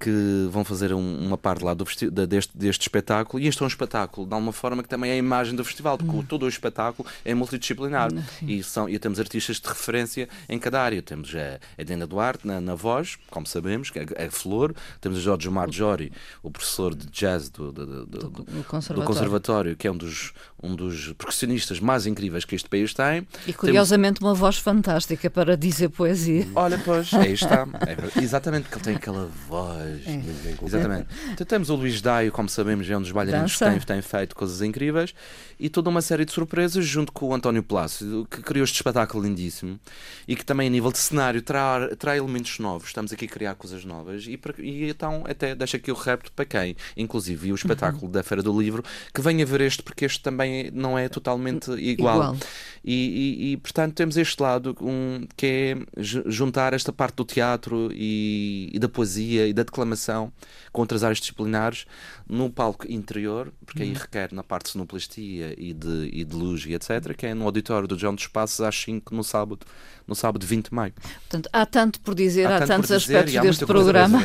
que 0.00 0.48
vão 0.50 0.64
fazer 0.64 0.94
um, 0.94 1.18
uma 1.18 1.36
parte 1.36 1.62
lá 1.62 1.74
do 1.74 1.84
deste, 2.26 2.56
deste 2.56 2.80
espetáculo 2.80 3.42
e 3.42 3.46
este 3.46 3.60
é 3.60 3.64
um 3.64 3.68
espetáculo 3.68 4.26
de 4.26 4.32
alguma 4.32 4.52
forma 4.52 4.82
que 4.82 4.88
também 4.88 5.10
é 5.10 5.14
a 5.14 5.16
imagem 5.18 5.54
do 5.54 5.62
festival 5.62 5.98
porque 5.98 6.26
todo 6.26 6.44
o 6.44 6.48
espetáculo 6.48 7.06
é 7.22 7.34
multidisciplinar. 7.34 8.10
E, 8.40 8.62
são, 8.62 8.88
e 8.88 8.98
temos 8.98 9.20
artistas 9.20 9.60
de 9.60 9.68
referência 9.68 10.28
em 10.48 10.58
cada 10.58 10.80
área. 10.80 11.02
Temos 11.02 11.34
a 11.34 11.60
Edena 11.76 12.06
Duarte 12.06 12.46
na, 12.46 12.60
na 12.60 12.74
voz 12.74 13.18
como 13.30 13.46
sabemos, 13.46 13.90
que 13.90 13.98
é 13.98 14.26
a 14.26 14.30
Flor. 14.30 14.74
Temos 15.00 15.18
a 15.18 15.20
Jorge 15.20 15.50
Marjori 15.50 16.12
o 16.42 16.50
professor 16.50 16.94
de 16.94 17.06
jazz 17.06 17.50
do, 17.50 17.70
do, 17.70 18.06
do, 18.06 18.06
do, 18.06 18.64
conservatório. 18.64 19.04
conservatório. 19.04 19.76
que 19.76 19.86
é 19.86 19.90
um 19.90 19.96
dos, 19.96 20.32
um 20.62 20.74
dos 20.74 21.12
percussionistas 21.12 21.78
mais 21.78 22.06
incríveis 22.06 22.44
que 22.44 22.54
este 22.54 22.68
país 22.68 22.94
tem. 22.94 23.26
E 23.46 23.52
curiosamente 23.52 24.20
temos... 24.20 24.30
uma 24.30 24.34
voz 24.34 24.56
fantástica 24.56 25.28
para 25.28 25.56
dizer 25.56 25.90
poesia. 25.90 26.46
Olha 26.54 26.78
pois, 26.78 27.12
aí 27.12 27.32
está. 27.32 27.66
É, 27.80 28.22
exatamente, 28.22 28.68
que 28.68 28.74
ele 28.74 28.84
tem 28.84 28.96
aquela 28.96 29.28
voz 29.48 29.89
é. 30.06 30.66
Exatamente. 30.66 31.06
Então, 31.32 31.46
temos 31.46 31.70
o 31.70 31.74
Luís 31.74 32.00
Daio, 32.00 32.32
como 32.32 32.48
sabemos, 32.48 32.88
é 32.88 32.96
um 32.96 33.02
dos 33.02 33.12
bailarinos 33.12 33.52
que 33.52 33.58
tem, 33.58 33.78
tem, 33.80 34.02
feito 34.02 34.34
coisas 34.34 34.62
incríveis 34.62 35.14
e 35.58 35.68
toda 35.68 35.90
uma 35.90 36.00
série 36.00 36.24
de 36.24 36.32
surpresas 36.32 36.84
junto 36.86 37.12
com 37.12 37.26
o 37.26 37.34
António 37.34 37.62
Plácido, 37.62 38.26
que 38.30 38.40
criou 38.42 38.64
este 38.64 38.76
espetáculo 38.76 39.24
lindíssimo 39.24 39.78
e 40.26 40.34
que 40.34 40.44
também, 40.44 40.68
a 40.68 40.70
nível 40.70 40.90
de 40.90 40.98
cenário, 40.98 41.42
traz, 41.42 41.90
elementos 42.16 42.58
novos. 42.58 42.88
Estamos 42.88 43.12
aqui 43.12 43.26
a 43.26 43.28
criar 43.28 43.54
coisas 43.54 43.84
novas 43.84 44.26
e, 44.26 44.38
e 44.58 44.88
então, 44.88 45.24
até 45.28 45.54
deixa 45.54 45.76
aqui 45.76 45.90
o 45.90 45.94
repto 45.94 46.32
para 46.32 46.44
quem, 46.44 46.76
inclusive, 46.96 47.40
viu 47.40 47.52
o 47.52 47.56
espetáculo 47.56 48.06
uhum. 48.06 48.12
da 48.12 48.22
Feira 48.22 48.42
do 48.42 48.58
Livro, 48.58 48.82
que 49.12 49.20
venha 49.20 49.44
ver 49.44 49.60
este, 49.60 49.82
porque 49.82 50.04
este 50.04 50.20
também 50.22 50.70
não 50.72 50.98
é 50.98 51.08
totalmente 51.08 51.70
igual. 51.72 52.16
igual. 52.16 52.36
E, 52.82 52.94
e, 52.94 53.52
e, 53.52 53.56
portanto, 53.58 53.94
temos 53.94 54.16
este 54.16 54.42
lado 54.42 54.74
um, 54.80 55.26
que 55.36 55.46
é 55.46 55.76
juntar 55.96 56.72
esta 56.72 56.92
parte 56.92 57.16
do 57.16 57.24
teatro 57.24 57.90
e, 57.92 58.70
e 58.72 58.78
da 58.78 58.88
poesia 58.88 59.46
e 59.46 59.52
da 59.52 59.62
declaração 59.62 59.79
interclamação 59.80 60.32
com 60.72 60.80
outras 60.82 61.02
áreas 61.02 61.18
disciplinares 61.18 61.84
no 62.28 62.48
palco 62.48 62.88
interior, 62.90 63.52
porque 63.66 63.82
aí 63.82 63.90
uhum. 63.90 63.96
requer 63.96 64.32
na 64.32 64.44
parte 64.44 64.66
de 64.66 64.72
sonoplastia 64.72 65.54
e 65.58 65.74
de, 65.74 66.08
e 66.12 66.24
de 66.24 66.36
luz 66.36 66.64
e 66.64 66.74
etc., 66.74 67.12
que 67.16 67.26
é 67.26 67.34
no 67.34 67.44
auditório 67.44 67.88
do 67.88 67.98
João 67.98 68.14
dos 68.14 68.28
Passos 68.28 68.60
às 68.60 68.76
5 68.76 69.12
no 69.12 69.24
sábado, 69.24 69.66
no 70.06 70.14
sábado 70.14 70.46
20 70.46 70.68
de 70.68 70.74
maio. 70.74 70.92
Portanto, 70.92 71.48
há 71.52 71.66
tanto 71.66 71.98
por 72.00 72.14
dizer, 72.14 72.46
há, 72.46 72.58
há 72.58 72.66
tantos 72.66 72.92
aspectos 72.92 73.34
deste 73.34 73.66
programa 73.66 74.22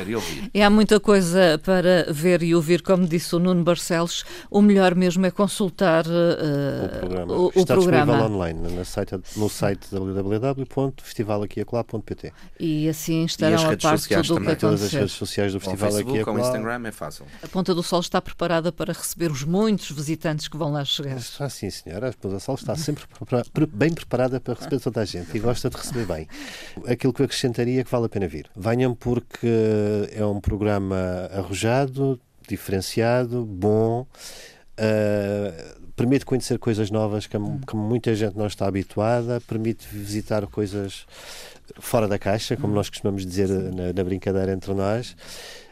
e, 0.53 0.59
e, 0.59 0.61
há 0.61 0.69
muita 0.69 0.99
coisa 0.99 1.59
para 1.63 2.05
ver 2.13 2.43
e 2.43 2.53
ouvir, 2.53 2.83
como 2.83 3.07
disse 3.07 3.35
o 3.35 3.39
Nuno 3.39 3.63
Barcelos, 3.63 4.23
o 4.51 4.61
melhor 4.61 4.93
mesmo 4.93 5.25
é 5.25 5.31
consultar 5.31 6.05
uh, 6.05 6.85
o 6.85 6.89
programa. 6.99 7.33
O, 7.33 7.51
Está 7.55 7.73
o 7.73 7.75
programa. 7.81 8.13
disponível 8.13 8.35
online 8.35 8.69
no 8.69 8.85
site, 8.85 9.19
no 9.35 9.49
site 9.49 9.87
www.festivalaquiacolá.pt 9.91 12.31
E 12.59 12.87
assim 12.87 13.25
estarão 13.25 13.59
e 13.59 13.65
a 13.73 13.77
parte 13.77 14.09
tudo 14.09 14.35
o 14.35 14.41
que 14.41 14.55
Todas 14.55 14.83
as 14.83 14.93
redes 14.93 15.13
sociais 15.45 15.53
do 15.53 15.59
Festival 15.59 15.91
Facebook, 15.91 16.17
Aqui 16.17 16.25
Com 16.25 16.35
o 16.35 16.39
Instagram 16.39 16.87
é 16.87 16.91
fácil. 16.91 17.25
A 17.43 17.47
Ponta 17.47 17.73
do 17.73 17.83
Sol 17.83 17.99
está 17.99 18.21
preparada 18.21 18.71
para 18.71 18.93
receber 18.93 19.31
os 19.31 19.43
muitos 19.43 19.91
visitantes 19.91 20.47
que 20.47 20.57
vão 20.57 20.71
lá 20.71 20.83
chegar. 20.83 21.17
Ah, 21.39 21.49
sim, 21.49 21.69
senhora. 21.69 22.09
A 22.09 22.13
Ponta 22.13 22.35
do 22.35 22.39
Sol 22.39 22.55
está 22.55 22.75
sempre 22.75 23.03
bem 23.71 23.93
preparada 23.93 24.39
para 24.39 24.53
receber 24.53 24.79
toda 24.79 25.01
a 25.01 25.05
gente 25.05 25.35
e 25.35 25.39
gosta 25.39 25.69
de 25.69 25.77
receber 25.77 26.05
bem. 26.05 26.27
Aquilo 26.87 27.13
que 27.13 27.21
eu 27.21 27.25
acrescentaria 27.25 27.81
é 27.81 27.83
que 27.83 27.91
vale 27.91 28.05
a 28.05 28.09
pena 28.09 28.27
vir. 28.27 28.49
Venham 28.55 28.95
porque 28.95 29.47
é 30.11 30.25
um 30.25 30.39
programa 30.39 31.29
arrojado, 31.31 32.19
diferenciado, 32.47 33.45
bom. 33.45 34.07
Uh, 34.77 35.85
permite 35.95 36.25
conhecer 36.25 36.59
coisas 36.59 36.91
novas 36.91 37.25
que, 37.25 37.37
que, 37.65 37.75
muita 37.75 38.13
gente 38.13 38.37
não 38.37 38.47
está 38.47 38.67
habituada, 38.67 39.39
permite 39.47 39.87
visitar 39.87 40.45
coisas 40.47 41.05
fora 41.79 42.07
da 42.07 42.17
caixa, 42.17 42.55
como 42.57 42.73
nós 42.73 42.89
costumamos 42.89 43.25
dizer 43.25 43.49
na, 43.49 43.93
na 43.93 44.03
brincadeira 44.03 44.51
entre 44.51 44.73
nós. 44.73 45.15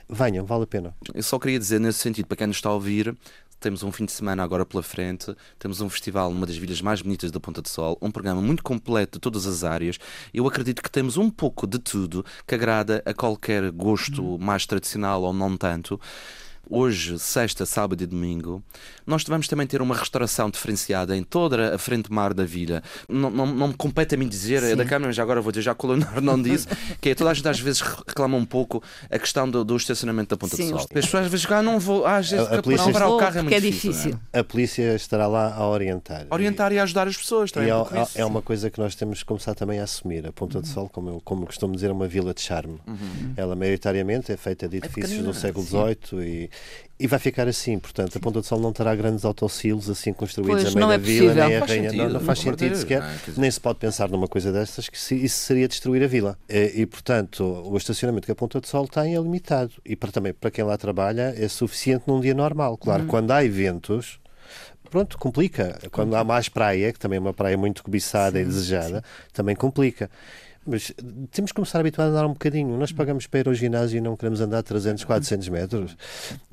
Venham, 0.09 0.45
vale 0.45 0.63
a 0.63 0.67
pena. 0.67 0.95
Eu 1.13 1.23
só 1.23 1.39
queria 1.39 1.57
dizer 1.57 1.79
nesse 1.79 1.99
sentido, 1.99 2.27
para 2.27 2.37
quem 2.37 2.47
nos 2.47 2.57
está 2.57 2.69
a 2.69 2.73
ouvir, 2.73 3.15
temos 3.63 3.81
um 3.81 3.91
fim 3.93 4.03
de 4.03 4.11
semana 4.11 4.43
agora 4.43 4.65
pela 4.65 4.83
frente, 4.83 5.33
temos 5.57 5.79
um 5.79 5.89
festival 5.89 6.29
numa 6.33 6.45
das 6.45 6.57
vilhas 6.57 6.81
mais 6.81 7.01
bonitas 7.01 7.31
da 7.31 7.39
Ponta 7.39 7.61
do 7.61 7.69
Sol, 7.69 7.97
um 8.01 8.11
programa 8.11 8.41
muito 8.41 8.61
completo 8.61 9.17
de 9.17 9.21
todas 9.21 9.47
as 9.47 9.63
áreas. 9.63 9.97
Eu 10.33 10.45
acredito 10.45 10.83
que 10.83 10.91
temos 10.91 11.15
um 11.15 11.29
pouco 11.29 11.65
de 11.65 11.79
tudo 11.79 12.25
que 12.45 12.53
agrada 12.53 13.01
a 13.05 13.13
qualquer 13.13 13.71
gosto 13.71 14.37
mais 14.37 14.65
tradicional 14.65 15.23
ou 15.23 15.31
não 15.31 15.55
tanto 15.55 15.99
hoje, 16.69 17.19
sexta, 17.19 17.65
sábado 17.65 18.01
e 18.03 18.05
domingo, 18.05 18.63
nós 19.05 19.23
vamos 19.23 19.47
também 19.47 19.67
ter 19.67 19.81
uma 19.81 19.95
restauração 19.95 20.49
diferenciada 20.49 21.15
em 21.15 21.23
toda 21.23 21.75
a 21.75 21.77
frente 21.77 22.11
mar 22.11 22.33
da 22.33 22.45
vila. 22.45 22.81
Não, 23.07 23.29
não, 23.29 23.45
não 23.45 23.67
me 23.69 23.73
compete 23.73 24.15
a 24.15 24.17
mim 24.17 24.27
dizer, 24.27 24.63
é 24.63 24.75
da 24.75 24.85
Câmara, 24.85 25.07
mas 25.07 25.19
agora 25.19 25.41
vou 25.41 25.51
dizer, 25.51 25.63
já 25.63 25.75
o 25.77 26.21
não 26.21 26.41
disse, 26.41 26.67
que 27.01 27.09
é 27.09 27.15
toda 27.15 27.31
a 27.31 27.33
gente 27.33 27.47
às 27.47 27.59
vezes 27.59 27.81
reclama 27.81 28.37
um 28.37 28.45
pouco 28.45 28.81
a 29.09 29.19
questão 29.19 29.49
do, 29.49 29.63
do 29.63 29.75
estacionamento 29.75 30.29
da 30.29 30.37
Ponta 30.37 30.55
Sim, 30.55 30.63
do 30.63 30.69
Sol. 30.69 30.79
As 30.79 30.85
pessoas 30.85 31.25
às 31.25 31.31
vezes 31.31 31.51
ah, 31.51 31.61
não 31.61 31.79
vou, 31.79 32.05
ah, 32.05 32.17
às 32.17 32.29
vezes 32.29 32.47
a, 32.47 32.59
a 32.59 32.61
polícia 32.61 32.91
parar 32.91 33.09
o 33.09 33.17
carro 33.17 33.39
é 33.39 33.41
muito 33.41 33.55
é 33.55 33.59
difícil. 33.59 33.91
difícil. 33.91 34.19
É? 34.31 34.39
A 34.39 34.43
polícia 34.43 34.95
estará 34.95 35.27
lá 35.27 35.53
a 35.53 35.67
orientar. 35.67 36.27
Orientar 36.29 36.71
e, 36.71 36.75
e 36.75 36.79
a 36.79 36.83
ajudar 36.83 37.07
as 37.07 37.17
pessoas. 37.17 37.51
Também, 37.51 37.69
é, 37.69 38.21
é, 38.21 38.25
uma 38.25 38.41
coisa 38.41 38.69
que 38.69 38.79
nós 38.79 38.95
temos 38.95 39.19
que 39.19 39.25
começar 39.25 39.53
também 39.53 39.79
a 39.79 39.83
assumir. 39.83 40.25
A 40.25 40.31
Ponta 40.31 40.61
do 40.61 40.67
Sol, 40.67 40.89
como 40.89 41.09
eu, 41.09 41.21
como 41.23 41.45
costumo 41.45 41.75
dizer, 41.75 41.89
é 41.89 41.91
uma 41.91 42.07
vila 42.07 42.33
de 42.33 42.41
charme. 42.41 42.79
Uhum. 42.87 43.33
Ela 43.35 43.55
maioritariamente 43.55 44.31
é 44.31 44.37
feita 44.37 44.67
de 44.67 44.77
é 44.77 44.79
edifícios 44.79 45.19
é 45.19 45.23
do 45.23 45.33
século 45.33 45.65
XVIII 45.65 46.23
e, 46.23 46.49
e 46.99 47.07
vai 47.07 47.19
ficar 47.19 47.47
assim, 47.47 47.79
portanto, 47.79 48.17
a 48.17 48.19
Ponta 48.19 48.39
do 48.39 48.45
Sol 48.45 48.59
não 48.59 48.71
terá 48.71 48.95
grandes 48.95 49.25
autossilos 49.25 49.89
assim 49.89 50.13
construídos 50.13 50.63
pois, 50.63 50.75
a 50.75 50.77
meio 50.77 50.87
da 50.87 50.93
é 50.93 50.97
vila, 50.97 51.33
nem 51.33 51.57
a 51.57 51.65
rainha. 51.65 51.91
Não, 51.91 52.09
não, 52.09 52.19
faz 52.19 52.39
sentido 52.39 52.75
sequer, 52.75 53.01
não, 53.01 53.33
nem 53.37 53.51
se 53.51 53.59
pode 53.59 53.79
pensar 53.79 54.09
numa 54.09 54.27
coisa 54.27 54.51
destas 54.51 54.87
que 54.87 54.97
se, 54.97 55.15
isso 55.15 55.39
seria 55.39 55.67
destruir 55.67 56.03
a 56.03 56.07
vila. 56.07 56.37
E, 56.47 56.81
e, 56.81 56.85
portanto, 56.85 57.43
o 57.43 57.75
estacionamento 57.75 58.25
que 58.25 58.31
a 58.31 58.35
Ponta 58.35 58.61
do 58.61 58.67
Sol 58.67 58.87
tem 58.87 59.15
é 59.15 59.19
limitado. 59.19 59.73
E 59.83 59.95
para, 59.95 60.11
também 60.11 60.33
para 60.33 60.51
quem 60.51 60.63
lá 60.63 60.77
trabalha 60.77 61.33
é 61.35 61.47
suficiente 61.47 62.03
num 62.07 62.21
dia 62.21 62.33
normal. 62.33 62.77
Claro, 62.77 63.03
hum. 63.03 63.07
quando 63.07 63.31
há 63.31 63.43
eventos 63.43 64.19
pronto, 64.89 65.17
complica. 65.17 65.79
Quando 65.91 66.15
há 66.15 66.23
mais 66.23 66.47
praia, 66.47 66.93
que 66.93 66.99
também 66.99 67.17
é 67.17 67.19
uma 67.19 67.33
praia 67.33 67.57
muito 67.57 67.83
cobiçada 67.83 68.37
sim, 68.37 68.43
e 68.43 68.45
desejada, 68.45 68.97
sim. 68.97 69.29
também 69.33 69.55
complica. 69.55 70.07
Mas 70.65 70.93
temos 71.31 71.51
que 71.51 71.55
começar 71.55 71.79
a 71.79 71.81
habituar 71.81 72.07
a 72.07 72.11
andar 72.11 72.25
um 72.25 72.33
bocadinho. 72.33 72.77
Nós 72.77 72.91
pagamos 72.91 73.27
para 73.27 73.41
ir 73.41 73.47
ao 73.47 73.53
ginásio 73.53 73.97
e 73.97 74.01
não 74.01 74.15
queremos 74.15 74.39
andar 74.41 74.63
300, 74.63 75.03
400 75.03 75.49
metros. 75.49 75.97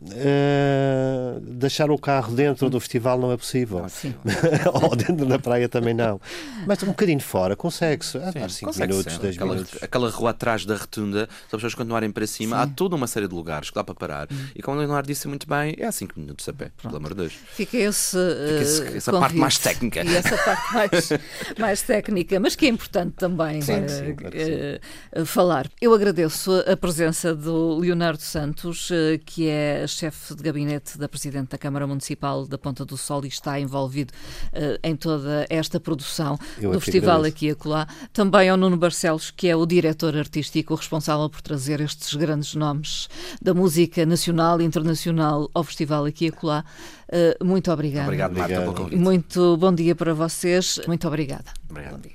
Uh, 0.00 1.40
deixar 1.40 1.90
o 1.90 1.98
carro 1.98 2.34
dentro 2.34 2.68
do 2.68 2.80
festival 2.80 3.18
não 3.18 3.30
é 3.32 3.36
possível. 3.36 3.86
Ou 4.82 4.96
dentro 4.96 5.26
da 5.26 5.38
praia 5.38 5.68
também 5.68 5.94
não. 5.94 6.20
Mas 6.66 6.82
um 6.82 6.86
bocadinho 6.86 7.20
fora, 7.20 7.54
consegue-se. 7.54 8.18
Ah, 8.18 8.48
5 8.48 8.78
minutos, 8.80 9.18
10 9.18 9.34
aquela, 9.36 9.54
minutos. 9.54 9.82
Aquela 9.82 10.10
rua 10.10 10.30
atrás 10.30 10.64
da 10.64 10.76
rotunda, 10.76 11.28
se 11.28 11.46
as 11.46 11.50
pessoas 11.50 11.74
continuarem 11.74 12.10
para 12.10 12.26
cima, 12.26 12.56
Sim. 12.56 12.62
há 12.62 12.66
toda 12.66 12.96
uma 12.96 13.06
série 13.06 13.28
de 13.28 13.34
lugares 13.34 13.70
que 13.70 13.74
dá 13.74 13.84
para 13.84 13.94
parar. 13.94 14.28
Hum. 14.30 14.36
E 14.54 14.62
como 14.62 14.76
o 14.76 14.80
Leonardo 14.80 15.06
disse 15.06 15.28
muito 15.28 15.46
bem, 15.48 15.74
é 15.78 15.86
a 15.86 15.92
5 15.92 16.18
minutos 16.18 16.48
a 16.48 16.52
pé, 16.52 16.70
Pronto. 16.76 16.82
pelo 16.82 16.96
amor 16.96 17.10
de 17.10 17.20
Deus. 17.20 17.32
Fica 17.54 17.76
esse, 17.76 18.16
Fica 18.16 18.62
esse 18.62 18.82
uh, 18.82 18.96
essa 18.96 19.12
parte 19.12 19.36
mais 19.36 19.58
técnica. 19.58 20.02
E 20.04 20.16
essa 20.16 20.36
parte 20.36 20.74
mais, 20.74 21.08
mais 21.58 21.82
técnica, 21.82 22.40
mas 22.40 22.56
que 22.56 22.66
é 22.66 22.68
importante 22.68 23.14
também. 23.14 23.60
Sim, 23.62 23.80
uh, 23.84 23.99
sim, 24.06 24.14
claro 24.14 24.36
uh, 24.36 25.26
falar. 25.26 25.68
Eu 25.80 25.94
agradeço 25.94 26.50
a 26.66 26.76
presença 26.76 27.34
do 27.34 27.76
Leonardo 27.78 28.22
Santos, 28.22 28.90
uh, 28.90 29.18
que 29.24 29.48
é 29.48 29.86
chefe 29.86 30.34
de 30.34 30.42
gabinete 30.42 30.98
da 30.98 31.08
Presidente 31.08 31.50
da 31.50 31.58
Câmara 31.58 31.86
Municipal 31.86 32.46
da 32.46 32.58
Ponta 32.58 32.84
do 32.84 32.96
Sol 32.96 33.24
e 33.24 33.28
está 33.28 33.58
envolvido 33.58 34.12
em 34.82 34.96
toda 34.96 35.46
esta 35.48 35.78
produção 35.78 36.38
Eu 36.60 36.72
do 36.72 36.80
festival 36.80 37.24
aqui 37.24 37.46
e 37.46 37.50
acolá. 37.50 37.86
Também 38.12 38.48
ao 38.48 38.56
Nuno 38.56 38.76
Barcelos, 38.76 39.30
que 39.30 39.48
é 39.48 39.56
o 39.56 39.66
diretor 39.66 40.16
artístico 40.16 40.74
responsável 40.74 41.28
por 41.28 41.40
trazer 41.40 41.80
estes 41.80 42.14
grandes 42.14 42.54
nomes 42.54 43.08
da 43.40 43.54
música 43.54 44.04
nacional 44.06 44.60
e 44.60 44.64
internacional 44.64 45.50
ao 45.54 45.64
festival 45.64 46.04
aqui 46.04 46.26
e 46.26 46.28
acolá. 46.28 46.64
muito 47.42 47.70
obrigada. 47.70 48.06
Obrigado, 48.06 48.36
Marta, 48.36 48.60
pelo 48.60 48.74
convite. 48.74 48.96
Muito 48.96 49.56
bom 49.56 49.74
dia 49.74 49.94
para 49.94 50.14
vocês. 50.14 50.80
Muito 50.86 51.06
obrigada. 51.06 51.52
Obrigado. 51.68 52.10